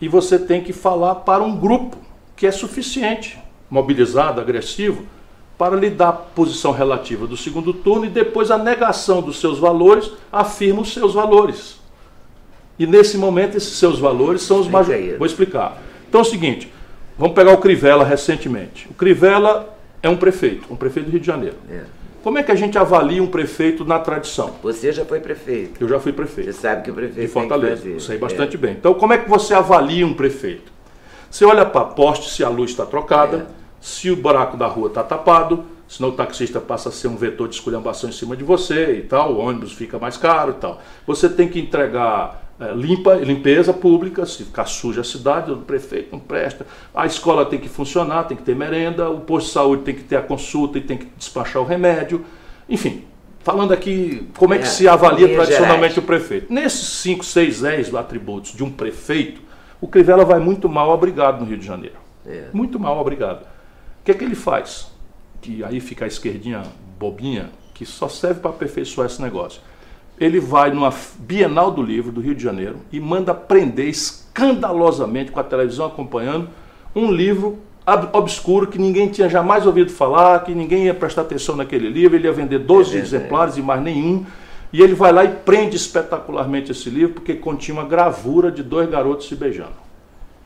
[0.00, 1.98] e você tem que falar para um grupo
[2.34, 5.04] que é suficiente, mobilizado, agressivo,
[5.58, 9.58] para lhe dar a posição relativa do segundo turno e depois a negação dos seus
[9.58, 11.78] valores afirma os seus valores.
[12.78, 14.86] E nesse momento esses seus valores são os mais.
[15.18, 15.76] Vou explicar.
[16.08, 16.72] Então é o seguinte,
[17.18, 18.88] vamos pegar o Crivella recentemente.
[18.90, 21.56] O Crivella é um prefeito, um prefeito do Rio de Janeiro.
[21.68, 21.99] É.
[22.22, 24.54] Como é que a gente avalia um prefeito na tradição?
[24.62, 25.82] Você já foi prefeito.
[25.82, 26.52] Eu já fui prefeito.
[26.52, 27.82] Você sabe que o prefeito de Fortaleza.
[27.82, 28.58] Tem Sei bastante é.
[28.58, 28.72] bem.
[28.72, 30.70] Então, como é que você avalia um prefeito?
[31.30, 34.66] Você olha para a poste se a luz está trocada, é se o buraco da
[34.66, 38.36] rua está tapado, senão o taxista passa a ser um vetor de esculhambação em cima
[38.36, 40.82] de você e tal, o ônibus fica mais caro e tal.
[41.06, 46.10] Você tem que entregar é, limpa, limpeza pública, se ficar suja a cidade, o prefeito
[46.12, 46.66] não presta.
[46.94, 50.02] A escola tem que funcionar, tem que ter merenda, o posto de saúde tem que
[50.02, 52.22] ter a consulta e tem que despachar o remédio.
[52.68, 53.04] Enfim,
[53.38, 55.96] falando aqui como é que é, se avalia tradicionalmente gerais.
[55.96, 56.52] o prefeito.
[56.52, 59.40] Nesses 5, 6, 10 atributos de um prefeito,
[59.80, 61.96] o Crivella vai muito mal obrigado no Rio de Janeiro.
[62.26, 62.48] É.
[62.52, 63.40] Muito mal obrigado.
[63.40, 64.92] O que é que ele faz?
[65.40, 66.62] Que aí fica a esquerdinha
[66.98, 69.62] bobinha, que só serve para aperfeiçoar esse negócio.
[70.20, 75.40] Ele vai numa Bienal do Livro do Rio de Janeiro e manda prender escandalosamente, com
[75.40, 76.50] a televisão acompanhando,
[76.94, 77.58] um livro
[78.12, 82.26] obscuro que ninguém tinha jamais ouvido falar, que ninguém ia prestar atenção naquele livro, ele
[82.26, 84.26] ia vender 12 é exemplares e mais nenhum.
[84.72, 88.88] E ele vai lá e prende espetacularmente esse livro porque continha uma gravura de dois
[88.88, 89.90] garotos se beijando.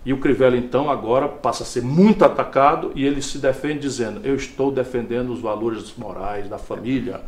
[0.07, 4.20] E o Crivella, então, agora passa a ser muito atacado e ele se defende dizendo:
[4.22, 7.22] Eu estou defendendo os valores morais da família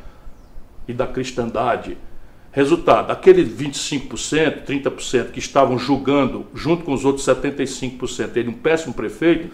[0.86, 1.96] e da cristandade.
[2.56, 8.94] Resultado: aquele 25%, 30% que estavam julgando, junto com os outros 75%, ele um péssimo
[8.94, 9.50] prefeito,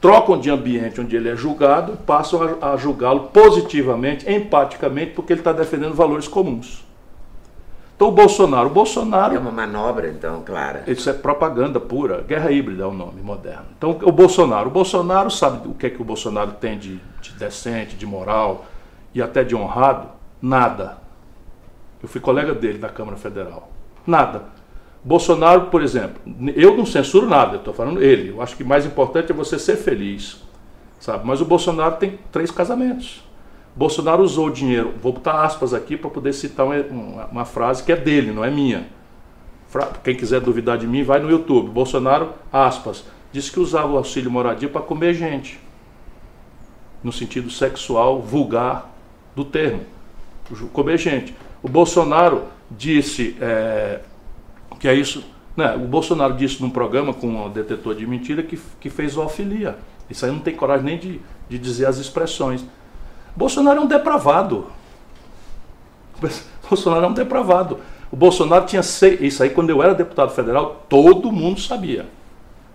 [0.00, 5.40] trocam de ambiente onde ele é julgado, passam a, a julgá-lo positivamente, empaticamente, porque ele
[5.40, 6.82] está defendendo valores comuns.
[7.94, 9.34] Então o Bolsonaro, o Bolsonaro.
[9.34, 10.84] É uma manobra, então, clara.
[10.86, 13.66] Isso é propaganda pura, guerra híbrida é o nome moderno.
[13.76, 17.32] Então o Bolsonaro, o Bolsonaro sabe o que é que o Bolsonaro tem de, de
[17.38, 18.64] decente, de moral
[19.14, 20.08] e até de honrado?
[20.40, 21.09] Nada.
[22.02, 23.70] Eu fui colega dele da Câmara Federal.
[24.06, 24.44] Nada.
[25.02, 26.20] Bolsonaro, por exemplo,
[26.54, 28.30] eu não censuro nada, estou falando ele.
[28.30, 30.42] Eu acho que mais importante é você ser feliz,
[30.98, 31.26] sabe?
[31.26, 33.24] Mas o Bolsonaro tem três casamentos.
[33.74, 36.76] Bolsonaro usou o dinheiro, vou botar aspas aqui para poder citar uma,
[37.30, 38.88] uma, frase que é dele, não é minha.
[40.02, 41.70] Quem quiser duvidar de mim, vai no YouTube.
[41.70, 45.58] Bolsonaro, aspas, disse que usava o auxílio moradia para comer gente.
[47.02, 48.90] No sentido sexual vulgar
[49.34, 49.82] do termo.
[50.72, 51.34] Comer gente.
[51.62, 54.00] O Bolsonaro disse é,
[54.78, 55.22] que é isso.
[55.56, 59.78] Né, o Bolsonaro disse num programa com um detetor de mentira que, que fez zoofilia.
[60.08, 62.64] Isso aí não tem coragem nem de, de dizer as expressões.
[63.36, 64.66] Bolsonaro é um depravado.
[66.68, 67.78] Bolsonaro é um depravado.
[68.10, 69.20] O Bolsonaro tinha seis.
[69.20, 72.06] Isso aí, quando eu era deputado federal, todo mundo sabia.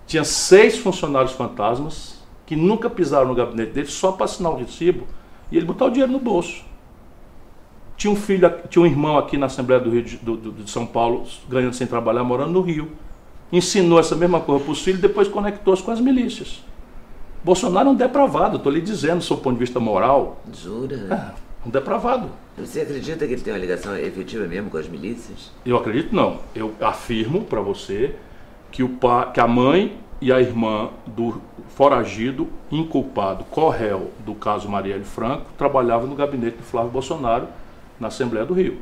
[0.05, 5.07] Tinha seis funcionários fantasmas que nunca pisaram no gabinete dele só para assinar o recibo
[5.51, 6.63] e ele botar o dinheiro no bolso.
[7.97, 10.69] Tinha um filho, tinha um irmão aqui na Assembleia do Rio de, do, do, de
[10.69, 12.91] São Paulo, ganhando sem trabalhar, morando no Rio.
[13.51, 16.61] Ensinou essa mesma coisa para os filhos e depois conectou-se com as milícias.
[17.43, 20.41] Bolsonaro é um depravado, estou lhe dizendo, do seu ponto de vista moral.
[20.51, 20.95] Jura?
[21.35, 22.29] É, um depravado.
[22.57, 25.51] Você acredita que ele tem uma ligação efetiva mesmo com as milícias?
[25.65, 26.39] Eu acredito não.
[26.55, 28.15] Eu afirmo para você
[28.71, 31.39] que, o pa, que a mãe e a irmã do
[31.69, 37.47] foragido, inculpado, corréu do caso Marielle Franco, trabalhavam no gabinete do Flávio Bolsonaro
[37.99, 38.77] na Assembleia do Rio.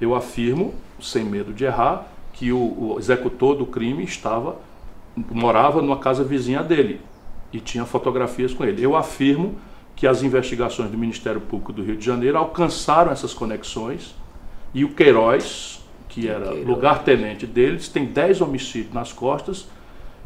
[0.00, 4.56] Eu afirmo, sem medo de errar, que o, o executor do crime estava
[5.16, 7.00] morava numa casa vizinha dele
[7.52, 8.82] e tinha fotografias com ele.
[8.82, 9.56] Eu afirmo
[9.96, 14.14] que as investigações do Ministério Público do Rio de Janeiro alcançaram essas conexões
[14.72, 19.68] e o Queiroz, que era lugar-tenente deles, tem 10 homicídios nas costas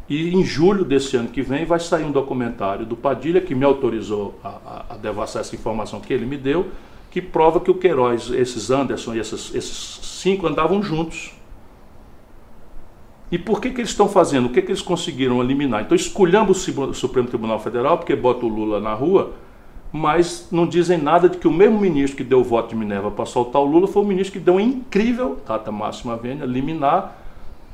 [0.07, 3.65] E em julho desse ano que vem vai sair um documentário do Padilha, que me
[3.65, 6.67] autorizou a, a, a devassar essa informação que ele me deu,
[7.15, 11.33] que prova que o Queiroz, esses Anderson e esses, esses cinco andavam juntos.
[13.31, 14.47] E por que, que eles estão fazendo?
[14.47, 15.83] O que, que eles conseguiram eliminar?
[15.83, 19.31] Então escolhamos o Supremo Tribunal Federal, porque bota o Lula na rua,
[19.93, 23.09] mas não dizem nada de que o mesmo ministro que deu o voto de Minerva
[23.09, 27.15] para soltar o Lula foi o ministro que deu uma incrível, data máxima vênia, liminar,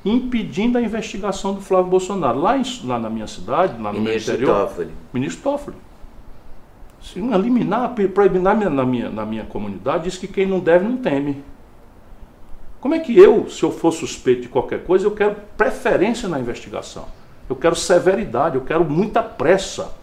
[0.06, 2.40] impedindo a investigação do Flávio Bolsonaro.
[2.40, 4.68] Lá, em, lá na minha cidade, lá no Ministro meu interior.
[4.68, 4.92] Toffoli.
[5.12, 5.78] Ministro Toffoli.
[7.02, 10.98] Se não eliminar, proibir na minha, na, minha, comunidade, diz que quem não deve não
[10.98, 11.44] teme.
[12.80, 16.40] Como é que eu, se eu for suspeito de qualquer coisa, eu quero preferência na
[16.40, 17.06] investigação?
[17.50, 19.94] Eu quero severidade, eu quero muita pressa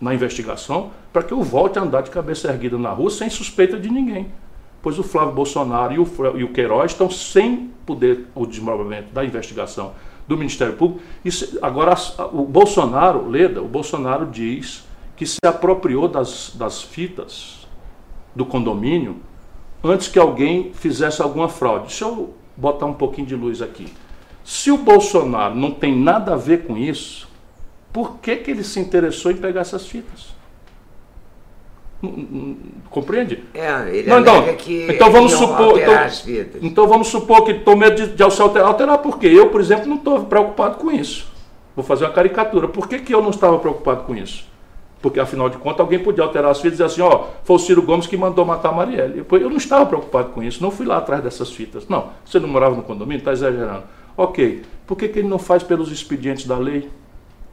[0.00, 3.78] na investigação para que eu volte a andar de cabeça erguida na rua sem suspeita
[3.78, 4.26] de ninguém.
[4.82, 9.24] Pois o Flávio Bolsonaro e o, e o Queiroz estão sem poder o desenvolvimento da
[9.24, 9.94] investigação
[10.28, 11.02] do Ministério Público.
[11.24, 11.94] Isso, agora,
[12.32, 14.85] o Bolsonaro, Leda, o Bolsonaro diz
[15.16, 17.66] que se apropriou das, das fitas
[18.34, 19.16] do condomínio
[19.82, 21.86] antes que alguém fizesse alguma fraude.
[21.86, 23.86] Deixa eu botar um pouquinho de luz aqui.
[24.44, 27.28] Se o Bolsonaro não tem nada a ver com isso,
[27.92, 30.36] por que, que ele se interessou em pegar essas fitas?
[32.90, 33.42] Compreende?
[33.54, 36.62] É, ele não, então, que então vamos supor, então, as fitas.
[36.62, 38.68] então vamos supor que estou medo de, de alterar.
[38.68, 39.28] Alterar por quê?
[39.28, 41.26] Eu, por exemplo, não estou preocupado com isso.
[41.74, 42.68] Vou fazer uma caricatura.
[42.68, 44.46] Por que, que eu não estava preocupado com isso?
[45.06, 47.58] Porque, afinal de contas, alguém podia alterar as fitas e dizer assim, ó, foi o
[47.60, 49.24] Ciro Gomes que mandou matar a Marielle.
[49.30, 51.86] Eu não estava preocupado com isso, não fui lá atrás dessas fitas.
[51.86, 53.84] Não, você não morava no condomínio, está exagerando.
[54.16, 56.90] Ok, por que, que ele não faz pelos expedientes da lei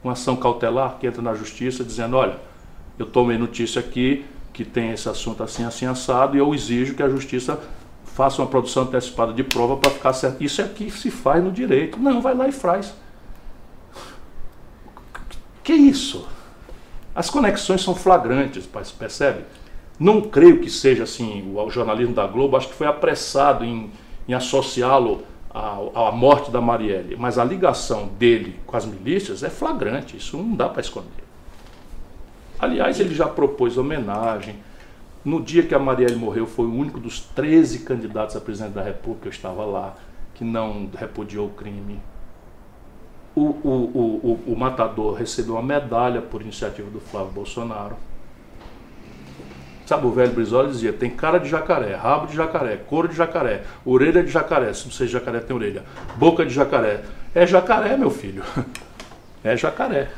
[0.02, 2.38] uma ação cautelar que entra na justiça dizendo, olha,
[2.98, 7.04] eu tomei notícia aqui que tem esse assunto assim, assim, assado, e eu exijo que
[7.04, 7.56] a justiça
[8.04, 10.42] faça uma produção antecipada de prova para ficar certo.
[10.42, 12.00] Isso é que se faz no direito.
[12.00, 12.92] Não, vai lá e faz.
[15.62, 16.33] Que isso?
[17.14, 19.44] As conexões são flagrantes, percebe?
[19.98, 23.90] Não creio que seja assim, o jornalismo da Globo, acho que foi apressado em,
[24.26, 25.22] em associá-lo
[25.54, 30.36] à, à morte da Marielle, mas a ligação dele com as milícias é flagrante, isso
[30.36, 31.24] não dá para esconder.
[32.58, 34.56] Aliás, ele já propôs homenagem.
[35.24, 38.82] No dia que a Marielle morreu, foi o único dos 13 candidatos a presidente da
[38.82, 39.94] República, eu estava lá,
[40.34, 42.00] que não repudiou o crime.
[43.36, 47.96] O, o, o, o, matador recebeu uma medalha por iniciativa do Flávio Bolsonaro.
[49.84, 53.64] Sabe, o velho Brizola dizia: tem cara de jacaré, rabo de jacaré, couro de jacaré,
[53.84, 54.72] orelha de jacaré.
[54.72, 55.82] Se não seja jacaré, tem orelha.
[56.16, 57.02] Boca de jacaré.
[57.34, 58.42] É jacaré, meu filho.
[59.46, 60.08] É jacaré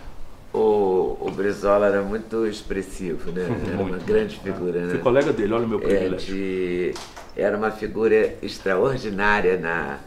[0.56, 3.46] o, o Brizola era muito expressivo, né?
[3.72, 4.90] Era uma grande figura, né?
[4.90, 6.34] Fui colega dele, olha o meu privilégio.
[6.34, 6.94] É de,
[7.36, 9.98] era uma figura extraordinária na,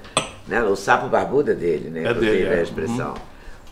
[0.50, 0.64] né?
[0.64, 2.10] o sapo barbuda dele, né?
[2.10, 2.60] É dele, é.
[2.60, 3.14] a expressão.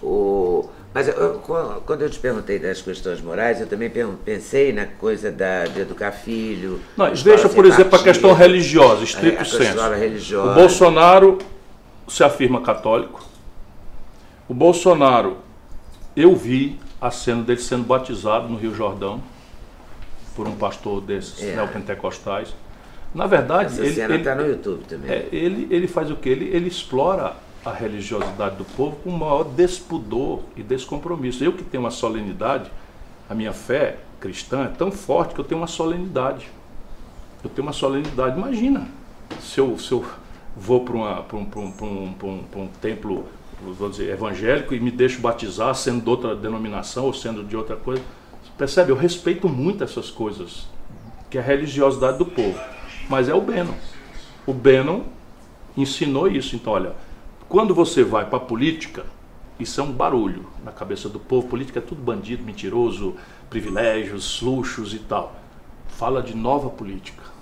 [0.01, 0.09] Uhum.
[0.09, 1.39] O, mas eu,
[1.85, 3.91] quando eu te perguntei das questões morais, eu também
[4.25, 6.81] pensei na coisa da, de educar filho.
[6.95, 9.79] Não, deixa, por exemplo, a questão religiosa, estrito senso.
[9.91, 10.51] Religiosa.
[10.51, 11.37] O Bolsonaro
[12.07, 13.23] se afirma católico.
[14.47, 15.37] O Bolsonaro
[16.15, 19.21] eu vi a cena dele sendo batizado no Rio Jordão
[20.35, 21.55] por um pastor desses é.
[21.55, 22.55] neopentecostais.
[23.13, 25.09] Na verdade, Essa ele cena está no YouTube também.
[25.09, 26.29] É, ele, ele faz o que?
[26.29, 27.35] Ele, ele explora
[27.65, 31.43] a religiosidade do povo com o maior despudor e descompromisso.
[31.43, 32.71] Eu que tenho uma solenidade,
[33.29, 36.49] a minha fé cristã é tão forte que eu tenho uma solenidade.
[37.43, 38.37] Eu tenho uma solenidade.
[38.37, 38.87] Imagina
[39.41, 40.05] se eu, se eu
[40.55, 41.03] vou para um,
[41.35, 43.25] um, um, um, templo
[43.91, 48.01] dizer, evangélico e me deixo batizar sendo de outra denominação ou sendo de outra coisa.
[48.57, 48.91] Percebe?
[48.91, 50.67] Eu respeito muito essas coisas,
[51.29, 52.59] que é a religiosidade do povo.
[53.09, 53.73] Mas é o Bannon.
[54.45, 55.03] O Bannon
[55.75, 56.55] ensinou isso.
[56.55, 56.93] Então, olha,
[57.47, 59.05] quando você vai para a política,
[59.59, 61.47] isso é um barulho na cabeça do povo.
[61.47, 63.15] Política é tudo bandido, mentiroso,
[63.49, 65.35] privilégios, luxos e tal.
[65.87, 67.37] Fala de nova política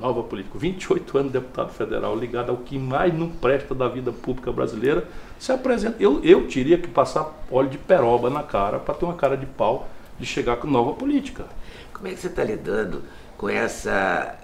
[0.00, 4.10] nova política, 28 anos de deputado federal, ligado ao que mais não presta da vida
[4.10, 5.06] pública brasileira,
[5.38, 5.96] se apresenta.
[6.00, 9.46] Eu, eu teria que passar óleo de peroba na cara para ter uma cara de
[9.46, 9.88] pau
[10.18, 11.44] de chegar com nova política.
[11.92, 13.02] Como é que você está lidando
[13.36, 14.38] com essa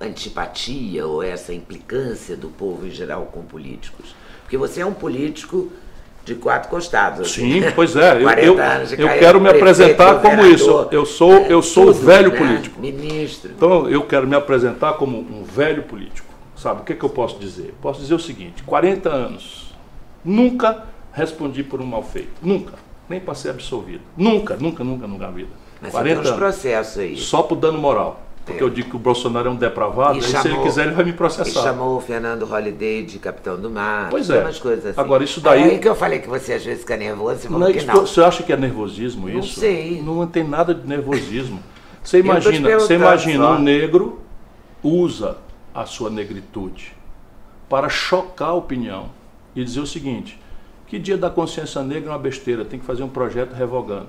[0.00, 4.14] antipatia ou essa implicância do povo em geral com políticos?
[4.42, 5.70] Porque você é um político
[6.24, 7.32] de quatro costados.
[7.32, 8.16] Sim, pois é.
[8.16, 8.58] Eu, eu,
[8.98, 10.88] eu quero me apresentar como isso.
[10.90, 12.38] Eu sou, eu sou tudo, velho né?
[12.38, 12.80] político.
[12.80, 13.50] Ministro.
[13.50, 16.28] Então eu quero me apresentar como um velho político.
[16.56, 17.74] Sabe o que, que eu posso dizer?
[17.80, 19.74] Posso dizer o seguinte: 40 anos,
[20.24, 22.32] nunca respondi por um mal feito.
[22.42, 22.74] Nunca.
[23.08, 24.02] Nem para ser absolvido.
[24.16, 25.48] Nunca, nunca, nunca, nunca na vida.
[25.80, 27.16] Mas 40 tem uns processos aí.
[27.16, 28.20] Só por dano moral.
[28.50, 30.94] Porque eu digo que o Bolsonaro é um depravado, E aí se ele quiser ele
[30.94, 31.62] vai me E processar.
[31.62, 34.08] chamou o Fernando Holliday de capitão do mar.
[34.10, 34.40] Pois é.
[34.40, 35.00] umas coisas assim.
[35.00, 37.66] Agora, isso daí- É aí que eu falei que você às vezes fica nervoso, Não
[37.66, 38.06] é que isso não.
[38.06, 39.58] Você acha que é nervosismo Não isso?
[39.60, 40.02] sei.
[40.02, 41.60] Não tem nada de nervosismo.
[42.02, 43.52] Você imagina, você imagina só.
[43.56, 44.20] um negro
[44.82, 45.36] usa
[45.74, 46.94] a sua negritude
[47.68, 49.10] para chocar a opinião
[49.54, 50.40] e dizer o seguinte:
[50.86, 54.08] que dia da consciência negra é uma besteira, tem que fazer um projeto revogando.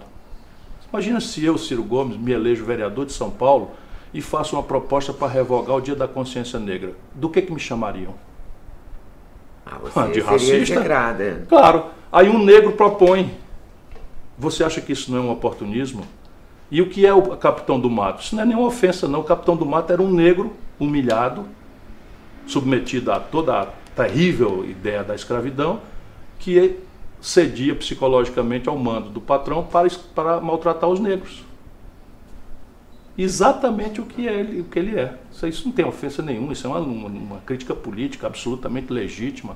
[0.91, 3.71] Imagina se eu, Ciro Gomes, me elejo vereador de São Paulo
[4.13, 6.93] e faço uma proposta para revogar o dia da consciência negra.
[7.13, 8.13] Do que que me chamariam?
[9.65, 10.55] Ah, você de racista?
[10.55, 11.45] execrada.
[11.47, 11.85] Claro.
[12.11, 13.31] Aí um negro propõe.
[14.37, 16.03] Você acha que isso não é um oportunismo?
[16.69, 18.21] E o que é o capitão do mato?
[18.23, 19.19] Isso não é nenhuma ofensa, não.
[19.19, 21.45] O capitão do mato era um negro humilhado,
[22.47, 25.81] submetido a toda a terrível ideia da escravidão,
[26.39, 26.79] que
[27.19, 31.43] cedia psicologicamente ao mando do patrão para, para maltratar os negros.
[33.17, 35.13] Exatamente o que, é ele, o que ele é.
[35.31, 39.55] Isso, isso não tem ofensa nenhuma, isso é uma, uma- crítica política absolutamente legítima.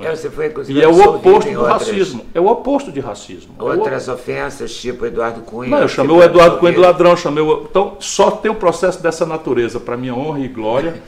[0.00, 0.14] é?
[0.14, 2.24] Você foi, E é o oposto do outras- racismo.
[2.34, 3.54] É o oposto de racismo.
[3.58, 5.70] É o Outras ofensas, tipo Eduardo Cunha.
[5.70, 7.62] não, eu chamei o Eduardo Cunha de ladrão, chamei o...
[7.68, 11.02] Então, só tem um processo dessa natureza, para minha honra e glória.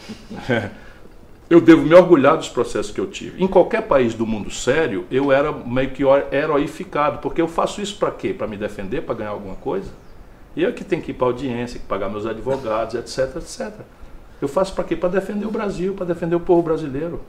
[1.50, 3.42] eu devo me orgulhar dos processos que eu tive.
[3.44, 7.96] Em qualquer país do mundo sério, eu era meio que heroificado, porque eu faço isso
[7.98, 8.32] para quê?
[8.32, 9.90] Para me defender, para ganhar alguma coisa?
[10.56, 13.70] E eu que tenho que ir para audiência, que pagar meus advogados, etc, etc.
[14.40, 14.96] Eu faço para quê?
[14.96, 17.20] Para defender o Brasil, para defender o povo brasileiro.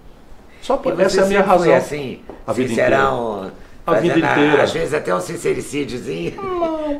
[0.61, 1.65] Só E por essa é a minha razão.
[1.65, 3.51] foi assim, A vida sincerão,
[3.85, 4.63] A vida inteira.
[4.63, 6.33] Às vezes até um sincericídiozinho.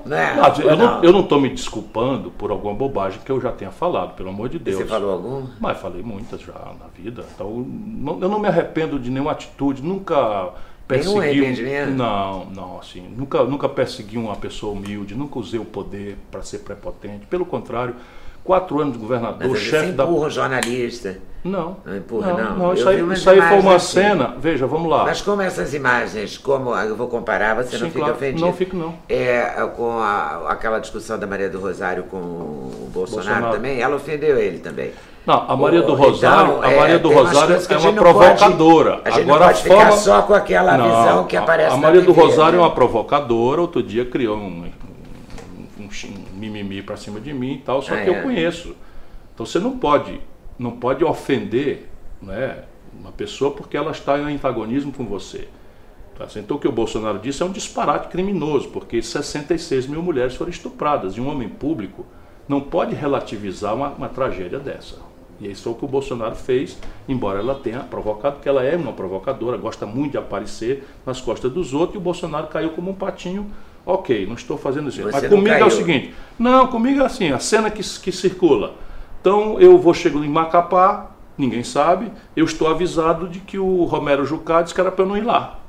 [0.05, 0.33] Não, é?
[0.39, 3.71] Ah, eu, não, eu não estou me desculpando por alguma bobagem que eu já tenha
[3.71, 4.77] falado, pelo amor de Deus.
[4.77, 5.47] Você falou algum?
[5.59, 7.23] Mas falei muitas já na vida.
[7.35, 10.49] Então, não- eu não me arrependo de nenhuma atitude, nunca
[10.97, 11.15] persegui.
[11.17, 11.89] um- arrependimento?
[11.91, 13.01] Não, não, assim.
[13.15, 17.25] Nunca, nunca persegui uma pessoa humilde, nunca usei o poder para ser prepotente.
[17.27, 17.95] Pelo contrário,
[18.43, 20.03] quatro anos de governador, chefe da.
[20.03, 21.17] empurra um jornalista.
[21.43, 21.75] Não.
[21.85, 22.57] Não empurra, não.
[22.57, 23.99] não, isso Eu aí, isso aí foi uma assim.
[23.99, 24.33] cena.
[24.39, 25.03] Veja, vamos lá.
[25.03, 28.13] Mas como essas imagens, como eu vou comparar, você não Sim, fica claro.
[28.15, 28.45] ofendido?
[28.45, 28.93] Não fico, não.
[29.09, 29.41] É,
[29.75, 33.55] com a- aquela discussão da Maria do Rosário com o Bolsonaro, Bolsonaro.
[33.55, 34.91] também, ela ofendeu ele também.
[35.25, 38.03] Não, a Maria do Rosário, então, a é, Maria do Rosário é a uma não
[38.03, 39.01] pode- provocadora.
[39.03, 41.69] a gente Agora não pode a forma só com aquela Não, visão que a- aparece
[41.71, 42.63] A na Maria do Rosário é né?
[42.63, 44.63] uma provocadora, outro dia criou um,
[45.79, 45.82] um, um chi- um
[46.33, 48.19] mimimi pra cima de mim e tal, só Ah, que é?
[48.19, 48.75] eu conheço.
[49.33, 50.19] Então você não pode,
[50.57, 51.89] não pode ofender
[52.21, 52.63] né,
[52.97, 55.47] uma pessoa porque ela está em antagonismo com você.
[56.17, 56.27] Tá?
[56.35, 60.51] Então o que o Bolsonaro disse é um disparate criminoso, porque 66 mil mulheres foram
[60.51, 62.05] estupradas e um homem público
[62.47, 64.97] não pode relativizar uma, uma tragédia dessa.
[65.41, 66.77] E isso é o que o Bolsonaro fez,
[67.07, 71.51] embora ela tenha provocado, porque ela é uma provocadora, gosta muito de aparecer nas costas
[71.51, 73.49] dos outros, e o Bolsonaro caiu como um patinho.
[73.85, 75.01] Ok, não estou fazendo isso.
[75.01, 75.71] Você Mas comigo é o caiu.
[75.71, 78.75] seguinte: não, comigo é assim, a cena que, que circula.
[79.19, 84.25] Então eu vou chegando em Macapá, ninguém sabe, eu estou avisado de que o Romero
[84.25, 85.59] Jucá disse que era para eu não ir lá.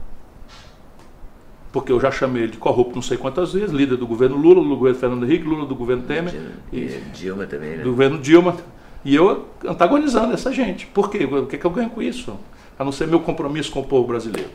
[1.73, 4.63] Porque eu já chamei ele de corrupto não sei quantas vezes, líder do governo Lula,
[4.63, 6.33] do governo Fernando Henrique, Lula do governo Temer,
[6.73, 7.83] E e Dilma também, né?
[7.83, 8.57] do governo Dilma.
[9.05, 10.87] E eu antagonizando essa gente.
[10.87, 11.25] Por quê?
[11.25, 12.39] O que, que eu ganho com isso?
[12.79, 14.51] A não ser meu compromisso com o povo brasileiro.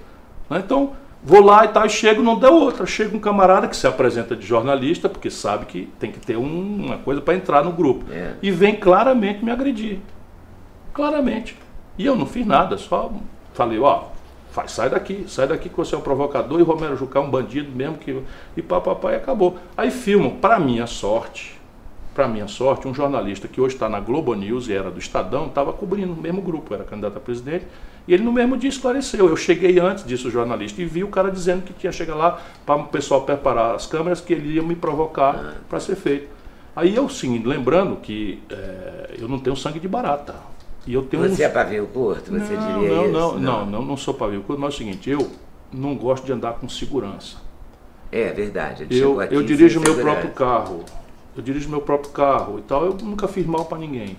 [0.50, 0.62] Né?
[0.66, 0.94] Então,
[1.24, 2.86] vou lá e tal, e chego, não deu outra.
[2.86, 6.86] Chega um camarada que se apresenta de jornalista, porque sabe que tem que ter um-
[6.86, 8.06] uma coisa para entrar no grupo.
[8.12, 8.34] É.
[8.42, 10.00] E vem claramente me agredir.
[10.94, 11.58] Claramente.
[11.98, 13.12] E eu não fiz nada, só
[13.54, 14.04] falei, ó,
[14.52, 17.30] faz, sai daqui, sai daqui que você é um provocador e Romero Jucá é um
[17.30, 18.22] bandido mesmo que.
[18.56, 19.58] E papapá e acabou.
[19.78, 21.60] Aí filmam, para minha sorte,
[22.16, 25.48] para minha sorte, um jornalista que hoje está na Globo News e era do Estadão,
[25.48, 27.66] estava cobrindo o mesmo grupo, era candidato a presidente,
[28.10, 29.30] e ele no mesmo dia esclareceu.
[29.30, 32.42] Eu cheguei antes disso, o jornalista, e vi o cara dizendo que tinha chegado lá
[32.66, 36.28] para o pessoal preparar as câmeras, que ele ia me provocar para ser feito.
[36.76, 40.36] Aí eu, sim, lembrando que eh, eu não tenho sangue de barata.
[40.88, 43.12] E eu tenho Você uns- é pavio curto, você não, diria não, isso?
[43.14, 45.30] não, não, não, não sou pavio curto, mas é o seguinte, eu
[45.72, 47.38] não gosto de andar com segurança.
[48.12, 48.88] É verdade.
[48.90, 50.20] Eu, eu dirijo meu segurança.
[50.22, 50.84] próprio carro.
[51.38, 52.86] Eu dirijo meu próprio carro e tal.
[52.86, 54.18] Eu nunca fiz mal para ninguém.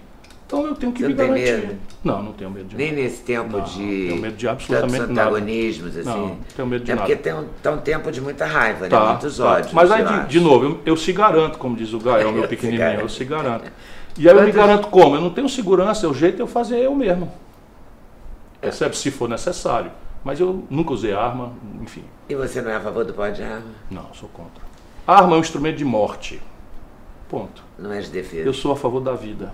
[0.51, 1.53] Então eu tenho que Você me não garantir.
[1.67, 1.79] medo?
[2.03, 3.03] Não, não tenho medo de Nem nada.
[3.03, 5.13] nesse tempo Não, de tenho medo de tantos absolutamente nada.
[5.13, 6.09] antagonismos, assim.
[6.09, 7.23] Não, tenho medo de é porque nada.
[7.23, 8.89] tem um, tá um tempo de muita raiva, né?
[8.89, 9.45] Tá, Muitos tá.
[9.45, 9.73] ódios.
[9.73, 13.01] Mas aí, de, de novo, eu, eu se garanto, como diz o Gael, meu pequenininho,
[13.01, 13.71] eu se garanto.
[14.19, 15.15] E aí eu me garanto como?
[15.15, 17.33] Eu não tenho segurança, o jeito é eu fazer eu mesmo.
[18.61, 18.97] Percebe?
[18.97, 19.93] Se for necessário.
[20.25, 22.03] Mas eu nunca usei arma, enfim.
[22.29, 23.63] E você não é a favor do pó de arma?
[23.89, 24.63] Não, sou contra.
[25.07, 26.43] Arma é um instrumento de morte.
[27.29, 27.63] Ponto.
[27.79, 28.47] Não é de defesa?
[28.49, 29.53] Eu sou a favor da vida.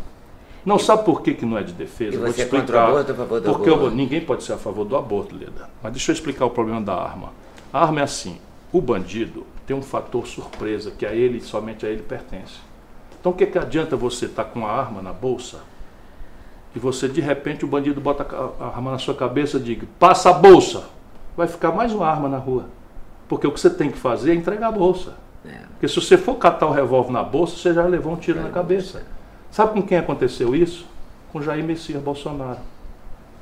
[0.66, 2.10] Não, sabe por que, que não é de defesa?
[2.10, 2.88] E Eu Vou te você é explicar.
[2.88, 3.86] aborto a favor do Porque aborto?
[3.86, 5.70] eu- ninguém pode ser a favor do aborto, Leda.
[5.80, 7.30] Mas deixa eu explicar o problema da arma.
[7.72, 8.40] A arma é assim:
[8.72, 12.54] o bandido tem um fator surpresa que a ele, somente a ele pertence.
[13.20, 15.58] Então o que, que adianta você estar tá com a arma na bolsa
[16.74, 18.26] e você de repente o bandido bota
[18.60, 20.84] a arma na sua cabeça e diga, passa a bolsa.
[21.36, 22.66] Vai ficar mais uma arma na rua.
[23.28, 25.14] Porque o que você tem que fazer é entregar a bolsa.
[25.44, 25.58] É.
[25.72, 28.42] Porque se você for catar o revólver na bolsa, você já levou um tiro é,
[28.42, 29.02] na cabeça.
[29.50, 30.86] Sabe com quem aconteceu isso?
[31.32, 32.60] Com Jair Messias Bolsonaro.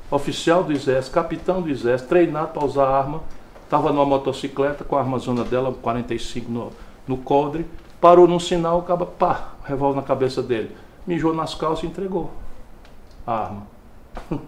[0.09, 3.23] Oficial do Exército, capitão do Exército, treinado para usar arma,
[3.63, 6.71] estava numa motocicleta com a armazona dela, 45 no,
[7.07, 7.65] no coldre,
[7.99, 10.75] parou num sinal, acaba, pá, revólver na cabeça dele.
[11.07, 12.31] Mijou nas calças e entregou
[13.25, 13.67] a arma.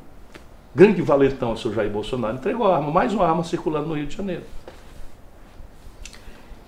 [0.75, 4.05] Grande valentão o seu Jair Bolsonaro entregou a arma, mais uma arma circulando no Rio
[4.05, 4.43] de Janeiro.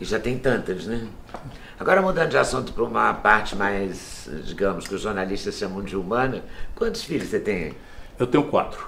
[0.01, 1.07] E já tem tantas, né?
[1.79, 6.43] Agora, mudando de assunto para uma parte mais, digamos, que os jornalistas chamam de humana,
[6.75, 7.73] quantos filhos você tem?
[8.19, 8.85] Eu tenho quatro.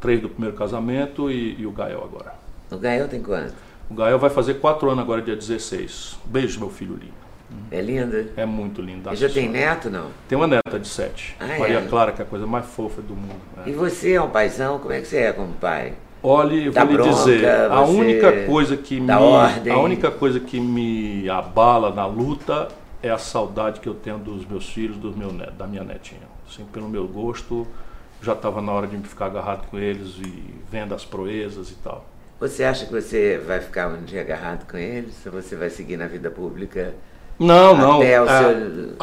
[0.00, 2.34] Três do primeiro casamento e, e o Gael agora.
[2.70, 3.54] O Gael tem quanto?
[3.90, 6.18] O Gael vai fazer quatro anos agora, dia 16.
[6.24, 7.24] Beijo, meu filho lindo.
[7.70, 8.26] É linda?
[8.38, 9.12] É muito linda.
[9.12, 10.10] E já tem neto, não?
[10.26, 11.36] Tem uma neta de sete.
[11.38, 11.86] Ah, Maria é?
[11.86, 13.40] Clara, que é a coisa mais fofa do mundo.
[13.64, 13.68] É.
[13.68, 14.78] E você é um paizão?
[14.78, 15.92] Como é que você é como pai?
[16.26, 19.70] Olhe, vou lhe dizer, a única coisa que me ordem.
[19.70, 22.68] a única coisa que me abala na luta
[23.02, 26.22] é a saudade que eu tenho dos meus filhos, dos meus netos, da minha netinha.
[26.48, 27.66] Assim, pelo meu gosto,
[28.22, 31.74] já estava na hora de me ficar agarrado com eles e vendo as proezas e
[31.74, 32.06] tal.
[32.40, 35.14] Você acha que você vai ficar um dia agarrado com eles?
[35.26, 36.94] Ou você vai seguir na vida pública?
[37.38, 38.02] Não, não.
[38.02, 38.18] É,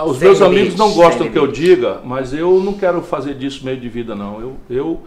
[0.03, 3.80] os meus amigos não gostam que eu diga, mas eu não quero fazer disso meio
[3.80, 4.41] de vida, não.
[4.41, 5.01] Eu, eu,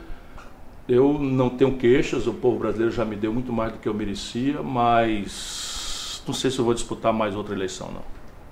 [0.89, 3.95] eu não tenho queixas, o povo brasileiro já me deu muito mais do que eu
[3.95, 8.03] merecia, mas não sei se eu vou disputar mais outra eleição, não.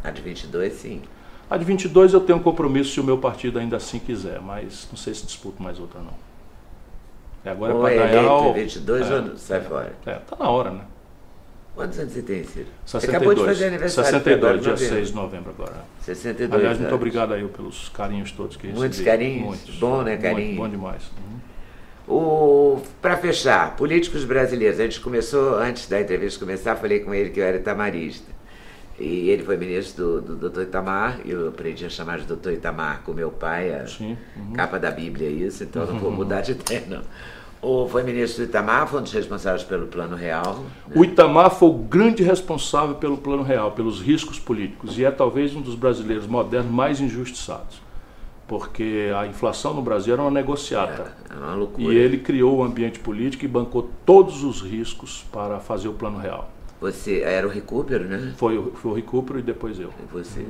[0.02, 1.02] A de 22, sim.
[1.48, 4.88] A de 22 eu tenho um compromisso se o meu partido ainda assim quiser, mas
[4.90, 6.32] não sei se disputo mais outra, não.
[7.44, 8.32] É agora ou para é ganhar.
[8.32, 8.54] Ou...
[8.54, 9.94] 22 é, ou sai fora?
[10.06, 10.84] É, tá na hora, né?
[11.74, 12.66] Quantos anos você tem, Ciro?
[12.84, 13.02] 62.
[13.02, 14.10] Você acabou de fazer aniversário.
[14.10, 15.84] 62, dia 6 de novembro agora.
[16.00, 19.04] 62 Aliás, muito obrigado aí pelos carinhos todos que Muitos recebi.
[19.04, 19.46] carinhos?
[19.46, 19.74] Muitos.
[19.76, 20.48] Bom, né, carinho?
[20.48, 21.02] Muito, bom demais.
[21.16, 21.51] Uhum.
[23.00, 24.78] Para fechar, políticos brasileiros.
[24.78, 28.30] A gente começou, antes da entrevista começar, falei com ele que eu era tamarista.
[28.98, 30.62] E ele foi ministro do, do Dr.
[30.62, 32.50] Itamar, e eu aprendi a chamar de Dr.
[32.50, 34.52] Itamar com meu pai, a Sim, uhum.
[34.52, 36.16] capa da Bíblia, isso, então não vou uhum.
[36.16, 37.02] mudar de terno.
[37.60, 40.64] Ou foi ministro do Itamar, foi um dos responsáveis pelo Plano Real.
[40.86, 40.94] Né?
[40.94, 45.56] O Itamar foi o grande responsável pelo Plano Real, pelos riscos políticos, e é talvez
[45.56, 47.81] um dos brasileiros modernos mais injustiçados.
[48.52, 50.92] Porque a inflação no Brasil era uma negociata.
[50.92, 51.94] Era, era uma loucura.
[51.94, 56.18] E ele criou o ambiente político e bancou todos os riscos para fazer o Plano
[56.18, 56.50] Real.
[56.78, 58.34] Você era o recupero, né?
[58.36, 59.88] Foi, foi o recupero e depois eu.
[59.88, 60.44] E você?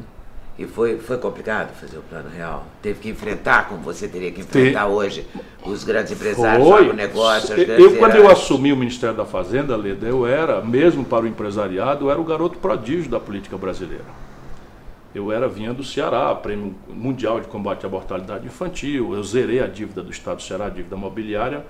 [0.58, 2.66] E foi, foi complicado fazer o plano real.
[2.82, 4.92] Teve que enfrentar, como você teria que enfrentar Tem.
[4.92, 5.26] hoje,
[5.64, 6.90] os grandes empresários, foi.
[6.90, 7.54] o negócio.
[7.54, 12.06] eu, quando eu assumi o Ministério da Fazenda, Leda, eu era, mesmo para o empresariado,
[12.06, 14.04] eu era o garoto prodígio da política brasileira.
[15.14, 19.66] Eu era, vinha do Ceará, Prêmio Mundial de Combate à Mortalidade Infantil, eu zerei a
[19.66, 21.66] dívida do Estado do Ceará, a dívida mobiliária,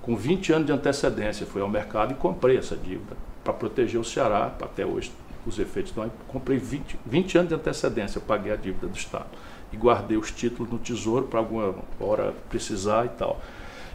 [0.00, 1.44] com 20 anos de antecedência.
[1.44, 5.12] Fui ao mercado e comprei essa dívida para proteger o Ceará, até hoje
[5.46, 5.92] os efeitos.
[5.94, 9.26] Eu comprei 20, 20 anos de antecedência, paguei a dívida do Estado.
[9.72, 13.42] E guardei os títulos no tesouro para alguma hora precisar e tal.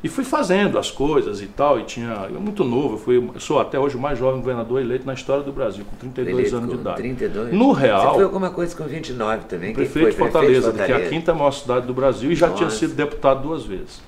[0.04, 2.28] E fui fazendo as coisas e tal, e tinha.
[2.34, 5.14] Eu muito novo, eu, fui, eu sou até hoje o mais jovem governador eleito na
[5.14, 6.98] história do Brasil, com 32 eleito anos com de idade.
[6.98, 7.54] 32?
[7.54, 8.08] No real.
[8.08, 9.74] Você foi alguma coisa com 29 também?
[9.74, 12.58] Prefeito, de Fortaleza, Fortaleza, que é a quinta maior cidade do Brasil, e já Nossa.
[12.58, 14.02] tinha sido deputado duas vezes.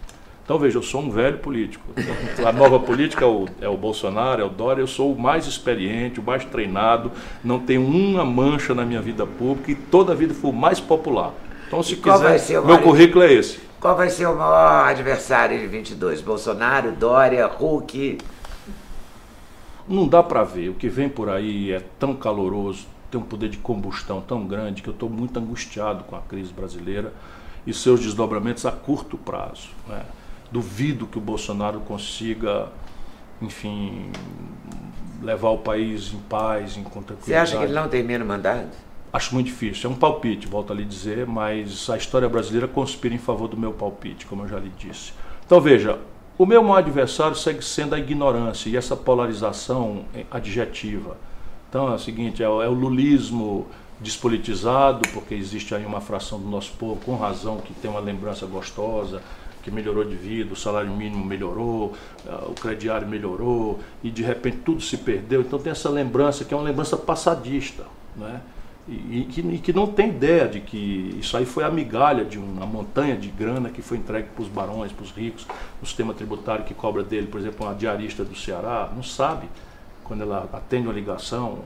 [0.44, 1.86] Então veja, eu sou um velho político.
[2.46, 5.48] A nova política é o, é o, Bolsonaro, é o Dória, eu sou o mais
[5.48, 7.12] experiente, o mais treinado,
[7.44, 10.82] não tenho uma mancha na minha vida pública e toda a vida fui o mais
[10.82, 11.34] popular.
[11.68, 13.60] Então se quiser, meu currículo é esse.
[13.84, 16.22] Qual vai ser o maior adversário de 22?
[16.22, 18.18] Bolsonaro, Dória, Hulk?
[19.86, 20.70] Não dá para ver.
[20.70, 24.82] O que vem por aí é tão caloroso, tem um poder de combustão tão grande
[24.82, 27.12] que eu estou muito angustiado com a crise brasileira
[27.68, 29.68] e seus desdobramentos a curto prazo.
[29.86, 30.02] Né?
[30.50, 32.70] duvido que o Bolsonaro consiga,
[33.42, 34.14] enfim,
[35.22, 37.26] levar o país em paz, em tranquilidade.
[37.26, 38.93] Você acha que ele não termina o mandato?
[39.14, 39.88] Acho muito difícil.
[39.88, 43.56] É um palpite, volto a lhe dizer, mas a história brasileira conspira em favor do
[43.56, 45.14] meu palpite, como eu já lhe disse.
[45.46, 46.00] Então veja,
[46.36, 51.16] o meu maior adversário segue sendo a ignorância e essa polarização adjetiva.
[51.70, 53.68] Então é o seguinte, é o, é o lulismo
[54.00, 58.48] despolitizado, porque existe aí uma fração do nosso povo, com razão, que tem uma lembrança
[58.48, 59.22] gostosa,
[59.62, 61.94] que melhorou de vida, o salário mínimo melhorou,
[62.28, 65.42] ah, o crediário melhorou, e de repente tudo se perdeu.
[65.42, 67.86] Então tem essa lembrança que é uma lembrança passadista,
[68.18, 68.42] né?
[68.86, 72.38] E, que, e que não tem ideia de que isso aí foi a migalha de
[72.38, 75.48] uma montanha de grana que foi entregue para os barões, para os ricos,
[75.82, 79.48] o sistema tributário que cobra dele, por exemplo, uma diarista do Ceará, não sabe
[80.04, 81.60] quando ela atende uma ligação,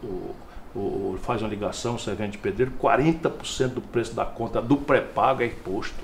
[0.00, 0.34] o, o
[0.74, 5.46] ou faz uma ligação, servente de pedreiro, 40% do preço da conta do pré-pago é
[5.46, 6.02] imposto.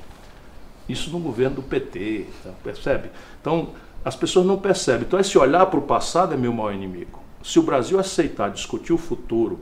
[0.89, 2.51] Isso no governo do PT, tá?
[2.63, 3.11] percebe?
[3.41, 3.71] Então,
[4.05, 5.03] as pessoas não percebem.
[5.07, 7.21] Então, esse olhar para o passado é meu maior inimigo.
[7.43, 9.59] Se o Brasil aceitar discutir o futuro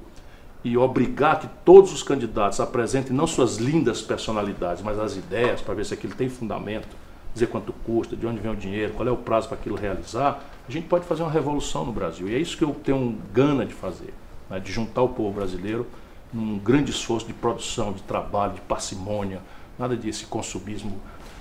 [0.68, 5.74] e obrigar que todos os candidatos apresentem não suas lindas personalidades, mas as ideias, para
[5.74, 6.88] ver se aquilo tem fundamento,
[7.32, 10.44] dizer quanto custa, de onde vem o dinheiro, qual é o prazo para aquilo realizar,
[10.68, 12.28] a gente pode fazer uma revolução no Brasil.
[12.28, 14.12] E é isso que eu tenho gana de fazer,
[14.50, 15.86] né, de juntar o povo brasileiro
[16.32, 19.40] num grande esforço de produção, de trabalho, de parcimônia,
[19.78, 21.00] nada desse consumismo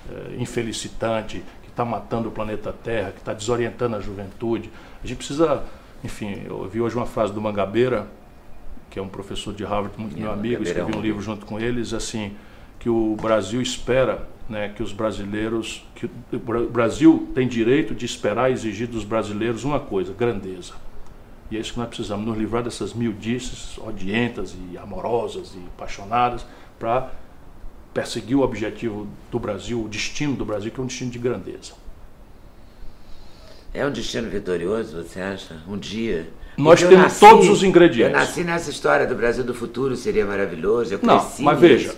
[0.10, 4.72] eh, infelicitante que está matando o planeta Terra, que está desorientando a juventude.
[5.04, 5.64] A gente precisa,
[6.02, 8.08] enfim, eu ouvi hoje uma frase do Mangabeira,
[8.90, 11.60] que é um professor de Harvard, muito é, meu amigo, escrevi um livro junto com
[11.60, 12.34] eles, assim,
[12.80, 18.50] que o Brasil espera né, que os brasileiros, que o Brasil tem direito de esperar
[18.50, 20.74] e exigir dos brasileiros uma coisa, grandeza.
[21.50, 26.46] E é isso que nós precisamos, nos livrar dessas mildices odientas e amorosas e apaixonadas
[26.78, 27.12] para
[27.94, 31.74] perseguir o objetivo do Brasil, o destino do Brasil, que é um destino de grandeza.
[33.78, 35.56] É um destino vitorioso, você acha?
[35.68, 36.28] Um dia.
[36.58, 38.12] Nós temos nasci, todos os ingredientes.
[38.16, 40.96] Eu nasci nessa história do Brasil do futuro, seria maravilhoso.
[40.96, 41.94] Eu Não, mas veja,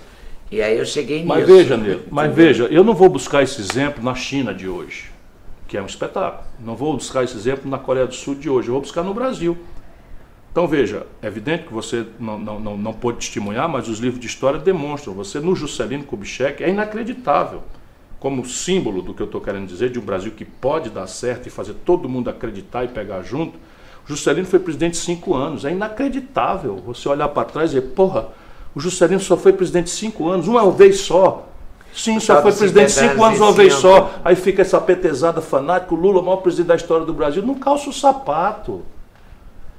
[0.52, 1.58] e aí eu cheguei mas nisso.
[1.58, 5.10] Veja, Nilo, mas veja, eu não vou buscar esse exemplo na China de hoje,
[5.70, 6.44] que é um espetáculo.
[6.60, 9.14] Não vou buscar esse exemplo na Coreia do Sul de hoje, eu vou buscar no
[9.14, 9.58] Brasil.
[10.52, 14.20] Então veja, é evidente que você não, não, não, não pôde testemunhar, mas os livros
[14.20, 15.14] de história demonstram.
[15.14, 17.64] Você no Juscelino Kubitschek é inacreditável.
[18.20, 21.48] Como símbolo do que eu estou querendo dizer, de um Brasil que pode dar certo
[21.48, 23.58] e fazer todo mundo acreditar e pegar junto.
[24.10, 25.64] Juscelino foi presidente cinco anos.
[25.64, 28.30] É inacreditável você olhar para trás e dizer, porra,
[28.74, 31.48] o Juscelino só foi presidente cinco anos, uma vez só.
[31.94, 34.12] Sim, só foi presidente cinco anos uma vez só.
[34.26, 37.44] Aí fica essa petezada fanática, o Lula, o maior presidente da história do Brasil.
[37.44, 38.82] Não calça o sapato.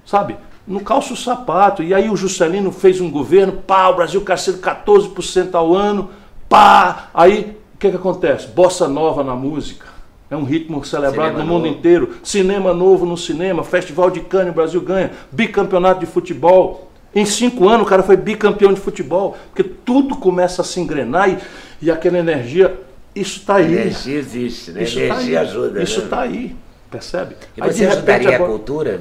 [0.04, 0.36] Sabe?
[0.66, 1.82] Não calça o sapato.
[1.82, 6.10] E aí o Juscelino fez um governo, pá, o Brasil crescendo 14% ao ano,
[6.48, 7.10] pá.
[7.12, 8.46] Aí que, que acontece?
[8.48, 9.86] Bossa nova na música.
[10.30, 12.14] É um ritmo celebrado cinema no mundo inteiro.
[12.22, 16.90] Cinema novo no cinema, Festival de Cannes, o Brasil ganha, bicampeonato de futebol.
[17.12, 21.30] Em cinco anos o cara foi bicampeão de futebol, porque tudo começa a se engrenar
[21.30, 21.38] e,
[21.82, 22.78] e aquela energia,
[23.16, 23.72] isso está aí.
[23.72, 24.84] Energia existe, né?
[24.84, 25.82] Isso energia tá ajuda.
[25.82, 26.22] Isso está né?
[26.22, 26.56] aí,
[26.88, 27.34] percebe?
[27.56, 28.44] E você aí, ajudaria agora...
[28.44, 29.00] a cultura?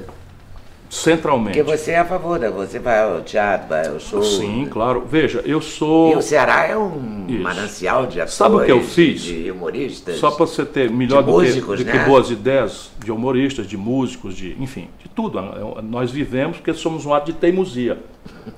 [0.90, 1.56] Centralmente.
[1.56, 2.49] Porque você é a favor, né?
[2.49, 4.24] Você vai ao teatro, vai ao show.
[4.24, 5.06] Sim, claro.
[5.07, 6.14] Veja, eu sou.
[6.14, 7.44] E o Ceará é um Isso.
[7.44, 9.22] manancial de atores, Sabe o que eu fiz?
[9.22, 10.18] De humoristas.
[10.18, 11.99] Só para você ter melhor do, músicos, que, do né?
[11.99, 15.38] que boas ideias de humoristas, de músicos, de enfim, de tudo.
[15.38, 17.99] É nós vivemos porque somos um ato de teimosia.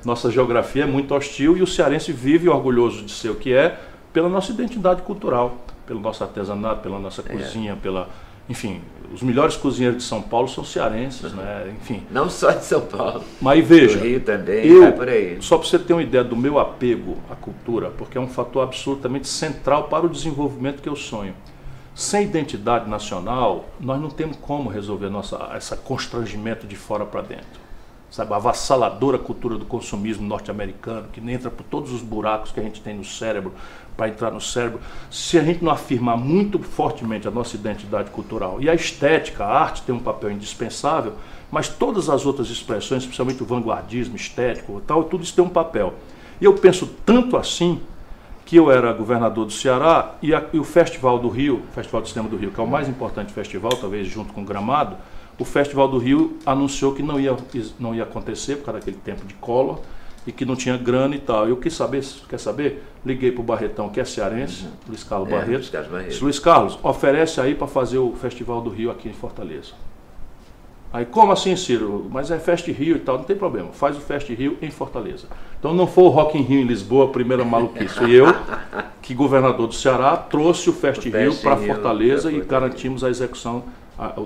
[0.06, 3.78] Nossa geografia é muito hostil e o cearense vive orgulhoso de ser o que é
[4.14, 7.34] pela nossa identidade cultural, pelo nosso artesanato, pela nossa é.
[7.34, 8.08] cozinha, pela
[8.50, 8.82] enfim,
[9.14, 11.74] os melhores cozinheiros de São Paulo são cearenses, né?
[11.76, 12.04] Enfim.
[12.12, 13.24] Não só de São Paulo.
[13.42, 15.38] Mas veja, do Rio também, eu, por aí.
[15.42, 18.64] Só para você ter uma ideia do meu apego à cultura, porque é um fator
[18.64, 21.34] absolutamente central para o desenvolvimento que eu sonho.
[21.94, 27.62] Sem identidade nacional, nós não temos como resolver nossa esse constrangimento de fora para dentro.
[28.10, 32.64] Sabe, a avassaladora cultura do consumismo norte-americano, que entra por todos os buracos que a
[32.64, 33.54] gente tem no cérebro,
[34.02, 34.80] para entrar no cérebro,
[35.12, 39.60] se a gente não afirmar muito fortemente a nossa identidade cultural e a estética, a
[39.60, 41.14] arte tem um papel indispensável,
[41.52, 45.94] mas todas as outras expressões, especialmente o vanguardismo estético, tal, tudo isso tem um papel.
[46.40, 47.80] E eu penso tanto assim
[48.44, 52.10] que eu era governador do Ceará e, a, e o Festival do Rio, Festival de
[52.10, 54.98] Cinema do Rio, que é o mais importante festival, talvez junto com o Gramado,
[55.38, 57.38] o Festival do Rio anunciou que não ia,
[57.80, 59.80] não ia acontecer por causa daquele tempo de Collor
[60.26, 61.48] e que não tinha grana e tal.
[61.48, 62.84] Eu quis saber, quer saber?
[63.06, 64.72] Liguei para o Barretão, que é cearense, uhum.
[64.90, 65.52] Luiz Carlos é, Barreto.
[65.52, 66.22] Luiz Carlos, Barreto.
[66.22, 69.74] Luiz Carlos, oferece aí para fazer o Festival do Rio aqui em Fortaleza.
[70.94, 72.08] Aí, como assim, Ciro?
[72.12, 73.70] Mas é Fest Rio e tal, não tem problema.
[73.72, 75.28] Faz o Fest Rio em Fortaleza.
[75.58, 77.96] Então não foi o Rock in Rio em Lisboa a primeira maluquice.
[77.96, 78.26] Fui eu,
[79.02, 83.64] que governador do Ceará, trouxe o Fest o Rio para Fortaleza e garantimos a execução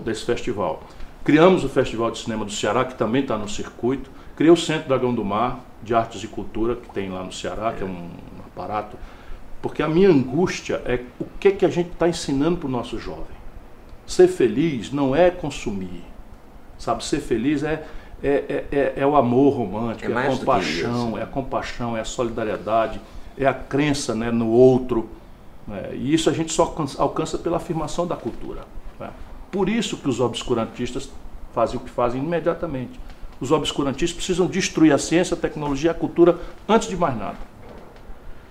[0.03, 0.81] desse festival.
[1.23, 4.09] Criamos o Festival de Cinema do Ceará, que também está no circuito.
[4.35, 7.71] Criei o Centro Dragão do Mar, de Artes e Cultura, que tem lá no Ceará,
[7.71, 8.09] que é um,
[8.47, 8.97] aparato.
[9.61, 12.97] Porque a minha angústia é o que, que a gente está ensinando para o nosso
[12.99, 13.35] jovem.
[14.05, 16.03] Ser feliz não é consumir.
[16.77, 17.85] Sabe, ser feliz é,
[18.21, 22.01] é, é, é, é o amor romântico, é, é a compaixão, é a compaixão, é
[22.01, 22.99] a solidariedade,
[23.37, 25.09] é a crença né, no outro.
[25.67, 25.91] Né?
[25.93, 28.63] E isso a gente só alcança, alcança pela afirmação da cultura.
[28.99, 29.09] Né?
[29.51, 31.09] Por isso que os obscurantistas
[31.53, 32.99] fazem o que fazem imediatamente
[33.39, 36.37] os obscurantistas precisam destruir a ciência, a tecnologia e a cultura
[36.67, 37.37] antes de mais nada.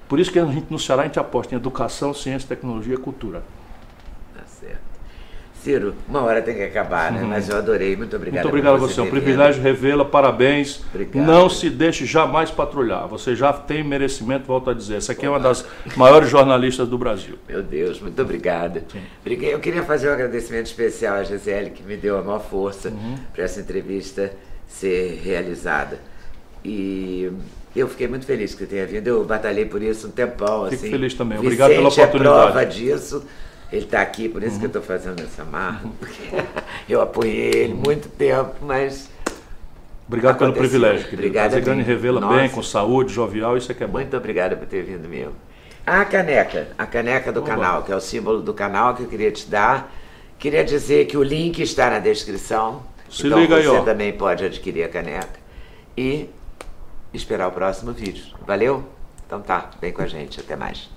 [0.09, 2.99] Por isso que a gente no Ceará a gente aposta em educação, ciência, tecnologia e
[2.99, 3.43] cultura.
[4.35, 4.95] Tá certo.
[5.63, 7.25] Ciro, uma hora tem que acabar, né?
[7.27, 7.97] Mas eu adorei.
[7.97, 8.45] Muito obrigado.
[8.45, 9.01] Muito obrigado a você.
[9.01, 10.05] É um privilégio revê-la.
[10.05, 10.83] Parabéns.
[10.93, 11.25] Obrigado.
[11.25, 13.09] Não se deixe jamais patrulhar.
[13.09, 14.97] Você já tem merecimento, volto a dizer.
[14.97, 15.65] Essa aqui é uma das
[15.97, 17.39] maiores jornalistas do Brasil.
[17.49, 18.85] Meu Deus, muito obrigada.
[19.25, 23.17] Eu queria fazer um agradecimento especial à Gisele, que me deu a maior força Uhum.
[23.33, 24.33] para essa entrevista
[24.75, 25.99] ser realizada.
[26.65, 27.31] E
[27.75, 29.07] eu fiquei muito feliz que tenha vindo.
[29.07, 30.65] Eu batalhei por isso um tempão.
[30.65, 30.91] Fico assim.
[30.91, 31.39] feliz também.
[31.39, 32.39] Vicente Obrigado pela oportunidade.
[32.39, 33.25] É prova disso.
[33.73, 35.83] Ele está aqui, por isso que eu estou fazendo essa marra.
[35.99, 36.23] porque
[36.89, 39.11] Eu apoiei ele muito tempo, mas
[40.07, 40.71] Obrigado pelo Aconteceu.
[40.71, 41.23] privilégio, querido.
[41.23, 41.87] Obrigado a grande mim.
[41.87, 42.37] revê-la Nossa.
[42.37, 43.95] bem, com saúde, jovial, isso é que é bom.
[43.95, 45.33] Muito obrigada por ter vindo mesmo.
[45.87, 47.49] A caneca, a caneca do Oba.
[47.49, 49.93] canal, que é o símbolo do canal que eu queria te dar.
[50.39, 52.83] Queria dizer que o link está na descrição.
[53.15, 53.83] Se então liga aí, você ó.
[53.83, 55.39] também pode adquirir a caneca.
[55.97, 56.29] E
[57.13, 58.25] esperar o próximo vídeo.
[58.45, 58.85] Valeu?
[59.25, 60.41] Então tá, vem com a gente.
[60.41, 60.91] Até mais.